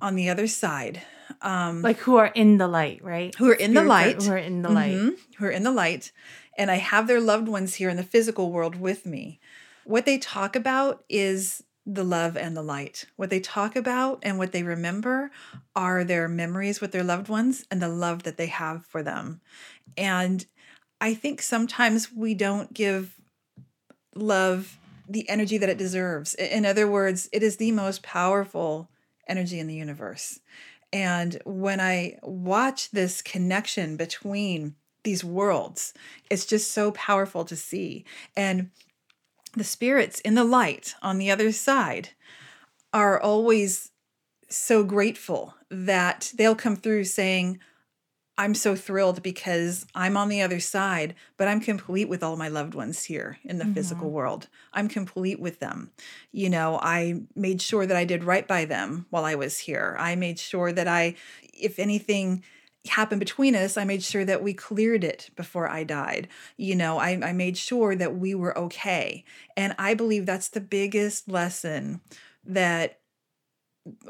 on 0.00 0.14
the 0.14 0.28
other 0.28 0.46
side. 0.46 1.02
Um, 1.42 1.82
like 1.82 1.98
who 1.98 2.16
are 2.16 2.30
in 2.34 2.58
the 2.58 2.68
light, 2.68 3.02
right? 3.02 3.34
who 3.36 3.50
are 3.50 3.54
in 3.54 3.74
the 3.74 3.80
are- 3.80 3.86
light, 3.86 4.22
Who 4.22 4.30
are 4.30 4.36
in 4.38 4.62
the 4.62 4.70
light. 4.70 4.94
Mhm, 4.94 5.16
who 5.36 5.46
are 5.46 5.50
in 5.50 5.64
the 5.64 5.72
light, 5.72 6.12
and 6.56 6.70
I 6.70 6.76
have 6.76 7.06
their 7.08 7.20
loved 7.20 7.48
ones 7.48 7.74
here 7.74 7.88
in 7.88 7.96
the 7.96 8.04
physical 8.04 8.52
world 8.52 8.76
with 8.76 9.04
me. 9.06 9.40
What 9.86 10.04
they 10.04 10.18
talk 10.18 10.56
about 10.56 11.04
is 11.08 11.62
the 11.86 12.02
love 12.02 12.36
and 12.36 12.56
the 12.56 12.62
light. 12.62 13.04
What 13.14 13.30
they 13.30 13.38
talk 13.38 13.76
about 13.76 14.18
and 14.24 14.36
what 14.36 14.50
they 14.50 14.64
remember 14.64 15.30
are 15.76 16.02
their 16.02 16.26
memories 16.26 16.80
with 16.80 16.90
their 16.90 17.04
loved 17.04 17.28
ones 17.28 17.64
and 17.70 17.80
the 17.80 17.88
love 17.88 18.24
that 18.24 18.36
they 18.36 18.48
have 18.48 18.84
for 18.84 19.04
them. 19.04 19.40
And 19.96 20.44
I 21.00 21.14
think 21.14 21.40
sometimes 21.40 22.12
we 22.12 22.34
don't 22.34 22.74
give 22.74 23.20
love 24.16 24.76
the 25.08 25.28
energy 25.28 25.56
that 25.56 25.68
it 25.68 25.78
deserves. 25.78 26.34
In 26.34 26.66
other 26.66 26.90
words, 26.90 27.28
it 27.32 27.44
is 27.44 27.58
the 27.58 27.70
most 27.70 28.02
powerful 28.02 28.90
energy 29.28 29.60
in 29.60 29.68
the 29.68 29.74
universe. 29.74 30.40
And 30.92 31.40
when 31.44 31.78
I 31.78 32.18
watch 32.24 32.90
this 32.90 33.22
connection 33.22 33.96
between 33.96 34.74
these 35.04 35.22
worlds, 35.22 35.94
it's 36.28 36.44
just 36.44 36.72
so 36.72 36.90
powerful 36.90 37.44
to 37.44 37.54
see. 37.54 38.04
And 38.36 38.70
the 39.56 39.64
spirits 39.64 40.20
in 40.20 40.34
the 40.34 40.44
light 40.44 40.94
on 41.02 41.18
the 41.18 41.30
other 41.30 41.50
side 41.50 42.10
are 42.92 43.20
always 43.20 43.90
so 44.48 44.84
grateful 44.84 45.54
that 45.70 46.32
they'll 46.36 46.54
come 46.54 46.76
through 46.76 47.04
saying, 47.04 47.58
I'm 48.38 48.54
so 48.54 48.76
thrilled 48.76 49.22
because 49.22 49.86
I'm 49.94 50.16
on 50.16 50.28
the 50.28 50.42
other 50.42 50.60
side, 50.60 51.14
but 51.38 51.48
I'm 51.48 51.60
complete 51.60 52.08
with 52.08 52.22
all 52.22 52.36
my 52.36 52.48
loved 52.48 52.74
ones 52.74 53.04
here 53.04 53.38
in 53.44 53.56
the 53.56 53.64
mm-hmm. 53.64 53.72
physical 53.72 54.10
world. 54.10 54.48
I'm 54.74 54.88
complete 54.88 55.40
with 55.40 55.58
them. 55.58 55.90
You 56.32 56.50
know, 56.50 56.78
I 56.82 57.22
made 57.34 57.62
sure 57.62 57.86
that 57.86 57.96
I 57.96 58.04
did 58.04 58.24
right 58.24 58.46
by 58.46 58.66
them 58.66 59.06
while 59.08 59.24
I 59.24 59.36
was 59.36 59.60
here. 59.60 59.96
I 59.98 60.16
made 60.16 60.38
sure 60.38 60.70
that 60.70 60.86
I, 60.86 61.14
if 61.54 61.78
anything, 61.78 62.44
happened 62.88 63.20
between 63.20 63.54
us, 63.54 63.76
I 63.76 63.84
made 63.84 64.02
sure 64.02 64.24
that 64.24 64.42
we 64.42 64.54
cleared 64.54 65.04
it 65.04 65.30
before 65.36 65.68
I 65.68 65.84
died. 65.84 66.28
You 66.56 66.74
know, 66.74 66.98
I, 66.98 67.10
I 67.22 67.32
made 67.32 67.56
sure 67.56 67.94
that 67.96 68.16
we 68.16 68.34
were 68.34 68.56
okay. 68.58 69.24
And 69.56 69.74
I 69.78 69.94
believe 69.94 70.26
that's 70.26 70.48
the 70.48 70.60
biggest 70.60 71.28
lesson 71.28 72.00
that 72.44 72.98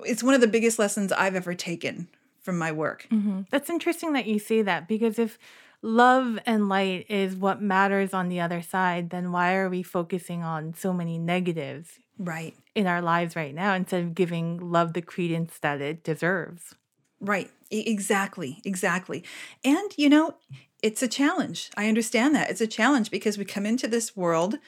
it's 0.05 0.22
one 0.22 0.35
of 0.35 0.41
the 0.41 0.47
biggest 0.47 0.79
lessons 0.79 1.12
I've 1.12 1.35
ever 1.35 1.55
taken 1.55 2.09
from 2.41 2.59
my 2.59 2.72
work. 2.72 3.07
Mm-hmm. 3.11 3.43
That's 3.51 3.70
interesting 3.70 4.12
that 4.14 4.27
you 4.27 4.39
say 4.39 4.62
that 4.62 4.89
because 4.89 5.18
if 5.18 5.39
love 5.83 6.39
and 6.47 6.68
light 6.68 7.07
is 7.09 7.37
what 7.37 7.61
matters 7.61 8.14
on 8.14 8.29
the 8.29 8.41
other 8.41 8.62
side, 8.62 9.11
then 9.11 9.33
why 9.33 9.55
are 9.55 9.68
we 9.68 9.83
focusing 9.83 10.43
on 10.43 10.74
so 10.74 10.93
many 10.93 11.18
negatives 11.18 11.99
Right. 12.18 12.55
in 12.74 12.87
our 12.87 13.03
lives 13.03 13.37
right 13.37 13.55
now 13.55 13.74
instead 13.74 14.03
of 14.03 14.14
giving 14.14 14.59
love 14.70 14.95
the 14.95 15.03
credence 15.03 15.59
that 15.59 15.81
it 15.81 16.03
deserves? 16.03 16.74
Right. 17.21 17.51
Exactly. 17.71 18.61
Exactly. 18.64 19.25
And, 19.64 19.91
you 19.97 20.09
know, 20.09 20.37
it's 20.83 21.03
a 21.03 21.09
challenge. 21.09 21.71
I 21.77 21.89
understand 21.89 22.35
that. 22.35 22.51
It's 22.51 22.61
a 22.61 22.67
challenge 22.67 23.11
because 23.11 23.39
we 23.39 23.45
come 23.45 23.67
into 23.67 23.89
this 23.89 24.17
world, 24.17 24.59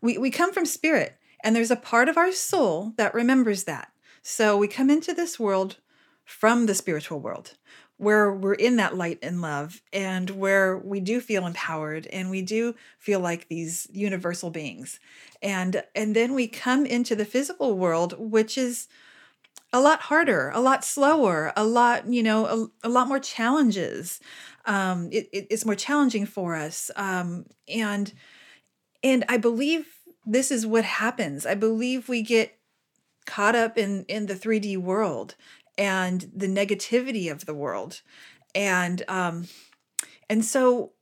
we, 0.00 0.16
we 0.16 0.30
come 0.30 0.52
from 0.52 0.64
spirit, 0.66 1.18
and 1.42 1.54
there's 1.54 1.70
a 1.70 1.76
part 1.76 2.08
of 2.08 2.16
our 2.16 2.32
soul 2.32 2.92
that 2.96 3.14
remembers 3.14 3.64
that. 3.64 3.92
So 4.22 4.56
we 4.56 4.68
come 4.68 4.90
into 4.90 5.12
this 5.12 5.38
world 5.38 5.76
from 6.24 6.66
the 6.66 6.74
spiritual 6.74 7.20
world 7.20 7.54
where 7.98 8.30
we're 8.32 8.54
in 8.54 8.76
that 8.76 8.96
light 8.96 9.18
and 9.22 9.40
love 9.40 9.80
and 9.92 10.28
where 10.30 10.76
we 10.76 11.00
do 11.00 11.20
feel 11.20 11.46
empowered 11.46 12.06
and 12.08 12.28
we 12.28 12.42
do 12.42 12.74
feel 12.98 13.20
like 13.20 13.48
these 13.48 13.86
universal 13.92 14.50
beings 14.50 15.00
and 15.40 15.82
and 15.94 16.14
then 16.14 16.34
we 16.34 16.46
come 16.46 16.84
into 16.84 17.16
the 17.16 17.24
physical 17.24 17.76
world 17.78 18.14
which 18.18 18.58
is 18.58 18.88
a 19.76 19.80
lot 19.80 20.00
harder, 20.02 20.50
a 20.54 20.60
lot 20.60 20.84
slower, 20.84 21.52
a 21.56 21.64
lot, 21.64 22.06
you 22.12 22.22
know, 22.22 22.46
a, 22.46 22.88
a 22.88 22.90
lot 22.90 23.08
more 23.08 23.20
challenges. 23.20 24.20
Um, 24.64 25.08
it, 25.12 25.28
it- 25.32 25.46
it's 25.50 25.64
more 25.66 25.74
challenging 25.76 26.26
for 26.26 26.56
us. 26.56 26.90
Um, 26.96 27.46
and 27.68 28.12
and 29.02 29.24
I 29.28 29.36
believe 29.36 29.86
this 30.24 30.50
is 30.50 30.66
what 30.66 30.84
happens. 30.84 31.46
I 31.46 31.54
believe 31.54 32.08
we 32.08 32.22
get 32.22 32.58
caught 33.26 33.56
up 33.56 33.78
in 33.78 34.04
in 34.08 34.26
the 34.26 34.36
3D 34.36 34.76
world 34.76 35.36
and 35.78 36.30
the 36.34 36.48
negativity 36.48 37.30
of 37.30 37.46
the 37.46 37.54
world. 37.54 38.02
And 38.54 39.02
um 39.08 39.48
and 40.30 40.44
so 40.44 40.92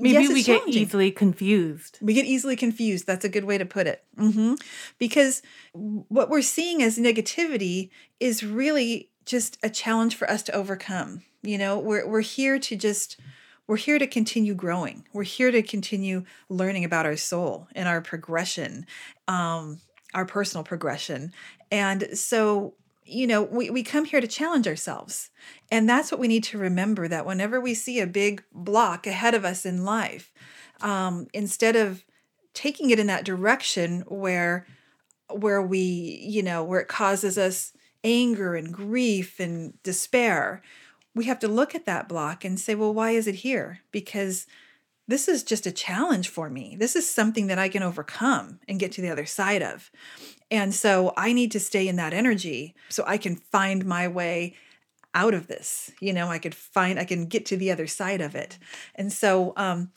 Maybe 0.00 0.22
yes, 0.24 0.28
we 0.32 0.42
get 0.42 0.68
easily 0.68 1.10
confused. 1.10 1.98
We 2.00 2.14
get 2.14 2.26
easily 2.26 2.56
confused. 2.56 3.06
That's 3.06 3.24
a 3.24 3.28
good 3.28 3.44
way 3.44 3.58
to 3.58 3.66
put 3.66 3.86
it. 3.86 4.04
hmm 4.16 4.54
Because 4.98 5.42
what 5.72 6.28
we're 6.30 6.42
seeing 6.42 6.82
as 6.82 6.98
negativity 6.98 7.90
is 8.20 8.42
really 8.44 9.10
just 9.24 9.58
a 9.62 9.70
challenge 9.70 10.16
for 10.16 10.28
us 10.30 10.42
to 10.44 10.52
overcome. 10.54 11.22
You 11.42 11.58
know, 11.58 11.78
we're, 11.78 12.06
we're 12.06 12.20
here 12.20 12.58
to 12.58 12.76
just, 12.76 13.18
we're 13.66 13.76
here 13.76 13.98
to 13.98 14.06
continue 14.06 14.54
growing. 14.54 15.06
We're 15.12 15.22
here 15.24 15.50
to 15.50 15.62
continue 15.62 16.24
learning 16.48 16.84
about 16.84 17.06
our 17.06 17.16
soul 17.16 17.68
and 17.74 17.88
our 17.88 18.00
progression, 18.00 18.86
um, 19.28 19.80
our 20.14 20.26
personal 20.26 20.64
progression. 20.64 21.32
And 21.70 22.16
so, 22.16 22.74
you 23.04 23.26
know, 23.26 23.42
we, 23.42 23.70
we 23.70 23.82
come 23.82 24.04
here 24.04 24.20
to 24.20 24.26
challenge 24.26 24.66
ourselves. 24.66 25.30
And 25.70 25.88
that's 25.88 26.10
what 26.10 26.20
we 26.20 26.28
need 26.28 26.44
to 26.44 26.58
remember 26.58 27.06
that 27.08 27.26
whenever 27.26 27.60
we 27.60 27.74
see 27.74 28.00
a 28.00 28.06
big 28.06 28.42
block 28.52 29.06
ahead 29.06 29.34
of 29.34 29.44
us 29.44 29.66
in 29.66 29.84
life, 29.84 30.32
um, 30.80 31.26
instead 31.32 31.76
of 31.76 32.04
taking 32.54 32.90
it 32.90 32.98
in 32.98 33.06
that 33.08 33.24
direction 33.24 34.02
where 34.06 34.66
where 35.30 35.60
we 35.60 35.78
you 36.22 36.42
know 36.42 36.62
where 36.62 36.80
it 36.80 36.88
causes 36.88 37.36
us 37.36 37.72
anger 38.04 38.54
and 38.54 38.72
grief 38.72 39.40
and 39.40 39.82
despair 39.82 40.62
we 41.14 41.24
have 41.24 41.38
to 41.38 41.48
look 41.48 41.74
at 41.74 41.86
that 41.86 42.08
block 42.08 42.44
and 42.44 42.58
say 42.58 42.74
well 42.74 42.94
why 42.94 43.10
is 43.10 43.26
it 43.26 43.36
here? 43.36 43.80
Because 43.90 44.46
this 45.06 45.28
is 45.28 45.42
just 45.42 45.66
a 45.66 45.72
challenge 45.72 46.28
for 46.28 46.48
me. 46.48 46.76
This 46.78 46.96
is 46.96 47.08
something 47.08 47.46
that 47.48 47.58
i 47.58 47.68
can 47.68 47.82
overcome 47.82 48.60
and 48.68 48.80
get 48.80 48.92
to 48.92 49.02
the 49.02 49.10
other 49.10 49.26
side 49.26 49.62
of 49.62 49.90
and 50.50 50.74
so 50.74 51.12
i 51.16 51.32
need 51.32 51.50
to 51.52 51.60
stay 51.60 51.86
in 51.88 51.96
that 51.96 52.12
energy 52.12 52.74
so 52.88 53.04
i 53.06 53.16
can 53.16 53.36
find 53.36 53.84
my 53.84 54.06
way 54.08 54.54
out 55.14 55.34
of 55.34 55.46
this 55.46 55.90
you 56.00 56.12
know 56.12 56.28
i 56.28 56.38
could 56.38 56.54
find 56.54 56.98
i 56.98 57.04
can 57.04 57.26
get 57.26 57.46
to 57.46 57.56
the 57.56 57.70
other 57.70 57.86
side 57.86 58.20
of 58.20 58.34
it 58.34 58.58
and 58.94 59.12
so 59.12 59.52
um 59.56 59.90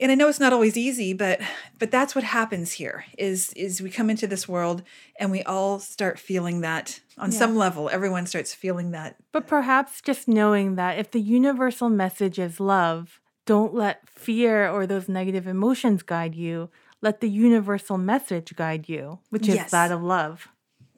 and 0.00 0.12
i 0.12 0.14
know 0.14 0.28
it's 0.28 0.40
not 0.40 0.52
always 0.52 0.76
easy 0.76 1.12
but 1.12 1.40
but 1.78 1.90
that's 1.90 2.14
what 2.14 2.24
happens 2.24 2.72
here 2.72 3.04
is 3.16 3.52
is 3.54 3.80
we 3.82 3.90
come 3.90 4.10
into 4.10 4.26
this 4.26 4.46
world 4.48 4.82
and 5.18 5.30
we 5.30 5.42
all 5.44 5.78
start 5.78 6.18
feeling 6.18 6.60
that 6.60 7.00
on 7.16 7.32
Yeah. 7.32 7.38
some 7.38 7.56
level 7.56 7.88
everyone 7.90 8.26
starts 8.26 8.54
feeling 8.54 8.90
that 8.92 9.16
But 9.32 9.46
perhaps 9.46 10.00
just 10.00 10.28
knowing 10.28 10.76
that 10.76 10.98
if 10.98 11.10
the 11.10 11.20
universal 11.20 11.88
message 11.88 12.38
is 12.38 12.60
love, 12.60 13.20
don't 13.46 13.74
let 13.74 14.08
fear 14.08 14.68
or 14.68 14.86
those 14.86 15.08
negative 15.08 15.46
emotions 15.46 16.02
guide 16.02 16.34
you. 16.34 16.68
Let 17.00 17.20
the 17.20 17.28
universal 17.30 17.96
message 17.98 18.54
guide 18.56 18.88
you, 18.88 19.20
which 19.30 19.48
is 19.48 19.54
Yes. 19.54 19.70
that 19.70 19.92
of 19.92 20.02
love. 20.02 20.48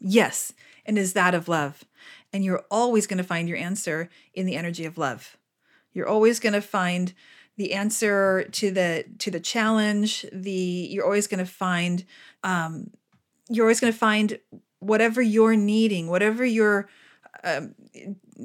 yes 0.02 0.54
and 0.86 0.98
is 0.98 1.12
that 1.12 1.34
of 1.34 1.46
love 1.46 1.84
and 2.32 2.42
you're 2.42 2.64
always 2.70 3.06
going 3.06 3.18
to 3.18 3.22
find 3.24 3.48
your 3.50 3.58
answer 3.58 4.08
in 4.32 4.46
the 4.46 4.56
energy 4.56 4.86
of 4.86 4.96
love 4.96 5.36
you're 5.92 6.08
always 6.08 6.40
going 6.40 6.54
to 6.54 6.62
find 6.62 7.12
the 7.58 7.74
answer 7.74 8.44
to 8.50 8.70
the 8.70 9.04
to 9.18 9.30
the 9.30 9.40
challenge 9.40 10.24
the 10.32 10.88
you're 10.90 11.04
always 11.04 11.26
going 11.26 11.44
to 11.44 11.52
find 11.66 12.04
um 12.44 12.90
you're 13.50 13.66
always 13.66 13.78
going 13.80 13.92
to 13.92 13.98
find 13.98 14.38
whatever 14.78 15.20
you're 15.20 15.54
needing 15.56 16.08
whatever 16.08 16.46
you're 16.46 16.88
um, 17.44 17.74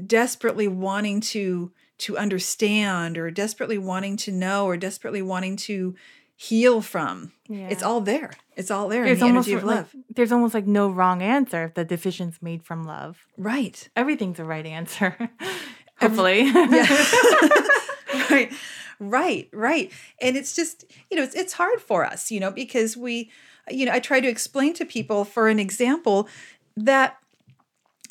desperately 0.06 0.68
wanting 0.68 1.22
to 1.22 1.72
to 2.00 2.18
understand 2.18 3.18
or 3.18 3.32
desperately 3.32 3.78
wanting 3.78 4.18
to 4.18 4.32
know 4.32 4.66
or 4.66 4.76
desperately 4.76 5.22
wanting 5.22 5.56
to 5.56 5.96
heal 6.36 6.82
from. 6.82 7.32
It's 7.50 7.84
all 7.84 8.02
there. 8.02 8.32
It's 8.56 8.72
all 8.72 8.90
there 8.90 9.04
There's 9.06 9.18
in 9.18 9.20
the 9.20 9.26
almost 9.28 9.48
energy 9.48 9.62
of 9.62 9.64
like, 9.66 9.86
there's 10.16 10.32
almost 10.32 10.54
like 10.54 10.66
no 10.68 10.90
wrong 10.90 11.22
answer 11.22 11.66
if 11.66 11.74
the 11.76 11.86
decision's 11.86 12.42
made 12.42 12.64
from 12.64 12.84
love. 12.84 13.26
right. 13.38 13.88
Everything's 13.96 14.40
a 14.40 14.44
right 14.46 14.66
answer. 14.66 15.30
Hopefully. 16.00 16.44
yeah. 16.44 16.88
Right. 18.30 18.52
Right. 19.00 19.50
Right. 19.54 19.92
And 20.22 20.36
it's 20.38 20.56
just 20.56 20.86
you 21.12 21.18
know 21.18 21.24
it's, 21.24 21.36
it's 21.36 21.54
hard 21.54 21.80
for 21.82 22.06
us 22.06 22.32
you 22.32 22.40
know 22.40 22.50
because 22.52 22.96
we 22.98 23.30
you 23.70 23.86
know 23.86 23.92
i 23.92 24.00
try 24.00 24.20
to 24.22 24.28
explain 24.28 24.74
to 24.76 24.86
people 24.86 25.26
for 25.26 25.48
an 25.48 25.60
example 25.60 26.28
that 26.78 27.18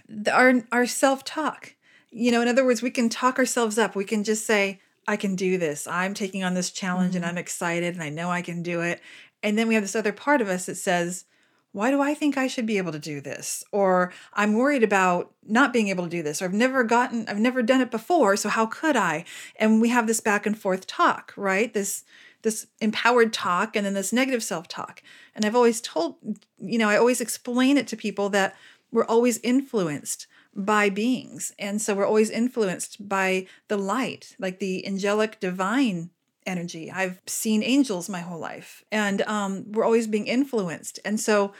the- 0.08 0.32
our 0.32 0.62
our 0.72 0.86
self-talk. 0.86 1.74
You 2.10 2.30
know 2.30 2.42
in 2.42 2.48
other 2.48 2.64
words 2.64 2.80
we 2.82 2.90
can 2.90 3.08
talk 3.08 3.38
ourselves 3.38 3.76
up. 3.78 3.96
We 3.96 4.04
can 4.04 4.24
just 4.24 4.46
say 4.46 4.80
i 5.06 5.16
can 5.16 5.36
do 5.36 5.58
this 5.58 5.86
i'm 5.86 6.14
taking 6.14 6.44
on 6.44 6.54
this 6.54 6.70
challenge 6.70 7.14
and 7.14 7.24
mm-hmm. 7.24 7.32
i'm 7.32 7.38
excited 7.38 7.94
and 7.94 8.02
i 8.02 8.08
know 8.08 8.30
i 8.30 8.42
can 8.42 8.62
do 8.62 8.80
it 8.80 9.00
and 9.42 9.58
then 9.58 9.68
we 9.68 9.74
have 9.74 9.82
this 9.84 9.96
other 9.96 10.12
part 10.12 10.40
of 10.40 10.48
us 10.48 10.66
that 10.66 10.76
says 10.76 11.24
why 11.74 11.90
do 11.90 12.00
I 12.00 12.14
think 12.14 12.38
I 12.38 12.46
should 12.46 12.66
be 12.66 12.78
able 12.78 12.92
to 12.92 13.00
do 13.00 13.20
this? 13.20 13.64
Or 13.72 14.12
I'm 14.32 14.52
worried 14.52 14.84
about 14.84 15.34
not 15.44 15.72
being 15.72 15.88
able 15.88 16.04
to 16.04 16.08
do 16.08 16.22
this, 16.22 16.40
or 16.40 16.44
I've 16.44 16.52
never 16.52 16.84
gotten, 16.84 17.28
I've 17.28 17.40
never 17.40 17.62
done 17.62 17.80
it 17.80 17.90
before, 17.90 18.36
so 18.36 18.48
how 18.48 18.66
could 18.66 18.94
I? 18.94 19.24
And 19.56 19.80
we 19.80 19.88
have 19.88 20.06
this 20.06 20.20
back 20.20 20.46
and 20.46 20.56
forth 20.56 20.86
talk, 20.86 21.34
right? 21.36 21.74
This 21.74 22.04
this 22.42 22.68
empowered 22.80 23.32
talk 23.32 23.74
and 23.74 23.84
then 23.84 23.94
this 23.94 24.12
negative 24.12 24.42
self-talk. 24.42 25.02
And 25.34 25.44
I've 25.44 25.56
always 25.56 25.80
told, 25.80 26.16
you 26.58 26.78
know, 26.78 26.90
I 26.90 26.96
always 26.96 27.20
explain 27.20 27.76
it 27.76 27.88
to 27.88 27.96
people 27.96 28.28
that 28.28 28.54
we're 28.92 29.06
always 29.06 29.38
influenced 29.38 30.28
by 30.54 30.88
beings. 30.88 31.52
And 31.58 31.80
so 31.80 31.94
we're 31.94 32.06
always 32.06 32.30
influenced 32.30 33.08
by 33.08 33.46
the 33.68 33.76
light, 33.76 34.36
like 34.38 34.58
the 34.58 34.86
angelic 34.86 35.40
divine 35.40 36.10
energy. 36.46 36.90
I've 36.90 37.20
seen 37.26 37.62
angels 37.62 38.08
my 38.08 38.20
whole 38.20 38.38
life, 38.38 38.84
and 38.92 39.22
um, 39.22 39.72
we're 39.72 39.84
always 39.84 40.06
being 40.06 40.26
influenced. 40.26 41.00
And 41.04 41.18
so 41.18 41.52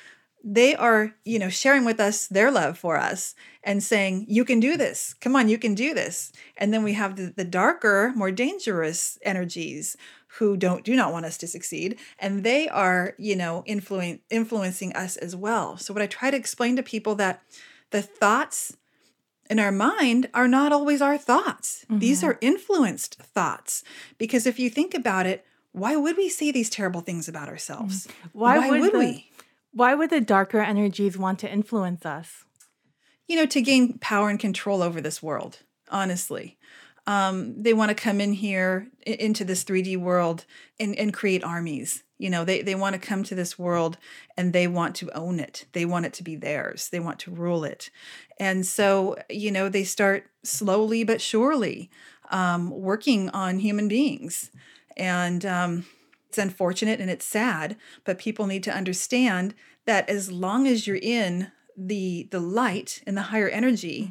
they 0.47 0.77
are, 0.77 1.15
you 1.25 1.39
know, 1.39 1.49
sharing 1.49 1.87
with 1.87 1.99
us 1.99 2.27
their 2.27 2.51
love 2.51 2.77
for 2.77 2.99
us 2.99 3.35
and 3.63 3.83
saying, 3.83 4.27
"You 4.29 4.45
can 4.45 4.61
do 4.61 4.77
this. 4.77 5.15
Come 5.15 5.35
on, 5.37 5.49
you 5.49 5.59
can 5.59 5.75
do 5.75 5.95
this." 5.95 6.33
And 6.57 6.73
then 6.73 6.83
we 6.83 6.93
have 6.93 7.17
the, 7.17 7.33
the 7.35 7.45
darker, 7.45 8.13
more 8.15 8.31
dangerous 8.31 9.19
energies 9.23 9.97
who 10.39 10.57
don't 10.57 10.85
do 10.85 10.97
not 10.97 11.13
want 11.13 11.25
us 11.25 11.39
to 11.39 11.47
succeed, 11.47 11.99
and 12.19 12.45
they 12.45 12.69
are, 12.69 13.15
you 13.19 13.37
know, 13.37 13.63
influencing 13.67 14.21
influencing 14.31 14.93
us 14.95 15.17
as 15.17 15.35
well. 15.35 15.79
So 15.79 15.95
what 15.95 16.03
I 16.03 16.07
try 16.07 16.31
to 16.31 16.37
explain 16.37 16.77
to 16.77 16.83
people 16.83 17.15
that 17.17 17.43
the 17.91 18.03
thoughts 18.03 18.77
in 19.51 19.59
our 19.59 19.73
mind 19.73 20.29
are 20.35 20.49
not 20.49 20.73
always 20.73 21.03
our 21.03 21.19
thoughts. 21.19 21.85
These 21.91 22.21
mm-hmm. 22.21 22.31
are 22.31 22.39
influenced 22.41 23.17
thoughts. 23.17 23.83
Because 24.19 24.47
if 24.47 24.59
you 24.59 24.71
think 24.71 24.95
about 24.95 25.27
it, 25.27 25.45
why 25.73 25.97
would 25.97 26.17
we 26.17 26.29
say 26.29 26.51
these 26.51 26.71
terrible 26.71 27.01
things 27.01 27.29
about 27.29 27.49
ourselves? 27.49 28.07
Mm. 28.07 28.11
Why 28.33 28.71
would 28.71 28.93
the- 28.93 28.99
we? 28.99 29.31
Why 29.73 29.95
would 29.95 30.11
the 30.11 30.21
darker 30.21 30.61
energies 30.61 31.19
want 31.19 31.41
to 31.41 31.53
influence 31.53 32.07
us? 32.07 32.45
You 33.27 33.37
know, 33.37 33.47
to 33.47 33.61
gain 33.61 33.99
power 33.99 34.29
and 34.31 34.39
control 34.39 34.83
over 34.83 35.01
this 35.01 35.21
world, 35.21 35.61
honestly. 35.91 36.59
Um, 37.07 37.63
they 37.63 37.75
want 37.75 37.91
to 37.91 37.95
come 37.95 38.21
in 38.21 38.33
here 38.33 38.89
into 39.07 39.45
this 39.45 39.65
3D 39.65 39.97
world 39.99 40.47
and, 40.81 40.97
and 40.97 41.13
create 41.13 41.45
armies. 41.45 42.03
You 42.17 42.31
know, 42.31 42.45
they, 42.45 42.63
they 42.63 42.75
want 42.75 42.95
to 42.95 42.99
come 42.99 43.23
to 43.25 43.35
this 43.35 43.59
world 43.59 43.99
and 44.37 44.53
they 44.53 44.67
want 44.67 44.95
to 44.97 45.11
own 45.11 45.39
it. 45.39 45.67
They 45.73 45.85
want 45.85 46.07
it 46.07 46.15
to 46.15 46.23
be 46.23 46.37
theirs. 46.37 46.89
They 46.89 47.01
want 47.01 47.19
to 47.21 47.31
rule 47.31 47.65
it. 47.65 47.91
And 48.39 48.65
so, 48.67 49.17
you 49.29 49.51
know, 49.51 49.69
they 49.69 49.85
start 49.85 50.31
slowly 50.43 51.05
but 51.05 51.21
surely 51.21 51.91
um, 52.31 52.71
working 52.71 53.29
on 53.31 53.59
human 53.59 53.89
beings. 53.89 54.51
And 54.97 55.45
um, 55.45 55.87
it's 56.29 56.39
unfortunate 56.39 57.01
and 57.01 57.11
it's 57.11 57.27
sad, 57.27 57.77
but 58.05 58.19
people 58.19 58.47
need 58.47 58.65
to 58.65 58.75
understand 58.75 59.55
that 59.87 60.09
as 60.09 60.33
long 60.33 60.67
as 60.67 60.87
you're 60.87 60.97
in 60.97 61.53
the 61.77 62.29
the 62.31 62.41
light 62.41 63.03
and 63.07 63.17
the 63.17 63.23
higher 63.23 63.49
energy, 63.49 64.11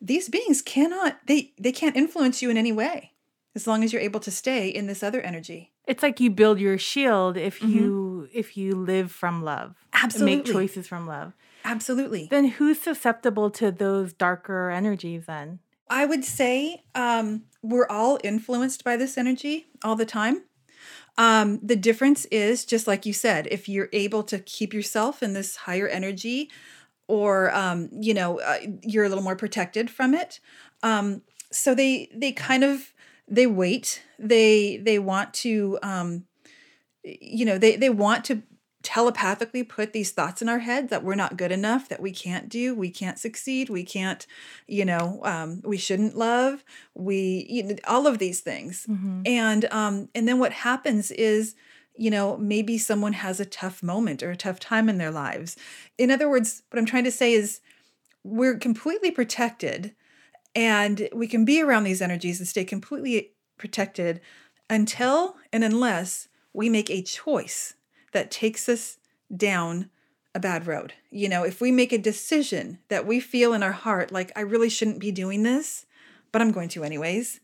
these 0.00 0.28
beings 0.28 0.62
cannot 0.62 1.18
they 1.26 1.52
they 1.58 1.72
can't 1.72 1.96
influence 1.96 2.42
you 2.42 2.50
in 2.50 2.56
any 2.56 2.72
way 2.72 3.12
as 3.54 3.66
long 3.66 3.82
as 3.82 3.92
you're 3.92 4.02
able 4.02 4.20
to 4.20 4.30
stay 4.30 4.68
in 4.68 4.86
this 4.86 5.02
other 5.02 5.20
energy. 5.20 5.72
It's 5.86 6.02
like 6.02 6.20
you 6.20 6.30
build 6.30 6.60
your 6.60 6.78
shield 6.78 7.36
if 7.36 7.62
you 7.62 8.28
if 8.32 8.56
you 8.56 8.72
live 8.72 9.10
from 9.10 9.42
love. 9.42 9.74
and 9.92 10.04
Absolutely. 10.04 10.36
Make 10.36 10.44
choices 10.46 10.86
from 10.86 11.06
love. 11.06 11.32
Absolutely. 11.64 12.28
Then 12.30 12.46
who's 12.46 12.80
susceptible 12.80 13.50
to 13.50 13.70
those 13.70 14.12
darker 14.12 14.70
energies 14.70 15.26
then? 15.26 15.58
I 15.88 16.06
would 16.06 16.24
say 16.24 16.84
um, 16.94 17.42
we're 17.62 17.88
all 17.88 18.18
influenced 18.22 18.84
by 18.84 18.96
this 18.96 19.18
energy 19.18 19.66
all 19.82 19.96
the 19.96 20.06
time. 20.06 20.44
Um, 21.18 21.58
the 21.62 21.76
difference 21.76 22.24
is 22.26 22.64
just 22.64 22.86
like 22.86 23.04
you 23.04 23.12
said, 23.12 23.48
if 23.50 23.68
you're 23.68 23.90
able 23.92 24.22
to 24.22 24.38
keep 24.38 24.72
yourself 24.72 25.22
in 25.22 25.32
this 25.32 25.56
higher 25.56 25.88
energy, 25.88 26.50
or 27.10 27.54
um, 27.54 27.88
you 27.92 28.14
know, 28.14 28.40
uh, 28.40 28.58
you're 28.82 29.04
a 29.04 29.08
little 29.08 29.24
more 29.24 29.36
protected 29.36 29.90
from 29.90 30.14
it. 30.14 30.40
Um, 30.82 31.22
so 31.50 31.74
they 31.74 32.08
they 32.14 32.32
kind 32.32 32.62
of 32.64 32.94
they 33.26 33.46
wait. 33.46 34.02
They 34.18 34.76
they 34.78 34.98
want 34.98 35.34
to 35.34 35.78
um, 35.82 36.24
you 37.04 37.44
know 37.44 37.58
they 37.58 37.76
they 37.76 37.90
want 37.90 38.24
to 38.26 38.42
telepathically 38.82 39.62
put 39.62 39.92
these 39.92 40.10
thoughts 40.10 40.40
in 40.40 40.48
our 40.48 40.60
head 40.60 40.88
that 40.88 41.04
we're 41.04 41.14
not 41.14 41.36
good 41.36 41.52
enough 41.52 41.86
that 41.90 42.00
we 42.00 42.10
can't 42.10 42.48
do 42.48 42.74
we 42.74 42.88
can't 42.88 43.18
succeed 43.18 43.68
we 43.68 43.84
can't 43.84 44.26
you 44.66 44.86
know 44.86 45.20
um, 45.24 45.60
we 45.64 45.76
shouldn't 45.76 46.16
love 46.16 46.64
we 46.94 47.46
you 47.50 47.62
know, 47.62 47.76
all 47.86 48.06
of 48.06 48.16
these 48.16 48.40
things 48.40 48.86
and 49.26 49.66
um 49.70 50.08
and 50.14 50.26
then 50.26 50.38
what 50.38 50.52
happens 50.52 51.10
is 51.10 51.54
you 52.00 52.10
know 52.10 52.36
maybe 52.38 52.78
someone 52.78 53.12
has 53.12 53.40
a 53.40 53.44
tough 53.44 53.82
moment 53.82 54.22
or 54.22 54.30
a 54.30 54.36
tough 54.36 54.58
time 54.58 54.88
in 54.88 54.98
their 54.98 55.10
lives 55.10 55.56
in 55.98 56.10
other 56.10 56.28
words 56.28 56.62
what 56.70 56.78
i'm 56.78 56.86
trying 56.86 57.04
to 57.04 57.10
say 57.10 57.32
is 57.32 57.60
we're 58.24 58.58
completely 58.58 59.10
protected 59.10 59.94
and 60.54 61.08
we 61.12 61.26
can 61.26 61.44
be 61.44 61.62
around 61.62 61.84
these 61.84 62.02
energies 62.02 62.38
and 62.38 62.48
stay 62.48 62.64
completely 62.64 63.32
protected 63.56 64.20
until 64.68 65.36
and 65.52 65.62
unless 65.62 66.28
we 66.52 66.68
make 66.68 66.90
a 66.90 67.02
choice 67.02 67.74
that 68.12 68.30
takes 68.30 68.68
us 68.68 68.98
down 69.34 69.90
a 70.34 70.40
bad 70.40 70.66
road. 70.66 70.94
You 71.10 71.28
know, 71.28 71.44
if 71.44 71.60
we 71.60 71.72
make 71.72 71.92
a 71.92 71.98
decision 71.98 72.78
that 72.88 73.06
we 73.06 73.20
feel 73.20 73.52
in 73.52 73.62
our 73.62 73.72
heart, 73.72 74.12
like, 74.12 74.32
I 74.36 74.40
really 74.40 74.68
shouldn't 74.68 75.00
be 75.00 75.12
doing 75.12 75.42
this, 75.42 75.86
but 76.32 76.40
I'm 76.40 76.52
going 76.52 76.68
to 76.70 76.84
anyways, 76.84 77.40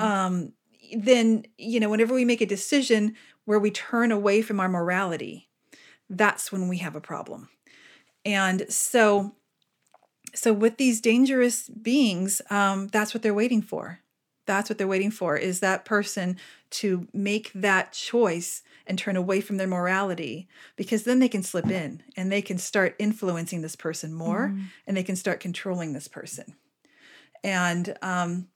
um, 0.00 0.52
then, 0.96 1.46
you 1.58 1.80
know, 1.80 1.88
whenever 1.88 2.14
we 2.14 2.24
make 2.24 2.40
a 2.40 2.46
decision 2.46 3.14
where 3.44 3.58
we 3.58 3.70
turn 3.70 4.12
away 4.12 4.42
from 4.42 4.60
our 4.60 4.68
morality, 4.68 5.48
that's 6.08 6.50
when 6.52 6.68
we 6.68 6.78
have 6.78 6.96
a 6.96 7.00
problem. 7.00 7.48
And 8.24 8.66
so, 8.68 9.34
so 10.34 10.52
with 10.52 10.76
these 10.76 11.00
dangerous 11.00 11.68
beings, 11.68 12.40
um, 12.50 12.88
that's 12.88 13.14
what 13.14 13.22
they're 13.22 13.34
waiting 13.34 13.62
for. 13.62 14.00
That's 14.46 14.68
what 14.68 14.78
they're 14.78 14.86
waiting 14.86 15.10
for 15.10 15.36
is 15.36 15.60
that 15.60 15.84
person 15.84 16.36
to 16.70 17.08
make 17.12 17.50
that 17.54 17.92
choice 17.92 18.62
and 18.86 18.98
turn 18.98 19.16
away 19.16 19.40
from 19.40 19.56
their 19.56 19.66
morality 19.66 20.48
because 20.76 21.04
then 21.04 21.18
they 21.18 21.28
can 21.28 21.42
slip 21.42 21.70
in 21.70 22.02
and 22.16 22.30
they 22.30 22.42
can 22.42 22.58
start 22.58 22.94
influencing 22.98 23.62
this 23.62 23.76
person 23.76 24.12
more 24.12 24.54
and 24.86 24.96
they 24.96 25.02
can 25.02 25.16
start 25.16 25.40
controlling 25.40 25.94
this 25.94 26.08
person. 26.08 26.56
And 27.42 27.96
um, 28.02 28.48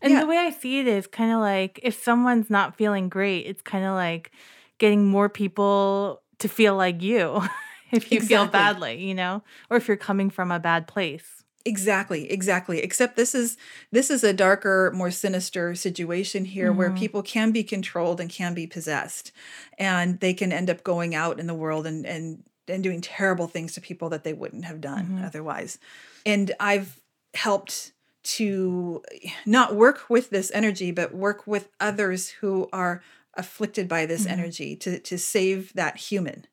And 0.00 0.12
Yeah. 0.12 0.20
the 0.20 0.26
way 0.26 0.38
I 0.38 0.50
see 0.50 0.80
it 0.80 0.86
is 0.86 1.06
kind 1.06 1.32
of 1.32 1.40
like 1.40 1.80
if 1.82 2.02
someone's 2.02 2.50
not 2.50 2.76
feeling 2.76 3.08
great, 3.08 3.46
it's 3.46 3.62
kind 3.62 3.84
of 3.84 3.94
like 3.94 4.30
getting 4.78 5.06
more 5.06 5.28
people 5.28 6.22
to 6.38 6.48
feel 6.48 6.76
like 6.76 7.02
you 7.02 7.42
if 7.90 8.12
you 8.12 8.20
feel 8.20 8.46
badly, 8.46 9.02
you 9.02 9.14
know, 9.14 9.42
or 9.70 9.76
if 9.76 9.88
you're 9.88 9.96
coming 9.96 10.30
from 10.30 10.50
a 10.50 10.60
bad 10.60 10.86
place. 10.86 11.38
Exactly, 11.64 12.30
exactly. 12.30 12.78
Except 12.78 13.16
this 13.16 13.34
is 13.34 13.56
this 13.90 14.10
is 14.10 14.24
a 14.24 14.32
darker, 14.32 14.92
more 14.94 15.10
sinister 15.10 15.74
situation 15.74 16.44
here 16.44 16.72
where 16.72 16.88
mm-hmm. 16.88 16.98
people 16.98 17.22
can 17.22 17.50
be 17.50 17.62
controlled 17.62 18.20
and 18.20 18.30
can 18.30 18.54
be 18.54 18.66
possessed. 18.66 19.32
And 19.76 20.20
they 20.20 20.32
can 20.32 20.52
end 20.52 20.70
up 20.70 20.82
going 20.82 21.14
out 21.14 21.38
in 21.38 21.46
the 21.46 21.54
world 21.54 21.86
and 21.86 22.06
and 22.06 22.44
and 22.68 22.82
doing 22.82 23.00
terrible 23.00 23.48
things 23.48 23.74
to 23.74 23.80
people 23.80 24.08
that 24.10 24.24
they 24.24 24.32
wouldn't 24.32 24.64
have 24.64 24.80
done 24.80 25.06
mm-hmm. 25.06 25.24
otherwise. 25.24 25.78
And 26.24 26.52
I've 26.60 27.00
helped 27.34 27.92
to 28.36 29.02
not 29.46 29.74
work 29.74 30.08
with 30.08 30.30
this 30.30 30.50
energy 30.52 30.90
but 30.90 31.14
work 31.14 31.46
with 31.46 31.68
others 31.80 32.28
who 32.28 32.68
are 32.72 33.02
afflicted 33.34 33.88
by 33.88 34.04
this 34.04 34.26
energy 34.26 34.74
to 34.74 34.98
to 34.98 35.16
save 35.16 35.72
that 35.74 35.96
human. 35.96 36.44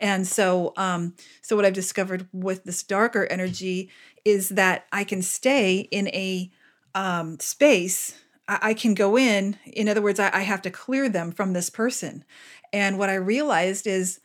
And 0.00 0.26
so 0.26 0.72
um 0.76 1.14
so 1.42 1.56
what 1.56 1.64
I've 1.64 1.72
discovered 1.72 2.28
with 2.32 2.64
this 2.64 2.82
darker 2.82 3.26
energy 3.26 3.90
is 4.24 4.50
that 4.50 4.86
I 4.92 5.04
can 5.04 5.22
stay 5.22 5.88
in 5.90 6.08
a 6.08 6.50
um, 6.94 7.38
space. 7.40 8.18
I, 8.46 8.58
I 8.62 8.74
can 8.74 8.94
go 8.94 9.16
in. 9.16 9.56
In 9.66 9.88
other 9.88 10.02
words, 10.02 10.20
I, 10.20 10.30
I 10.32 10.40
have 10.40 10.62
to 10.62 10.70
clear 10.70 11.08
them 11.08 11.32
from 11.32 11.52
this 11.52 11.70
person. 11.70 12.24
And 12.72 12.98
what 12.98 13.10
I 13.10 13.14
realized 13.14 13.86
is 13.86 14.20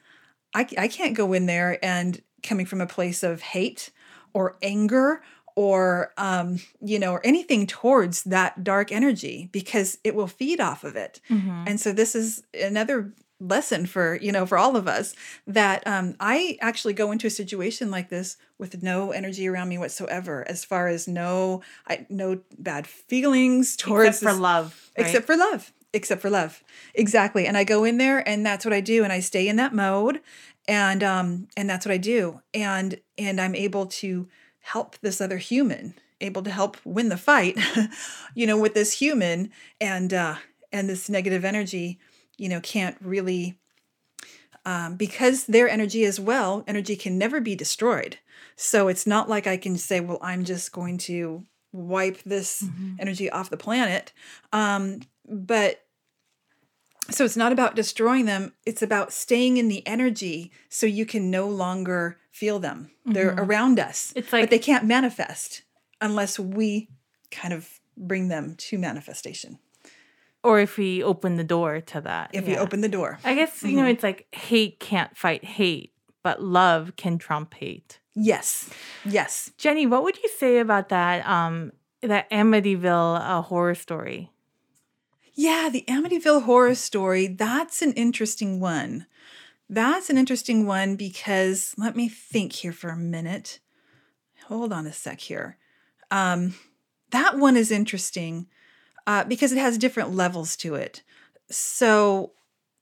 I, 0.54 0.68
I 0.78 0.88
can't 0.88 1.16
go 1.16 1.34
in 1.34 1.45
there 1.45 1.84
and 1.84 2.22
coming 2.41 2.66
from 2.66 2.82
a 2.82 2.88
place 2.88 3.24
of 3.24 3.41
hate 3.41 3.91
or 4.34 4.58
anger 4.62 5.22
or 5.56 6.12
um, 6.18 6.60
you 6.82 6.97
know 6.99 7.12
or 7.14 7.26
anything 7.26 7.68
towards 7.68 8.24
that 8.24 8.64
dark 8.64 8.91
energy 8.91 9.49
because 9.51 9.97
it 10.04 10.16
will 10.16 10.28
feed 10.28 10.60
off 10.60 10.84
of 10.84 10.95
it 10.95 11.20
and 11.68 11.80
so 11.80 11.91
this 11.93 12.16
is 12.16 12.43
another 12.60 13.14
lesson 13.39 13.86
for 13.86 14.16
you 14.22 14.32
know 14.32 14.45
for 14.45 14.58
all 14.58 14.76
of 14.78 14.88
us 14.88 15.14
that 15.45 15.86
um, 15.86 16.16
i 16.20 16.58
actually 16.62 16.93
go 16.93 17.12
into 17.12 17.28
a 17.28 17.30
situation 17.30 17.91
like 17.91 18.10
this 18.10 18.38
with 18.58 18.82
no 18.82 19.12
energy 19.12 19.47
around 19.47 19.68
me 19.68 19.78
whatsoever 19.78 20.45
as 20.47 20.64
far 20.64 20.88
as 20.88 21.08
no 21.08 21.62
i 21.88 22.06
no 22.10 22.39
bad 22.58 22.88
feelings 22.88 23.76
towards 23.76 24.08
Except 24.10 24.24
for 24.24 24.32
this- 24.32 24.39
love. 24.39 24.91
right? 24.97 25.08
except 25.08 25.26
for 25.26 25.36
love 25.36 25.74
except 25.93 26.22
for 26.22 26.30
love 26.30 26.64
exactly 26.95 27.45
and 27.45 27.58
i 27.58 27.64
go 27.64 27.84
in 27.84 27.97
there 27.97 28.28
and 28.28 28.45
that's 28.45 28.64
what 28.66 28.74
i 28.74 28.80
do 28.82 29.04
and 29.04 29.12
i 29.12 29.20
stay 29.20 29.47
in 29.47 29.58
that 29.58 29.74
mode 29.74 30.22
and 30.68 31.04
um 31.04 31.47
and 31.58 31.70
that's 31.70 31.86
what 31.86 31.91
i 31.93 31.97
do 31.97 32.39
and 32.54 32.99
and 33.18 33.41
i'm 33.41 33.56
able 33.56 33.86
to 33.88 34.28
help 34.64 34.97
this 35.01 35.22
other 35.22 35.38
human 35.38 35.93
able 36.22 36.41
to 36.41 36.51
help 36.51 36.78
win 36.86 37.09
the 37.09 37.18
fight 37.18 37.57
you 38.36 38.47
know 38.47 38.57
with 38.57 38.74
this 38.74 38.93
human. 38.93 39.51
And 39.80 40.14
uh 40.14 40.36
and 40.72 40.89
this 40.89 41.09
negative 41.09 41.45
energy 41.45 41.99
you 42.38 42.49
know 42.49 42.59
can't 42.61 42.97
really 43.01 43.59
um, 44.66 44.95
because 44.95 45.45
their 45.45 45.68
energy 45.68 46.05
as 46.05 46.20
well 46.20 46.64
energy 46.68 46.95
can 46.95 47.18
never 47.18 47.41
be 47.41 47.55
destroyed. 47.55 48.18
So 48.55 48.88
it's 48.88 49.05
not 49.05 49.30
like 49.30 49.47
i 49.47 49.57
can 49.57 49.78
say 49.78 49.99
well 49.99 50.20
i'm 50.22 50.43
just 50.45 50.72
going 50.72 50.97
to 50.99 51.45
wipe 51.74 52.22
this 52.24 52.64
energy 52.99 53.30
off 53.30 53.49
the 53.49 53.57
planet. 53.57 54.14
Um, 54.53 55.01
but 55.28 55.82
so 57.10 57.26
it's 57.26 57.38
not 57.38 57.51
about 57.51 57.76
destroying 57.76 58.26
them 58.26 58.54
it's 58.66 58.82
about 58.82 59.12
staying 59.12 59.58
in 59.58 59.68
the 59.68 59.86
energy 59.88 60.51
so 60.70 60.86
you 60.86 61.06
can 61.06 61.30
no 61.30 61.47
longer 61.47 62.18
feel 62.32 62.60
them 62.60 62.91
they're 63.06 63.36
around 63.38 63.80
us 63.80 64.14
It's 64.16 64.32
but 64.32 64.49
they 64.49 64.60
can't 64.60 64.86
manifest 64.86 65.64
unless 66.01 66.39
we 66.39 66.89
kind 67.32 67.54
of 67.54 67.80
bring 67.97 68.28
them 68.30 68.56
to 68.58 68.78
manifestation 68.78 69.60
Or 70.43 70.60
if 70.60 70.78
we 70.78 71.04
open 71.04 71.38
the 71.38 71.43
door 71.43 71.82
to 71.82 72.01
that. 72.01 72.32
if 72.34 72.45
we 72.47 72.58
open 72.58 72.82
the 72.82 72.89
door 72.89 73.20
I 73.24 73.36
guess, 73.36 73.64
you 73.64 73.76
know, 73.78 73.86
it's 73.88 74.04
like 74.04 74.28
hate 74.34 74.80
can't 74.80 75.16
fight 75.18 75.43
hate, 75.45 75.93
but 76.24 76.41
love 76.41 76.95
can 76.95 77.18
trump 77.18 77.54
hate. 77.54 77.99
yes 78.16 78.70
yes 79.06 79.51
Jenny, 79.58 79.86
what 79.86 80.04
would 80.04 80.18
you 80.24 80.30
say 80.38 80.60
about 80.60 80.89
that 80.89 81.28
um 81.28 81.72
that 82.01 82.30
Amityville 82.32 83.20
uh, 83.22 83.41
horror 83.41 83.76
story? 83.76 84.30
Yeah, 85.36 85.69
the 85.71 85.84
Amityville 85.88 86.43
horror 86.43 86.75
story, 86.75 87.27
that's 87.27 87.81
an 87.81 87.93
interesting 87.93 88.59
one. 88.59 89.07
That's 89.67 90.09
an 90.09 90.17
interesting 90.17 90.67
one 90.67 90.95
because 90.95 91.73
let 91.77 91.95
me 91.95 92.07
think 92.07 92.53
here 92.53 92.71
for 92.71 92.89
a 92.89 92.97
minute. 92.97 93.59
Hold 94.47 94.71
on 94.71 94.86
a 94.86 94.93
sec 94.93 95.19
here. 95.21 95.57
Um, 96.11 96.53
that 97.09 97.38
one 97.38 97.57
is 97.57 97.71
interesting 97.71 98.47
uh, 99.07 99.23
because 99.23 99.51
it 99.51 99.57
has 99.57 99.77
different 99.77 100.13
levels 100.13 100.55
to 100.57 100.75
it. 100.75 101.01
So 101.49 102.34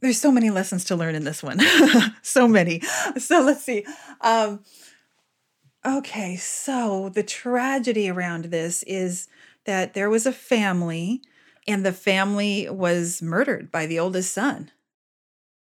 there's 0.02 0.20
so 0.20 0.32
many 0.32 0.50
lessons 0.50 0.84
to 0.86 0.96
learn 0.96 1.16
in 1.16 1.24
this 1.24 1.42
one. 1.42 1.60
so 2.22 2.48
many. 2.48 2.82
So 3.18 3.42
let's 3.42 3.64
see. 3.64 3.86
Um, 4.20 4.62
okay, 5.86 6.36
so 6.36 7.10
the 7.10 7.24
tragedy 7.24 8.10
around 8.10 8.46
this 8.46 8.84
is 8.84 9.30
that 9.66 9.94
there 9.94 10.10
was 10.10 10.26
a 10.26 10.34
family 10.34 11.22
and 11.68 11.86
the 11.86 11.94
family 11.94 12.70
was 12.70 13.22
murdered 13.22 13.72
by 13.72 13.86
the 13.86 14.00
oldest 14.00 14.34
son. 14.34 14.72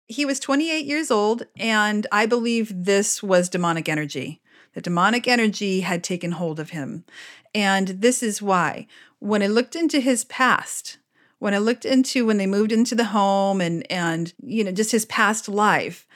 He 0.07 0.25
was 0.25 0.39
28 0.39 0.85
years 0.85 1.09
old, 1.09 1.43
and 1.57 2.05
I 2.11 2.25
believe 2.25 2.71
this 2.85 3.23
was 3.23 3.49
demonic 3.49 3.87
energy. 3.87 4.41
The 4.73 4.81
demonic 4.81 5.27
energy 5.27 5.81
had 5.81 6.03
taken 6.03 6.33
hold 6.33 6.59
of 6.59 6.71
him. 6.71 7.05
And 7.53 7.87
this 7.87 8.23
is 8.23 8.41
why. 8.41 8.87
When 9.19 9.41
I 9.43 9.47
looked 9.47 9.75
into 9.75 9.99
his 9.99 10.23
past, 10.25 10.97
when 11.39 11.53
I 11.53 11.57
looked 11.57 11.85
into 11.85 12.25
when 12.25 12.37
they 12.37 12.47
moved 12.47 12.71
into 12.71 12.95
the 12.95 13.05
home 13.05 13.61
and 13.61 13.89
and 13.91 14.33
you 14.43 14.63
know 14.63 14.71
just 14.71 14.91
his 14.91 15.05
past 15.05 15.49
life, 15.49 16.07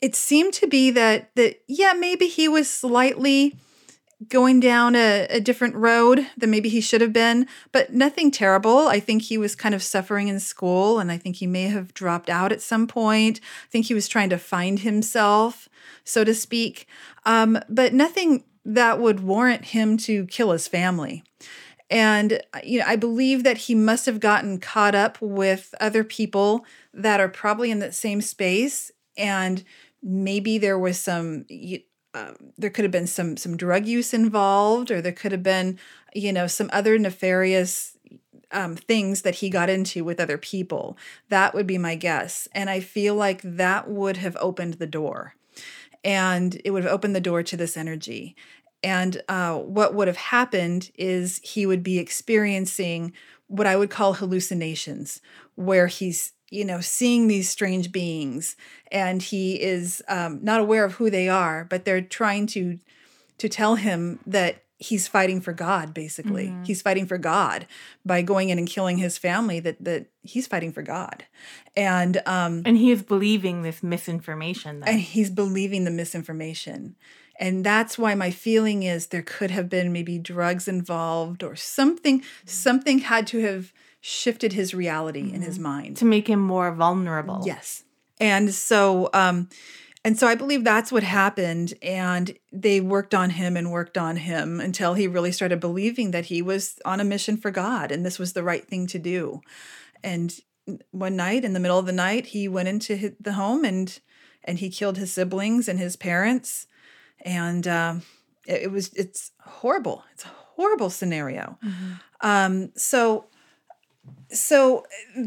it 0.00 0.14
seemed 0.14 0.52
to 0.54 0.66
be 0.66 0.90
that 0.90 1.34
that 1.36 1.62
yeah, 1.66 1.94
maybe 1.94 2.26
he 2.26 2.48
was 2.48 2.68
slightly 2.70 3.56
going 4.26 4.58
down 4.58 4.96
a, 4.96 5.26
a, 5.30 5.40
different 5.40 5.76
road 5.76 6.26
than 6.36 6.50
maybe 6.50 6.68
he 6.68 6.80
should 6.80 7.00
have 7.00 7.12
been, 7.12 7.46
but 7.70 7.92
nothing 7.92 8.32
terrible. 8.32 8.88
I 8.88 8.98
think 8.98 9.22
he 9.22 9.38
was 9.38 9.54
kind 9.54 9.74
of 9.74 9.82
suffering 9.82 10.26
in 10.26 10.40
school, 10.40 10.98
and 10.98 11.12
I 11.12 11.16
think 11.16 11.36
he 11.36 11.46
may 11.46 11.64
have 11.64 11.94
dropped 11.94 12.28
out 12.28 12.50
at 12.50 12.60
some 12.60 12.88
point. 12.88 13.40
I 13.40 13.70
think 13.70 13.86
he 13.86 13.94
was 13.94 14.08
trying 14.08 14.30
to 14.30 14.38
find 14.38 14.80
himself, 14.80 15.68
so 16.02 16.24
to 16.24 16.34
speak, 16.34 16.88
um, 17.24 17.60
but 17.68 17.94
nothing 17.94 18.42
that 18.64 18.98
would 18.98 19.20
warrant 19.20 19.66
him 19.66 19.96
to 19.98 20.26
kill 20.26 20.50
his 20.50 20.66
family. 20.66 21.22
And 21.88 22.42
you 22.64 22.80
know, 22.80 22.86
I 22.86 22.96
believe 22.96 23.44
that 23.44 23.56
he 23.56 23.74
must 23.74 24.04
have 24.06 24.20
gotten 24.20 24.58
caught 24.58 24.94
up 24.94 25.22
with 25.22 25.74
other 25.80 26.02
people 26.02 26.66
that 26.92 27.20
are 27.20 27.28
probably 27.28 27.70
in 27.70 27.78
that 27.78 27.94
same 27.94 28.20
space, 28.20 28.90
and 29.16 29.62
maybe 30.02 30.58
there 30.58 30.78
was 30.78 30.98
some 30.98 31.46
um, 32.18 32.36
there 32.56 32.70
could 32.70 32.84
have 32.84 32.92
been 32.92 33.06
some 33.06 33.36
some 33.36 33.56
drug 33.56 33.86
use 33.86 34.12
involved, 34.12 34.90
or 34.90 35.00
there 35.00 35.12
could 35.12 35.32
have 35.32 35.42
been, 35.42 35.78
you 36.14 36.32
know, 36.32 36.46
some 36.46 36.70
other 36.72 36.98
nefarious 36.98 37.96
um, 38.50 38.76
things 38.76 39.22
that 39.22 39.36
he 39.36 39.50
got 39.50 39.68
into 39.68 40.04
with 40.04 40.20
other 40.20 40.38
people. 40.38 40.96
That 41.28 41.54
would 41.54 41.66
be 41.66 41.78
my 41.78 41.94
guess, 41.94 42.48
and 42.52 42.68
I 42.70 42.80
feel 42.80 43.14
like 43.14 43.40
that 43.42 43.88
would 43.88 44.16
have 44.16 44.36
opened 44.40 44.74
the 44.74 44.86
door, 44.86 45.34
and 46.04 46.60
it 46.64 46.70
would 46.70 46.84
have 46.84 46.92
opened 46.92 47.14
the 47.14 47.20
door 47.20 47.42
to 47.42 47.56
this 47.56 47.76
energy. 47.76 48.34
And 48.82 49.22
uh, 49.28 49.56
what 49.56 49.94
would 49.94 50.06
have 50.06 50.16
happened 50.16 50.90
is 50.96 51.40
he 51.42 51.66
would 51.66 51.82
be 51.82 51.98
experiencing 51.98 53.12
what 53.48 53.66
I 53.66 53.76
would 53.76 53.90
call 53.90 54.14
hallucinations, 54.14 55.20
where 55.56 55.88
he's 55.88 56.32
you 56.50 56.64
know, 56.64 56.80
seeing 56.80 57.28
these 57.28 57.48
strange 57.48 57.92
beings, 57.92 58.56
and 58.90 59.22
he 59.22 59.60
is 59.60 60.02
um, 60.08 60.40
not 60.42 60.60
aware 60.60 60.84
of 60.84 60.94
who 60.94 61.10
they 61.10 61.28
are, 61.28 61.64
but 61.64 61.84
they're 61.84 62.00
trying 62.00 62.46
to 62.48 62.78
to 63.38 63.48
tell 63.48 63.76
him 63.76 64.18
that 64.26 64.64
he's 64.78 65.06
fighting 65.06 65.40
for 65.40 65.52
God. 65.52 65.92
Basically, 65.92 66.46
mm-hmm. 66.46 66.64
he's 66.64 66.82
fighting 66.82 67.06
for 67.06 67.18
God 67.18 67.66
by 68.04 68.22
going 68.22 68.48
in 68.48 68.58
and 68.58 68.68
killing 68.68 68.98
his 68.98 69.18
family. 69.18 69.60
That 69.60 69.82
that 69.84 70.06
he's 70.22 70.46
fighting 70.46 70.72
for 70.72 70.82
God, 70.82 71.24
and 71.76 72.22
um, 72.26 72.62
and 72.64 72.76
he 72.76 72.90
is 72.90 73.02
believing 73.02 73.62
this 73.62 73.82
misinformation. 73.82 74.80
Then. 74.80 74.88
And 74.88 75.00
he's 75.00 75.30
believing 75.30 75.84
the 75.84 75.90
misinformation. 75.90 76.96
And 77.40 77.64
that's 77.64 77.96
why 77.96 78.16
my 78.16 78.32
feeling 78.32 78.82
is 78.82 79.06
there 79.06 79.22
could 79.22 79.52
have 79.52 79.68
been 79.68 79.92
maybe 79.92 80.18
drugs 80.18 80.66
involved 80.66 81.44
or 81.44 81.54
something, 81.54 82.24
something 82.44 82.98
had 82.98 83.28
to 83.28 83.38
have 83.38 83.72
shifted 84.00 84.52
his 84.52 84.74
reality 84.74 85.24
mm-hmm. 85.24 85.36
in 85.36 85.42
his 85.42 85.56
mm-hmm. 85.56 85.64
mind 85.64 85.96
to 85.98 86.04
make 86.04 86.28
him 86.28 86.40
more 86.40 86.72
vulnerable. 86.72 87.42
Yes. 87.44 87.84
And 88.20 88.52
so 88.52 89.10
um 89.12 89.48
and 90.04 90.18
so 90.18 90.26
I 90.26 90.36
believe 90.36 90.64
that's 90.64 90.92
what 90.92 91.02
happened 91.02 91.74
and 91.82 92.36
they 92.52 92.80
worked 92.80 93.14
on 93.14 93.30
him 93.30 93.56
and 93.56 93.72
worked 93.72 93.98
on 93.98 94.16
him 94.16 94.60
until 94.60 94.94
he 94.94 95.08
really 95.08 95.32
started 95.32 95.60
believing 95.60 96.12
that 96.12 96.26
he 96.26 96.40
was 96.40 96.78
on 96.84 97.00
a 97.00 97.04
mission 97.04 97.36
for 97.36 97.50
God 97.50 97.90
and 97.90 98.06
this 98.06 98.18
was 98.18 98.32
the 98.32 98.42
right 98.42 98.66
thing 98.66 98.86
to 98.88 98.98
do. 98.98 99.40
And 100.02 100.38
one 100.90 101.16
night 101.16 101.44
in 101.44 101.52
the 101.52 101.60
middle 101.60 101.78
of 101.78 101.86
the 101.86 101.92
night 101.92 102.26
he 102.26 102.48
went 102.48 102.68
into 102.68 103.14
the 103.20 103.32
home 103.32 103.64
and 103.64 103.98
and 104.44 104.58
he 104.60 104.70
killed 104.70 104.96
his 104.96 105.12
siblings 105.12 105.68
and 105.68 105.78
his 105.78 105.96
parents 105.96 106.66
and 107.22 107.66
um 107.66 108.02
it, 108.46 108.62
it 108.62 108.70
was 108.70 108.92
it's 108.94 109.32
horrible. 109.40 110.04
It's 110.12 110.24
a 110.24 110.28
horrible 110.28 110.90
scenario. 110.90 111.58
Mm-hmm. 111.64 111.92
Um 112.20 112.72
so 112.76 113.27
so 114.30 114.84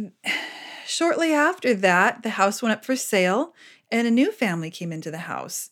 shortly 0.86 1.34
after 1.34 1.74
that, 1.74 2.24
the 2.24 2.32
house 2.32 2.62
went 2.62 2.74
up 2.74 2.86
for 2.86 2.96
sale 2.96 3.54
and 3.92 4.08
a 4.08 4.12
new 4.12 4.32
family 4.32 4.70
came 4.70 4.92
into 4.92 5.12
the 5.12 5.20
house. 5.20 5.70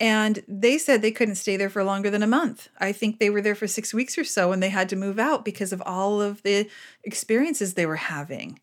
And 0.00 0.42
they 0.48 0.78
said 0.78 1.00
they 1.00 1.12
couldn't 1.12 1.36
stay 1.36 1.56
there 1.56 1.70
for 1.70 1.84
longer 1.84 2.10
than 2.10 2.24
a 2.24 2.26
month. 2.26 2.68
I 2.78 2.90
think 2.90 3.18
they 3.18 3.30
were 3.30 3.40
there 3.40 3.54
for 3.54 3.68
six 3.68 3.94
weeks 3.94 4.18
or 4.18 4.24
so 4.24 4.50
and 4.50 4.60
they 4.62 4.68
had 4.70 4.88
to 4.88 4.96
move 4.96 5.18
out 5.18 5.44
because 5.44 5.72
of 5.72 5.82
all 5.86 6.20
of 6.20 6.42
the 6.42 6.68
experiences 7.04 7.74
they 7.74 7.86
were 7.86 7.96
having, 7.96 8.58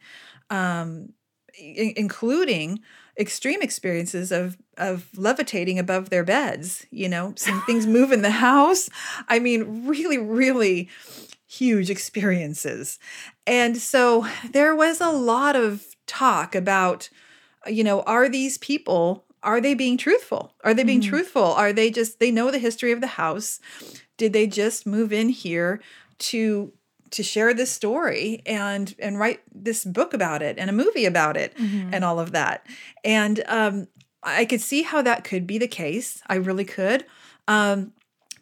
um, 0.50 1.14
I- 1.58 1.94
including 1.96 2.82
extreme 3.18 3.62
experiences 3.62 4.32
of 4.32 4.58
of 4.78 5.10
levitating 5.18 5.78
above 5.78 6.10
their 6.10 6.24
beds 6.24 6.86
you 6.90 7.10
know 7.10 7.34
things 7.66 7.86
move 7.86 8.14
in 8.14 8.22
the 8.22 8.32
house 8.48 8.90
i 9.28 9.40
mean 9.40 9.86
really 9.86 10.18
really 10.18 10.88
huge 11.50 11.89
experiences. 11.89 13.00
And 13.47 13.76
so 13.76 14.28
there 14.52 14.76
was 14.76 15.02
a 15.02 15.10
lot 15.10 15.56
of 15.56 15.84
talk 16.06 16.54
about, 16.54 17.10
you 17.66 17.84
know, 17.84 18.02
are 18.02 18.30
these 18.30 18.60
people, 18.60 19.26
are 19.41 19.60
they 19.60 19.74
being 19.74 19.97
truthful? 19.97 20.54
Are 20.64 20.76
they 20.76 20.84
being 20.84 21.02
mm-hmm. 21.02 21.10
truthful? 21.10 21.43
Are 21.43 21.74
they 21.74 21.89
just, 21.89 22.20
they 22.20 22.30
know 22.30 22.52
the 22.52 22.60
history 22.60 22.91
of 22.91 23.02
the 23.02 23.08
house? 23.08 23.60
Did 24.18 24.32
they 24.32 24.45
just 24.45 24.86
move 24.86 25.12
in 25.12 25.30
here 25.30 25.82
to 26.20 26.72
to 27.12 27.24
share 27.24 27.56
this 27.56 27.72
story 27.72 28.43
and 28.45 28.93
and 29.00 29.18
write 29.18 29.41
this 29.52 29.84
book 29.84 30.14
about 30.14 30.43
it 30.43 30.60
and 30.60 30.70
a 30.70 30.74
movie 30.74 31.06
about 31.06 31.36
it 31.36 31.56
mm-hmm. 31.56 31.91
and 31.91 32.06
all 32.06 32.20
of 32.20 32.34
that 32.34 32.68
and 33.04 33.43
um, 33.47 33.88
i 34.22 34.45
could 34.45 34.62
see 34.62 34.84
how 34.84 35.02
that 35.02 35.24
could 35.24 35.47
be 35.47 35.58
the 35.58 35.68
case 35.68 36.22
i 36.28 36.36
really 36.36 36.66
could 36.66 37.04
um, 37.47 37.93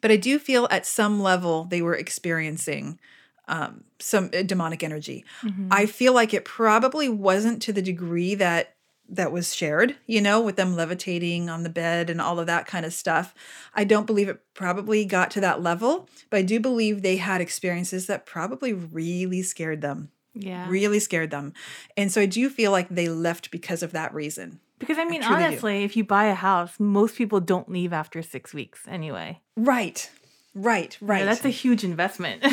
but 0.01 0.11
I 0.11 0.17
do 0.17 0.39
feel 0.39 0.67
at 0.71 0.85
some 0.85 1.21
level 1.21 1.65
they 1.65 1.81
were 1.81 1.95
experiencing 1.95 2.99
um, 3.47 3.83
some 3.99 4.29
uh, 4.37 4.43
demonic 4.43 4.83
energy. 4.83 5.25
Mm-hmm. 5.41 5.69
I 5.71 5.85
feel 5.85 6.13
like 6.13 6.33
it 6.33 6.45
probably 6.45 7.09
wasn't 7.09 7.61
to 7.63 7.73
the 7.73 7.81
degree 7.81 8.35
that 8.35 8.75
that 9.09 9.31
was 9.31 9.55
shared, 9.55 9.95
you 10.05 10.19
know, 10.19 10.41
with 10.41 10.57
them 10.57 10.75
levitating 10.75 11.49
on 11.49 11.63
the 11.63 11.69
bed 11.69 12.09
and 12.09 12.19
all 12.19 12.39
of 12.39 12.47
that 12.47 12.67
kind 12.67 12.85
of 12.85 12.93
stuff. 12.93 13.33
I 13.73 13.85
don't 13.85 14.05
believe 14.05 14.27
it 14.27 14.41
probably 14.53 15.05
got 15.05 15.31
to 15.31 15.41
that 15.41 15.63
level, 15.63 16.09
but 16.29 16.37
I 16.37 16.41
do 16.41 16.59
believe 16.59 17.01
they 17.01 17.15
had 17.15 17.39
experiences 17.39 18.07
that 18.07 18.25
probably 18.25 18.73
really 18.73 19.41
scared 19.43 19.81
them. 19.81 20.11
Yeah. 20.33 20.69
Really 20.69 20.99
scared 20.99 21.31
them. 21.31 21.53
And 21.95 22.11
so 22.11 22.21
I 22.21 22.25
do 22.25 22.49
feel 22.49 22.71
like 22.71 22.89
they 22.89 23.07
left 23.07 23.49
because 23.49 23.81
of 23.81 23.93
that 23.93 24.13
reason. 24.13 24.59
Because 24.79 24.97
I 24.97 25.05
mean, 25.05 25.23
I 25.23 25.45
honestly, 25.45 25.79
do. 25.79 25.85
if 25.85 25.97
you 25.97 26.03
buy 26.03 26.25
a 26.25 26.35
house, 26.35 26.79
most 26.79 27.15
people 27.15 27.39
don't 27.39 27.69
leave 27.69 27.93
after 27.93 28.21
six 28.21 28.53
weeks 28.53 28.81
anyway. 28.87 29.41
Right. 29.55 30.09
Right. 30.53 30.97
Right. 31.01 31.25
that's 31.25 31.45
a 31.45 31.49
huge 31.49 31.83
investment. 31.83 32.43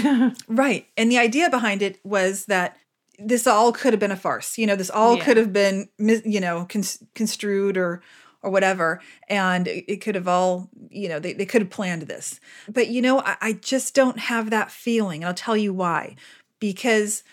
right. 0.49 0.87
And 0.97 1.11
the 1.11 1.19
idea 1.19 1.51
behind 1.51 1.83
it 1.83 1.99
was 2.05 2.47
that 2.47 2.77
this 3.19 3.47
all 3.47 3.73
could 3.73 3.93
have 3.93 4.01
been 4.01 4.11
a 4.11 4.17
farce. 4.17 4.59
You 4.59 4.67
know, 4.67 4.77
this 4.77 4.91
all 4.91 5.17
yeah. 5.17 5.25
could 5.25 5.37
have 5.37 5.53
been, 5.53 5.89
you 5.99 6.41
know, 6.41 6.67
construed 7.15 7.77
or 7.77 8.03
or 8.43 8.51
whatever, 8.51 9.01
and 9.27 9.67
it, 9.67 9.85
it, 9.89 9.97
could 10.03 10.15
have 10.15 10.29
all, 10.29 10.69
you 10.91 11.09
know, 11.09 11.19
they, 11.19 11.33
they 11.33 11.47
could 11.47 11.63
have 11.63 11.71
planned 11.71 12.03
this. 12.03 12.39
But 12.69 12.89
you 12.89 13.01
know, 13.01 13.21
I, 13.21 13.37
I 13.41 13.53
just 13.55 13.95
don't 13.95 14.19
have 14.19 14.51
that 14.51 14.71
feeling, 14.71 15.23
and 15.23 15.29
I'll 15.29 15.35
tell 15.35 15.57
you 15.57 15.73
why. 15.73 16.17
Because 16.61 17.25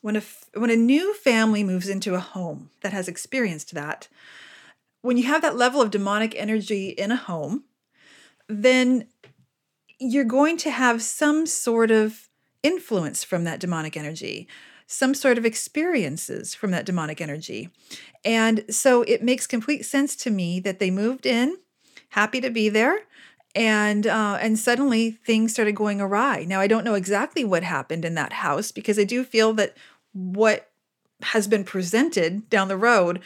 when 0.00 0.16
a 0.16 0.22
when 0.54 0.70
a 0.70 0.76
new 0.76 1.14
family 1.14 1.64
moves 1.64 1.88
into 1.88 2.14
a 2.14 2.20
home 2.20 2.70
that 2.82 2.92
has 2.92 3.08
experienced 3.08 3.74
that, 3.74 4.08
when 5.02 5.16
you 5.16 5.24
have 5.24 5.42
that 5.42 5.56
level 5.56 5.80
of 5.80 5.90
demonic 5.90 6.34
energy 6.36 6.90
in 6.90 7.10
a 7.10 7.16
home, 7.16 7.64
then 8.48 9.06
you're 9.98 10.24
going 10.24 10.56
to 10.58 10.70
have 10.70 11.02
some 11.02 11.46
sort 11.46 11.90
of 11.90 12.28
influence 12.62 13.24
from 13.24 13.44
that 13.44 13.60
demonic 13.60 13.96
energy, 13.96 14.48
some 14.86 15.14
sort 15.14 15.38
of 15.38 15.46
experiences 15.46 16.54
from 16.54 16.70
that 16.70 16.84
demonic 16.84 17.20
energy. 17.20 17.70
And 18.24 18.64
so 18.68 19.02
it 19.02 19.22
makes 19.22 19.46
complete 19.46 19.84
sense 19.84 20.16
to 20.16 20.30
me 20.30 20.60
that 20.60 20.78
they 20.78 20.90
moved 20.90 21.26
in, 21.26 21.56
happy 22.10 22.40
to 22.40 22.50
be 22.50 22.68
there, 22.68 23.00
and 23.56 24.06
uh, 24.06 24.38
and 24.40 24.58
suddenly 24.58 25.10
things 25.10 25.52
started 25.52 25.74
going 25.74 26.00
awry. 26.00 26.44
Now 26.46 26.60
I 26.60 26.66
don't 26.66 26.84
know 26.84 26.94
exactly 26.94 27.42
what 27.42 27.62
happened 27.62 28.04
in 28.04 28.14
that 28.14 28.34
house 28.34 28.70
because 28.70 28.98
I 28.98 29.04
do 29.04 29.24
feel 29.24 29.54
that 29.54 29.76
what 30.12 30.70
has 31.22 31.48
been 31.48 31.64
presented 31.64 32.48
down 32.50 32.68
the 32.68 32.76
road 32.76 33.22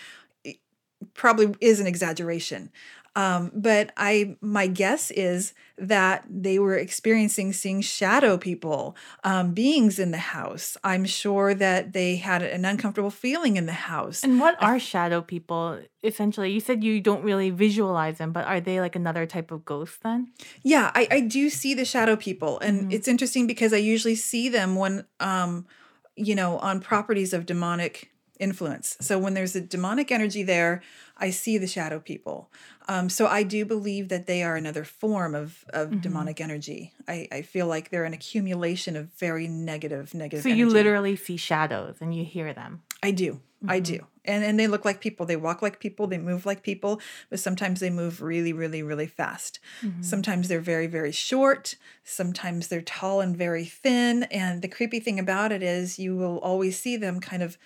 probably 1.15 1.55
is 1.61 1.81
an 1.81 1.87
exaggeration. 1.87 2.71
Um, 3.17 3.51
but 3.55 3.93
I, 3.97 4.37
my 4.41 4.69
guess 4.69 5.11
is 5.11 5.53
that 5.77 6.25
they 6.31 6.61
were 6.61 6.77
experiencing 6.77 7.53
seeing 7.53 7.81
shadow 7.81 8.39
people, 8.39 8.97
um, 9.25 9.53
beings 9.53 9.99
in 9.99 10.13
the 10.13 10.19
house. 10.19 10.77
I'm 10.85 11.05
sure 11.05 11.53
that 11.55 11.93
they 11.93 12.17
had 12.17 12.43
an 12.43 12.65
uncomfortable 12.65 13.11
feeling 13.11 13.57
in 13.57 13.67
the 13.67 13.73
house. 13.73 14.23
And 14.23 14.39
what 14.39 14.63
are 14.63 14.79
shadow 14.79 15.23
people? 15.23 15.81
Essentially, 16.05 16.53
you 16.53 16.61
said 16.61 16.85
you 16.85 17.01
don't 17.01 17.25
really 17.25 17.51
visualize 17.51 18.19
them, 18.19 18.33
but 18.33 18.47
are 18.47 18.61
they 18.61 18.81
like 18.81 18.95
another 18.95 19.27
type 19.27 19.51
of 19.51 19.65
ghost 19.65 20.03
then? 20.03 20.29
Yeah, 20.63 20.93
I, 20.95 21.09
I 21.11 21.21
do 21.21 21.51
see 21.51 21.75
the 21.75 21.85
shadow 21.85 22.15
people, 22.15 22.61
and 22.61 22.83
mm-hmm. 22.83 22.91
it's 22.93 23.09
interesting 23.09 23.47
because 23.47 23.73
I 23.73 23.79
usually 23.79 24.15
see 24.15 24.49
them 24.49 24.77
when, 24.77 25.05
um, 25.19 25.67
you 26.15 26.35
know, 26.35 26.59
on 26.59 26.81
properties 26.81 27.33
of 27.33 27.45
demonic 27.45 28.10
influence. 28.41 28.97
So 29.01 29.19
when 29.19 29.35
there's 29.35 29.55
a 29.55 29.61
demonic 29.61 30.11
energy 30.11 30.43
there, 30.43 30.83
I 31.17 31.31
see 31.31 31.59
the 31.59 31.67
shadow 31.67 32.01
people. 32.01 32.51
Um, 32.89 33.09
so 33.09 33.27
I 33.27 33.43
do 33.43 33.65
believe 33.65 34.09
that 34.09 34.27
they 34.27 34.43
are 34.43 34.57
another 34.57 34.85
form 34.85 35.35
of, 35.35 35.65
of 35.69 35.91
mm-hmm. 35.91 36.01
demonic 36.01 36.41
energy. 36.41 36.93
I, 37.07 37.29
I 37.31 37.43
feel 37.43 37.67
like 37.67 37.91
they're 37.91 38.05
an 38.05 38.15
accumulation 38.15 38.97
of 38.97 39.13
very 39.15 39.47
negative, 39.47 40.15
negative. 40.15 40.43
So 40.43 40.49
energy. 40.49 40.59
you 40.59 40.69
literally 40.69 41.15
see 41.15 41.37
shadows 41.37 41.97
and 42.01 42.15
you 42.15 42.25
hear 42.25 42.53
them. 42.53 42.83
I 43.03 43.13
do. 43.13 43.41
Mm-hmm. 43.63 43.71
I 43.71 43.81
do. 43.81 44.07
And 44.25 44.43
and 44.43 44.59
they 44.59 44.67
look 44.67 44.85
like 44.85 45.01
people. 45.01 45.27
They 45.27 45.37
walk 45.37 45.61
like 45.61 45.81
people, 45.81 46.07
they 46.07 46.19
move 46.19 46.47
like 46.47 46.63
people, 46.63 47.01
but 47.29 47.41
sometimes 47.41 47.81
they 47.81 47.91
move 47.91 48.23
really 48.23 48.53
really 48.53 48.83
really 48.83 49.07
fast. 49.07 49.61
Mm-hmm. 49.83 50.03
Sometimes 50.03 50.49
they're 50.49 50.61
very 50.61 50.87
very 50.87 51.13
short, 51.13 51.75
sometimes 52.05 52.69
they're 52.69 52.81
tall 52.81 53.21
and 53.21 53.37
very 53.37 53.65
thin, 53.65 54.25
and 54.25 54.63
the 54.63 54.69
creepy 54.69 55.01
thing 55.01 55.19
about 55.19 55.53
it 55.53 55.63
is 55.63 55.99
you 55.99 56.17
will 56.17 56.39
always 56.39 56.79
see 56.79 56.97
them 56.97 57.21
kind 57.21 57.43
of 57.43 57.59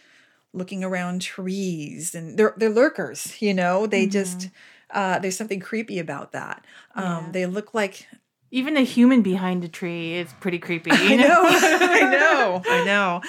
looking 0.54 0.82
around 0.84 1.20
trees 1.22 2.14
and 2.14 2.38
they're 2.38 2.54
they're 2.56 2.70
lurkers, 2.70 3.40
you 3.42 3.52
know. 3.52 3.86
They 3.86 4.06
just 4.06 4.50
uh, 4.90 5.18
there's 5.18 5.36
something 5.36 5.60
creepy 5.60 5.98
about 5.98 6.32
that. 6.32 6.64
Um, 6.94 7.04
Mm-hmm. 7.04 7.26
Yeah. 7.26 7.32
They 7.32 7.46
look 7.46 7.74
like 7.74 8.06
Even 8.50 8.76
a 8.76 8.82
human 8.82 9.22
behind 9.22 9.64
a 9.64 9.68
tree 9.68 10.14
is 10.14 10.32
pretty 10.40 10.58
creepy. 10.60 10.90
I 10.94 11.02
You 11.02 11.16
know, 11.18 11.42
I 11.44 12.00
know, 12.10 12.62
I 12.64 12.84
know. 12.84 13.20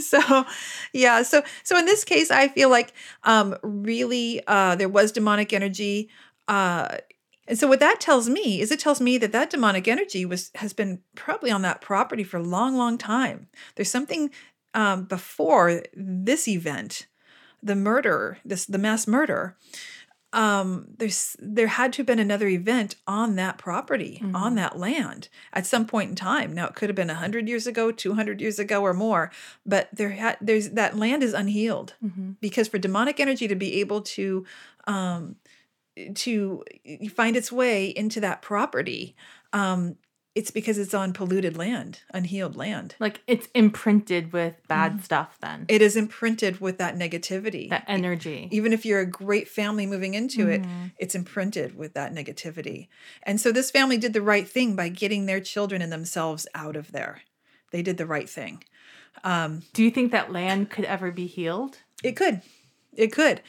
So, 0.00 0.44
yeah. 0.94 1.22
So, 1.22 1.42
so 1.64 1.76
in 1.78 1.84
this 1.84 2.02
case, 2.04 2.30
I 2.30 2.48
feel 2.48 2.70
like 2.70 2.92
um, 3.24 3.56
really 3.62 4.40
uh, 4.46 4.76
there 4.76 4.88
was 4.88 5.12
demonic 5.12 5.52
energy, 5.52 6.08
uh, 6.48 6.96
and 7.46 7.58
so 7.58 7.66
what 7.66 7.80
that 7.80 8.00
tells 8.00 8.28
me 8.28 8.60
is 8.60 8.70
it 8.70 8.78
tells 8.78 9.00
me 9.00 9.18
that 9.18 9.32
that 9.32 9.50
demonic 9.50 9.88
energy 9.88 10.24
was 10.24 10.50
has 10.54 10.72
been 10.72 11.00
probably 11.16 11.50
on 11.50 11.62
that 11.62 11.80
property 11.80 12.22
for 12.24 12.36
a 12.38 12.42
long, 12.42 12.76
long 12.76 12.96
time. 12.96 13.48
There's 13.74 13.90
something 13.90 14.30
um, 14.74 15.04
before 15.04 15.82
this 15.94 16.46
event, 16.48 17.06
the 17.62 17.74
murder, 17.76 18.38
this 18.44 18.64
the 18.66 18.78
mass 18.78 19.06
murder. 19.06 19.56
Um, 20.32 20.86
there's 20.98 21.36
there 21.40 21.66
had 21.66 21.92
to 21.94 21.98
have 21.98 22.06
been 22.06 22.20
another 22.20 22.46
event 22.46 22.94
on 23.04 23.34
that 23.34 23.58
property, 23.58 24.22
on 24.32 24.54
that 24.54 24.78
land 24.78 25.28
at 25.52 25.66
some 25.66 25.86
point 25.86 26.10
in 26.10 26.14
time. 26.14 26.52
Now 26.54 26.68
it 26.68 26.76
could 26.76 26.88
have 26.88 26.94
been 26.94 27.08
100 27.08 27.48
years 27.48 27.66
ago, 27.66 27.90
200 27.90 28.40
years 28.40 28.60
ago 28.60 28.80
or 28.80 28.94
more, 28.94 29.32
but 29.66 29.88
there 29.92 30.10
had 30.10 30.36
there's 30.40 30.70
that 30.70 30.96
land 30.96 31.24
is 31.24 31.34
unhealed 31.34 31.94
Mhm. 32.00 32.36
because 32.40 32.68
for 32.68 32.78
demonic 32.78 33.18
energy 33.18 33.48
to 33.48 33.56
be 33.56 33.80
able 33.80 34.02
to 34.02 34.46
um 34.86 35.34
to 36.14 36.62
find 37.12 37.36
its 37.36 37.50
way 37.50 37.86
into 37.88 38.20
that 38.20 38.40
property, 38.40 39.16
um 39.52 39.96
it's 40.34 40.50
because 40.52 40.78
it's 40.78 40.94
on 40.94 41.12
polluted 41.12 41.56
land, 41.56 42.00
unhealed 42.14 42.56
land. 42.56 42.94
Like 43.00 43.20
it's 43.26 43.48
imprinted 43.54 44.32
with 44.32 44.54
bad 44.68 45.02
stuff 45.04 45.36
then. 45.40 45.64
It 45.68 45.82
is 45.82 45.96
imprinted 45.96 46.60
with 46.60 46.78
that 46.78 46.96
negativity. 46.96 47.68
that 47.70 47.84
energy. 47.88 48.48
even 48.52 48.72
if 48.72 48.84
you're 48.86 49.00
a 49.00 49.06
great 49.06 49.48
family 49.48 49.86
moving 49.86 50.14
into 50.14 50.48
it, 50.48 50.62
Mhm. 50.62 50.92
it's 50.98 51.14
imprinted 51.14 51.76
with 51.76 51.94
that 51.94 52.14
negativity. 52.14 52.88
And 53.24 53.40
so 53.40 53.50
this 53.52 53.70
family 53.70 53.96
did 53.98 54.12
the 54.12 54.22
right 54.22 54.48
thing 54.48 54.76
by 54.76 54.88
getting 54.88 55.26
their 55.26 55.40
children 55.40 55.82
and 55.82 55.90
themselves 55.92 56.46
out 56.54 56.76
of 56.76 56.92
there. 56.92 57.22
They 57.72 57.82
did 57.82 57.96
the 57.96 58.06
right 58.06 58.28
thing. 58.30 58.62
Um, 59.24 59.62
Do 59.72 59.82
you 59.82 59.90
think 59.90 60.12
that 60.12 60.32
land 60.32 60.70
could 60.70 60.84
ever 60.84 61.10
be 61.10 61.26
healed? 61.26 61.78
it 62.02 62.16
could. 62.16 62.40
It 62.96 63.12
could. 63.12 63.42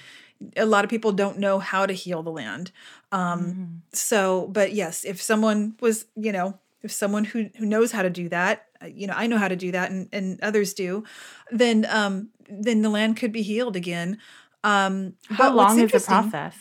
A 0.58 0.66
lot 0.66 0.84
of 0.84 0.90
people 0.90 1.12
don't 1.12 1.38
know 1.38 1.60
how 1.60 1.86
to 1.86 1.94
heal 1.94 2.24
the 2.24 2.32
land. 2.32 2.72
Um, 3.12 3.84
So, 3.94 4.48
but 4.48 4.74
yes, 4.74 5.04
if 5.06 5.22
someone 5.22 5.76
was, 5.80 6.06
you 6.16 6.32
know, 6.32 6.58
if 6.84 6.92
someone 6.92 7.26
who, 7.26 7.50
who 7.58 7.66
knows 7.66 7.92
how 7.92 8.02
to 8.02 8.10
do 8.10 8.30
that, 8.30 8.66
uh, 8.82 8.88
you 8.88 9.08
know, 9.08 9.14
I 9.16 9.28
know 9.28 9.38
how 9.38 9.48
to 9.48 9.56
do 9.56 9.72
that 9.72 9.92
and, 9.92 10.10
and 10.12 10.40
others 10.42 10.74
do, 10.74 11.04
then 11.52 11.86
um, 11.90 12.30
then 12.50 12.82
the 12.82 12.90
land 12.90 13.18
could 13.18 13.32
be 13.32 13.42
healed 13.44 13.76
again. 13.76 14.18
Um, 14.64 15.14
How 15.30 15.50
but 15.50 15.56
long 15.56 15.80
is 15.80 15.92
the 15.92 16.00
process? 16.00 16.56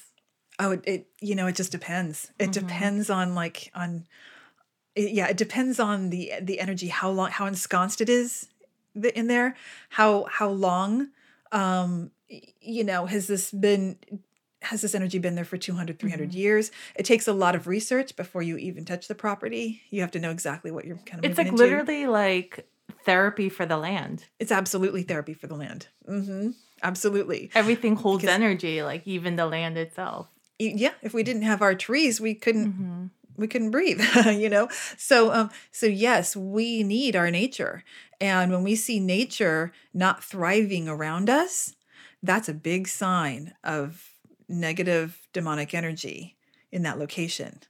Oh, 0.59 0.73
it, 0.73 0.83
it 0.85 1.07
you 1.21 1.35
know, 1.35 1.47
it 1.47 1.57
just 1.57 1.73
depends. 1.73 2.31
It 2.39 2.51
Mhm. 2.51 2.53
depends 2.53 3.11
on 3.11 3.35
like 3.35 3.71
on 3.75 4.07
it, 4.95 5.13
yeah, 5.13 5.29
it 5.29 5.37
depends 5.37 5.79
on 5.81 6.11
the 6.11 6.33
the 6.41 6.61
energy, 6.61 6.89
how 6.89 7.11
long 7.11 7.31
how 7.31 7.47
ensconced 7.47 8.01
it 8.01 8.09
is 8.09 8.49
in 9.15 9.27
there, 9.29 9.57
how 9.91 10.27
how 10.31 10.49
long 10.49 11.09
um 11.53 12.11
you 12.61 12.85
know, 12.85 13.07
has 13.07 13.27
this 13.27 13.51
been 13.51 13.99
has 14.63 14.83
this 14.83 14.95
energy 14.95 15.19
been 15.19 15.35
there 15.35 15.45
for 15.45 15.57
200 15.57 15.99
300 15.99 16.31
Mhm. 16.31 16.35
years 16.35 16.71
it 16.95 17.05
takes 17.05 17.27
a 17.27 17.33
lot 17.33 17.55
of 17.55 17.67
research 17.67 18.15
before 18.17 18.43
you 18.43 18.57
even 18.59 18.85
touch 18.85 19.09
the 19.09 19.15
property 19.15 19.83
you 19.91 20.01
have 20.03 20.11
to 20.11 20.19
know 20.19 20.31
exactly 20.31 20.71
what 20.71 20.85
you're 20.85 20.99
kind 21.07 21.25
of 21.25 21.31
It's 21.31 21.39
like 21.39 21.49
into. 21.49 21.63
literally 21.63 22.07
like 22.07 22.67
therapy 23.05 23.49
for 23.49 23.65
the 23.67 23.77
land. 23.77 24.25
it's 24.39 24.53
absolutely 24.53 25.03
therapy 25.03 25.33
for 25.35 25.47
the 25.47 25.55
land 25.57 25.89
hmm 26.07 26.51
absolutely 26.83 27.51
Everything 27.55 27.95
holds 27.97 28.23
Because- 28.23 28.35
energy, 28.35 28.83
like 28.83 29.07
even 29.07 29.37
the 29.37 29.47
land 29.47 29.77
itself. 29.79 30.29
Yeah 30.59 30.93
if 31.03 31.15
we 31.15 31.23
didn't 31.23 31.43
have 31.43 31.63
our 31.63 31.75
trees 31.75 32.21
we 32.21 32.35
couldn't 32.35 32.73
hmm 32.73 33.07
we 33.37 33.47
couldn't 33.49 33.71
breathe 33.71 34.03
you 34.27 34.51
know 34.51 34.69
so 34.99 35.33
um 35.33 35.51
so 35.73 35.87
yes 35.87 36.37
we 36.37 36.83
need 36.83 37.17
our 37.17 37.31
nature 37.31 37.83
and 38.21 38.53
when 38.53 38.63
we 38.63 38.75
see 38.77 39.01
nature 39.01 39.73
not 39.95 40.23
thriving 40.23 40.87
around 40.89 41.31
us 41.31 41.75
that's 42.23 42.51
a 42.51 42.53
big 42.55 42.87
sign 42.87 43.55
of 43.65 44.10
negative 44.51 45.27
demonic 45.33 45.73
energy 45.75 46.37
in 46.73 46.83
that 46.83 46.99
location. 46.99 47.61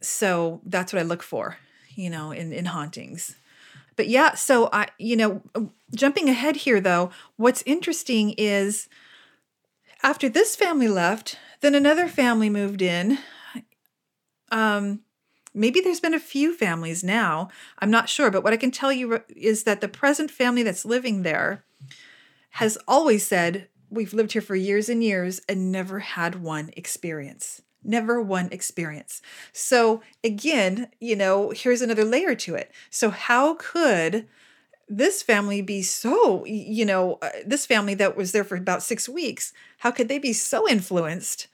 So 0.00 0.60
that's 0.64 0.92
what 0.92 1.00
i 1.00 1.04
look 1.04 1.22
for 1.22 1.58
you 1.94 2.10
know 2.10 2.30
in 2.30 2.52
in 2.52 2.66
hauntings. 2.66 3.36
But 3.96 4.08
yeah 4.08 4.34
so 4.34 4.68
i 4.72 4.88
you 4.98 5.16
know 5.16 5.42
jumping 5.94 6.28
ahead 6.28 6.56
here 6.56 6.80
though 6.80 7.10
what's 7.36 7.62
interesting 7.66 8.34
is 8.36 8.88
after 10.02 10.28
this 10.28 10.54
family 10.54 10.88
left 10.88 11.38
then 11.62 11.74
another 11.74 12.06
family 12.08 12.50
moved 12.50 12.82
in. 12.82 13.18
Um 14.50 15.00
maybe 15.54 15.80
there's 15.80 16.00
been 16.00 16.12
a 16.12 16.20
few 16.20 16.54
families 16.54 17.02
now. 17.02 17.48
I'm 17.78 17.90
not 17.90 18.10
sure 18.10 18.30
but 18.30 18.44
what 18.44 18.52
i 18.52 18.58
can 18.58 18.70
tell 18.70 18.92
you 18.92 19.22
is 19.34 19.64
that 19.64 19.80
the 19.80 19.88
present 19.88 20.30
family 20.30 20.62
that's 20.62 20.84
living 20.84 21.22
there 21.22 21.64
has 22.50 22.78
always 22.86 23.26
said 23.26 23.68
we've 23.90 24.14
lived 24.14 24.32
here 24.32 24.42
for 24.42 24.56
years 24.56 24.88
and 24.88 25.02
years 25.02 25.40
and 25.48 25.70
never 25.72 26.00
had 26.00 26.42
one 26.42 26.70
experience 26.76 27.62
never 27.82 28.20
one 28.20 28.48
experience 28.50 29.22
so 29.52 30.02
again 30.24 30.88
you 31.00 31.14
know 31.14 31.50
here's 31.50 31.82
another 31.82 32.04
layer 32.04 32.34
to 32.34 32.54
it 32.54 32.72
so 32.90 33.10
how 33.10 33.54
could 33.54 34.26
this 34.88 35.22
family 35.22 35.60
be 35.60 35.82
so 35.82 36.44
you 36.46 36.84
know 36.84 37.18
uh, 37.22 37.30
this 37.44 37.66
family 37.66 37.94
that 37.94 38.16
was 38.16 38.32
there 38.32 38.44
for 38.44 38.56
about 38.56 38.82
six 38.82 39.08
weeks 39.08 39.52
how 39.78 39.90
could 39.90 40.08
they 40.08 40.18
be 40.18 40.32
so 40.32 40.68
influenced 40.68 41.48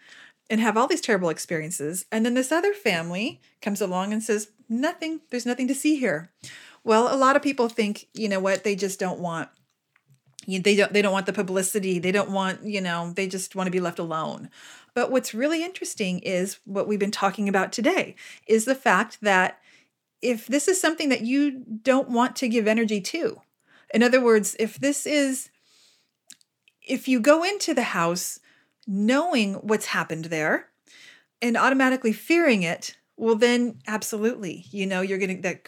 and 0.52 0.60
have 0.60 0.76
all 0.76 0.86
these 0.86 1.00
terrible 1.00 1.30
experiences. 1.30 2.04
And 2.12 2.26
then 2.26 2.34
this 2.34 2.52
other 2.52 2.74
family 2.74 3.40
comes 3.62 3.80
along 3.80 4.12
and 4.12 4.22
says, 4.22 4.50
nothing, 4.68 5.22
there's 5.30 5.46
nothing 5.46 5.66
to 5.68 5.74
see 5.74 5.96
here. 5.96 6.30
Well, 6.84 7.12
a 7.12 7.16
lot 7.16 7.36
of 7.36 7.42
people 7.42 7.70
think, 7.70 8.06
you 8.12 8.28
know 8.28 8.38
what, 8.38 8.62
they 8.62 8.76
just 8.76 9.00
don't 9.00 9.18
want 9.18 9.48
they 10.46 10.76
don't 10.76 10.92
they 10.92 11.02
don't 11.02 11.12
want 11.12 11.26
the 11.26 11.32
publicity. 11.32 11.98
They 11.98 12.12
don't 12.12 12.30
want, 12.30 12.64
you 12.64 12.80
know, 12.80 13.12
they 13.14 13.26
just 13.26 13.54
want 13.54 13.66
to 13.66 13.72
be 13.72 13.80
left 13.80 13.98
alone. 13.98 14.50
But 14.94 15.10
what's 15.10 15.34
really 15.34 15.64
interesting 15.64 16.18
is 16.20 16.58
what 16.64 16.86
we've 16.86 16.98
been 16.98 17.10
talking 17.10 17.48
about 17.48 17.72
today 17.72 18.14
is 18.46 18.64
the 18.64 18.74
fact 18.74 19.18
that 19.22 19.60
if 20.20 20.46
this 20.46 20.68
is 20.68 20.80
something 20.80 21.08
that 21.08 21.22
you 21.22 21.62
don't 21.82 22.10
want 22.10 22.36
to 22.36 22.48
give 22.48 22.68
energy 22.68 23.00
to. 23.00 23.40
In 23.92 24.02
other 24.02 24.20
words, 24.20 24.56
if 24.58 24.78
this 24.78 25.06
is 25.06 25.50
if 26.82 27.08
you 27.08 27.20
go 27.20 27.44
into 27.44 27.74
the 27.74 27.82
house 27.82 28.40
knowing 28.86 29.54
what's 29.54 29.86
happened 29.86 30.26
there 30.26 30.68
and 31.40 31.56
automatically 31.56 32.12
fearing 32.12 32.62
it 32.62 32.96
well 33.16 33.36
then 33.36 33.78
absolutely 33.86 34.64
you 34.70 34.86
know 34.86 35.00
you're 35.00 35.18
gonna 35.18 35.40
that 35.40 35.64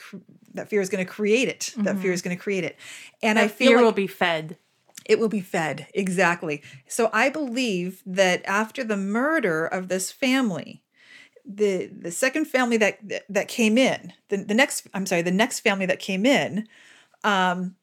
that 0.52 0.68
fear 0.68 0.80
is 0.80 0.88
gonna 0.88 1.04
create 1.04 1.48
it 1.48 1.72
that 1.76 1.94
fear 1.96 2.06
mm-hmm. 2.06 2.12
is 2.12 2.22
gonna 2.22 2.36
create 2.36 2.64
it 2.64 2.76
and 3.22 3.38
i 3.38 3.46
feel 3.46 3.68
fear 3.68 3.76
like 3.76 3.84
will 3.84 3.92
be 3.92 4.08
fed. 4.08 4.56
It 5.04 5.18
will 5.18 5.28
be 5.28 5.40
fed. 5.40 5.86
Exactly. 5.94 6.62
So 6.86 7.10
i 7.12 7.28
believe 7.28 8.02
that 8.06 8.42
after 8.46 8.84
the 8.84 8.96
murder 8.96 9.66
of 9.66 9.88
this 9.88 10.10
family 10.12 10.82
the 11.44 11.86
the 11.86 12.10
second 12.10 12.46
family 12.46 12.76
that 12.78 12.98
that, 13.28 13.48
came 13.48 13.76
in 13.76 14.12
the, 14.30 14.38
the 14.38 14.54
next 14.54 14.88
i'm 14.94 15.04
sorry 15.06 15.20
the 15.22 15.30
next 15.30 15.60
family 15.60 15.84
that 15.86 15.98
came 15.98 16.24
in 16.24 16.66
um 17.22 17.74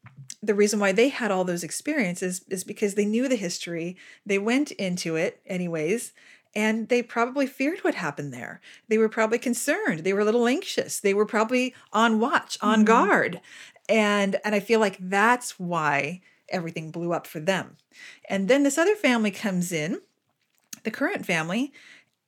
the 0.42 0.56
reason 0.56 0.80
why 0.80 0.92
they 0.92 1.10
had 1.10 1.30
all 1.30 1.44
those 1.44 1.64
experiences 1.64 2.44
is 2.50 2.64
because 2.64 2.96
they 2.96 3.06
knew 3.06 3.28
the 3.28 3.36
history. 3.36 3.96
They 4.26 4.40
went 4.40 4.72
into 4.72 5.16
it 5.16 5.40
anyways 5.46 6.14
and 6.56 6.90
they 6.90 7.04
probably 7.04 7.46
feared 7.46 7.80
what 7.84 7.94
happened 7.96 8.34
there. 8.34 8.60
They 8.90 8.98
were 8.98 9.08
probably 9.08 9.38
concerned. 9.38 10.00
They 10.00 10.14
were 10.14 10.22
a 10.22 10.26
little 10.26 10.48
anxious. 10.48 11.00
They 11.00 11.14
were 11.14 11.26
probably 11.28 11.76
on 11.94 12.20
watch 12.20 12.58
on 12.62 12.82
Mhm. 12.82 12.86
guard. 12.86 13.42
And 13.88 14.38
and 14.44 14.56
i 14.56 14.60
feel 14.60 14.80
like 14.80 14.98
that's 15.00 15.60
why 15.60 16.22
everything 16.52 16.92
blew 16.92 17.14
up 17.14 17.26
for 17.26 17.40
them 17.40 17.78
and 18.30 18.48
then 18.48 18.64
this 18.64 18.78
other 18.78 18.96
family 18.96 19.32
comes 19.32 19.72
in 19.72 20.02
the 20.84 20.92
current 20.92 21.26
family 21.26 21.72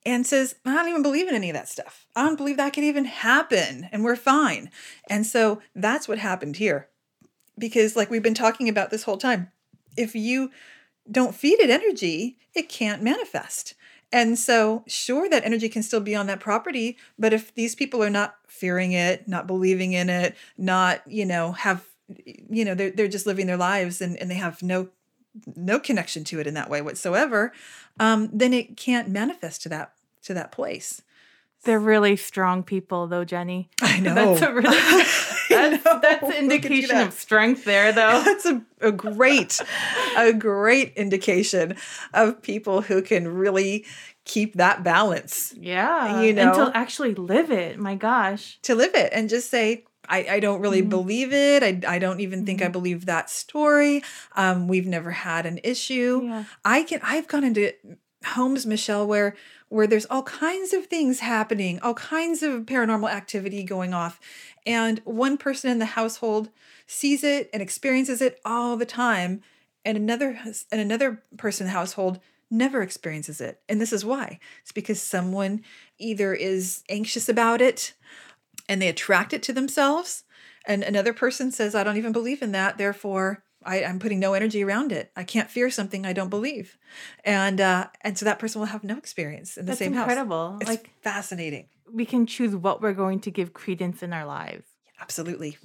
and 0.06 0.26
says, 0.26 0.56
I 0.64 0.74
don't 0.74 0.88
even 0.88 1.02
believe 1.02 1.28
in 1.28 1.34
any 1.34 1.50
of 1.50 1.54
that 1.54 1.68
stuff. 1.68 2.06
I 2.14 2.24
don't 2.24 2.36
believe 2.36 2.56
that 2.58 2.72
could 2.72 2.84
even 2.84 3.06
happen, 3.06 3.88
and 3.90 4.04
we're 4.04 4.16
fine. 4.16 4.70
And 5.08 5.26
so 5.26 5.62
that's 5.74 6.06
what 6.06 6.18
happened 6.18 6.56
here. 6.56 6.88
Because, 7.58 7.96
like 7.96 8.10
we've 8.10 8.22
been 8.22 8.34
talking 8.34 8.68
about 8.68 8.90
this 8.90 9.04
whole 9.04 9.16
time, 9.16 9.50
if 9.96 10.14
you 10.14 10.50
don't 11.10 11.34
feed 11.34 11.60
it 11.60 11.70
energy, 11.70 12.36
it 12.54 12.68
can't 12.68 13.02
manifest. 13.02 13.74
And 14.12 14.38
so, 14.38 14.84
sure, 14.86 15.28
that 15.28 15.44
energy 15.44 15.68
can 15.68 15.82
still 15.82 16.00
be 16.00 16.14
on 16.14 16.26
that 16.26 16.40
property, 16.40 16.96
but 17.18 17.32
if 17.32 17.54
these 17.54 17.74
people 17.74 18.02
are 18.02 18.10
not 18.10 18.36
fearing 18.46 18.92
it, 18.92 19.26
not 19.26 19.46
believing 19.46 19.92
in 19.92 20.08
it, 20.08 20.36
not, 20.56 21.02
you 21.06 21.24
know, 21.24 21.52
have, 21.52 21.84
you 22.26 22.64
know, 22.64 22.74
they're, 22.74 22.90
they're 22.90 23.08
just 23.08 23.26
living 23.26 23.46
their 23.46 23.56
lives 23.56 24.00
and, 24.00 24.16
and 24.18 24.30
they 24.30 24.34
have 24.36 24.62
no 24.62 24.88
no 25.56 25.80
connection 25.80 26.22
to 26.22 26.38
it 26.38 26.46
in 26.46 26.54
that 26.54 26.70
way 26.70 26.80
whatsoever, 26.80 27.52
um, 27.98 28.30
then 28.32 28.52
it 28.52 28.76
can't 28.76 29.08
manifest 29.08 29.62
to 29.62 29.68
that 29.68 29.92
to 30.22 30.32
that 30.34 30.52
place. 30.52 31.02
They're 31.64 31.80
really 31.80 32.16
strong 32.16 32.62
people, 32.62 33.06
though, 33.06 33.24
Jenny. 33.24 33.70
I 33.80 33.98
know. 34.00 34.14
That's 34.14 34.42
a 34.42 34.52
really 34.52 35.04
that's, 35.48 35.82
that's 35.82 36.22
an 36.24 36.32
indication 36.34 36.96
that. 36.96 37.08
of 37.08 37.14
strength 37.14 37.64
there, 37.64 37.92
though. 37.92 38.22
That's 38.24 38.46
a, 38.46 38.62
a 38.80 38.92
great, 38.92 39.60
a 40.16 40.32
great 40.32 40.92
indication 40.96 41.76
of 42.12 42.42
people 42.42 42.82
who 42.82 43.02
can 43.02 43.28
really 43.28 43.84
keep 44.24 44.54
that 44.54 44.82
balance 44.82 45.54
Yeah, 45.56 46.20
You 46.22 46.28
and 46.30 46.36
know? 46.36 46.70
to 46.70 46.76
actually 46.76 47.14
live 47.14 47.50
it. 47.50 47.78
My 47.78 47.94
gosh. 47.94 48.58
to 48.62 48.74
live 48.74 48.94
it 48.94 49.12
and 49.12 49.28
just 49.28 49.50
say, 49.50 49.84
I, 50.08 50.26
I 50.32 50.40
don't 50.40 50.60
really 50.60 50.82
Mhm. 50.82 50.88
believe 50.90 51.32
it. 51.32 51.62
I, 51.62 51.80
I 51.94 51.98
don't 51.98 52.20
even 52.20 52.44
think 52.46 52.62
I 52.62 52.66
Mhm. 52.68 52.72
believe 52.72 53.06
that 53.06 53.30
story. 53.30 54.02
Um, 54.36 54.68
we've 54.68 54.86
never 54.86 55.10
had 55.10 55.46
an 55.46 55.60
issue. 55.64 56.22
Yeah. 56.24 56.44
I 56.64 56.82
can 56.82 57.00
I've 57.02 57.28
gone 57.28 57.44
into 57.44 57.72
homes, 58.24 58.66
Michelle, 58.66 59.06
where 59.06 59.34
where 59.68 59.86
there's 59.88 60.06
all 60.06 60.22
kinds 60.22 60.72
of 60.72 60.86
things 60.86 61.20
happening, 61.20 61.80
all 61.80 61.94
kinds 61.94 62.42
of 62.44 62.62
paranormal 62.62 63.10
activity 63.10 63.64
going 63.64 63.92
off. 63.92 64.20
And 64.64 65.00
one 65.04 65.36
person 65.36 65.68
in 65.70 65.78
the 65.80 65.86
household 65.86 66.50
sees 66.86 67.24
it 67.24 67.50
and 67.52 67.60
experiences 67.60 68.20
it 68.20 68.40
all 68.44 68.76
the 68.76 68.86
time. 68.86 69.42
And 69.84 69.96
another 69.98 70.32
has- 70.32 70.66
and 70.70 70.80
another 70.80 71.22
person 71.36 71.66
in 71.66 71.72
the 71.72 71.78
household 71.78 72.20
never 72.50 72.82
experiences 72.82 73.40
it. 73.40 73.60
And 73.68 73.80
this 73.80 73.92
is 73.92 74.04
why. 74.04 74.38
It's 74.62 74.70
because 74.70 75.00
someone 75.02 75.62
either 75.98 76.34
is 76.34 76.84
anxious 76.88 77.28
about 77.28 77.60
it 77.60 77.94
and 78.68 78.80
they 78.80 78.88
attract 78.88 79.32
it 79.32 79.42
to 79.44 79.52
themselves. 79.52 80.24
And 80.66 80.82
another 80.82 81.12
person 81.12 81.50
says, 81.52 81.74
I 81.74 81.84
don't 81.84 81.96
even 81.98 82.12
believe 82.12 82.40
in 82.42 82.52
that. 82.52 82.78
Therefore, 82.78 83.44
I, 83.64 83.84
I'm 83.84 83.98
putting 83.98 84.18
no 84.20 84.34
energy 84.34 84.62
around 84.64 84.92
it. 84.92 85.10
I 85.16 85.24
can't 85.24 85.50
fear 85.50 85.70
something 85.70 86.04
I 86.06 86.12
don't 86.12 86.28
believe. 86.30 86.76
And 87.24 87.60
uh, 87.60 87.88
and 88.02 88.16
so 88.18 88.24
that 88.24 88.38
person 88.38 88.60
will 88.60 88.66
have 88.68 88.84
no 88.84 88.96
experience 88.98 89.56
in 89.56 89.64
the 89.66 89.70
That's 89.70 89.78
same 89.78 89.92
house. 89.94 90.02
incredible. 90.04 90.58
It's 90.60 90.68
Like 90.70 90.90
fascinating. 91.02 91.68
we 91.92 92.04
can 92.06 92.26
choose 92.26 92.54
what 92.56 92.80
we're 92.82 92.92
going 92.94 93.20
to 93.20 93.30
give 93.30 93.52
credence 93.52 94.02
in 94.02 94.12
our 94.12 94.26
lives. 94.26 94.66
Absolutely. 95.00 95.58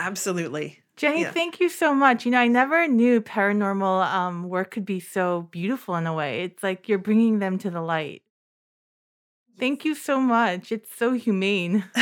Absolutely. 0.00 0.78
Jenny, 0.96 1.22
Yeah. 1.22 1.30
thank 1.32 1.60
you 1.60 1.68
so 1.68 1.94
much. 1.94 2.24
You 2.24 2.32
know, 2.32 2.38
I 2.40 2.48
never 2.48 2.86
knew 2.88 3.20
paranormal 3.20 4.12
um, 4.12 4.48
work 4.48 4.70
could 4.72 4.84
be 4.84 5.00
so 5.00 5.42
beautiful 5.50 5.94
in 5.96 6.06
a 6.06 6.14
way. 6.14 6.42
It's 6.42 6.62
like 6.62 6.88
you're 6.88 6.98
bringing 6.98 7.38
them 7.38 7.58
to 7.58 7.70
the 7.70 7.80
light. 7.80 8.22
Thank 9.58 9.84
you 9.84 9.94
so 9.94 10.20
much. 10.20 10.70
It's 10.70 10.94
so 10.94 11.12
humane. 11.12 11.84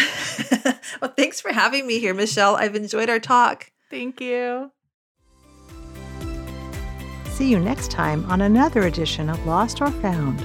well, 1.00 1.12
thanks 1.16 1.40
for 1.40 1.52
having 1.52 1.86
me 1.86 1.98
here, 1.98 2.14
Michelle. 2.14 2.56
I've 2.56 2.74
enjoyed 2.74 3.08
our 3.08 3.20
talk. 3.20 3.70
Thank 3.90 4.20
you. 4.20 4.72
See 7.30 7.50
you 7.50 7.58
next 7.58 7.90
time 7.90 8.24
on 8.30 8.40
another 8.40 8.82
edition 8.82 9.28
of 9.28 9.46
Lost 9.46 9.80
or 9.80 9.90
Found. 9.90 10.44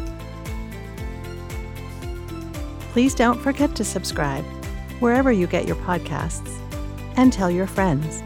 Please 2.91 3.15
don't 3.15 3.39
forget 3.39 3.75
to 3.75 3.85
subscribe 3.85 4.43
wherever 4.99 5.31
you 5.31 5.47
get 5.47 5.65
your 5.65 5.77
podcasts 5.77 6.59
and 7.15 7.31
tell 7.31 7.49
your 7.49 7.67
friends. 7.67 8.21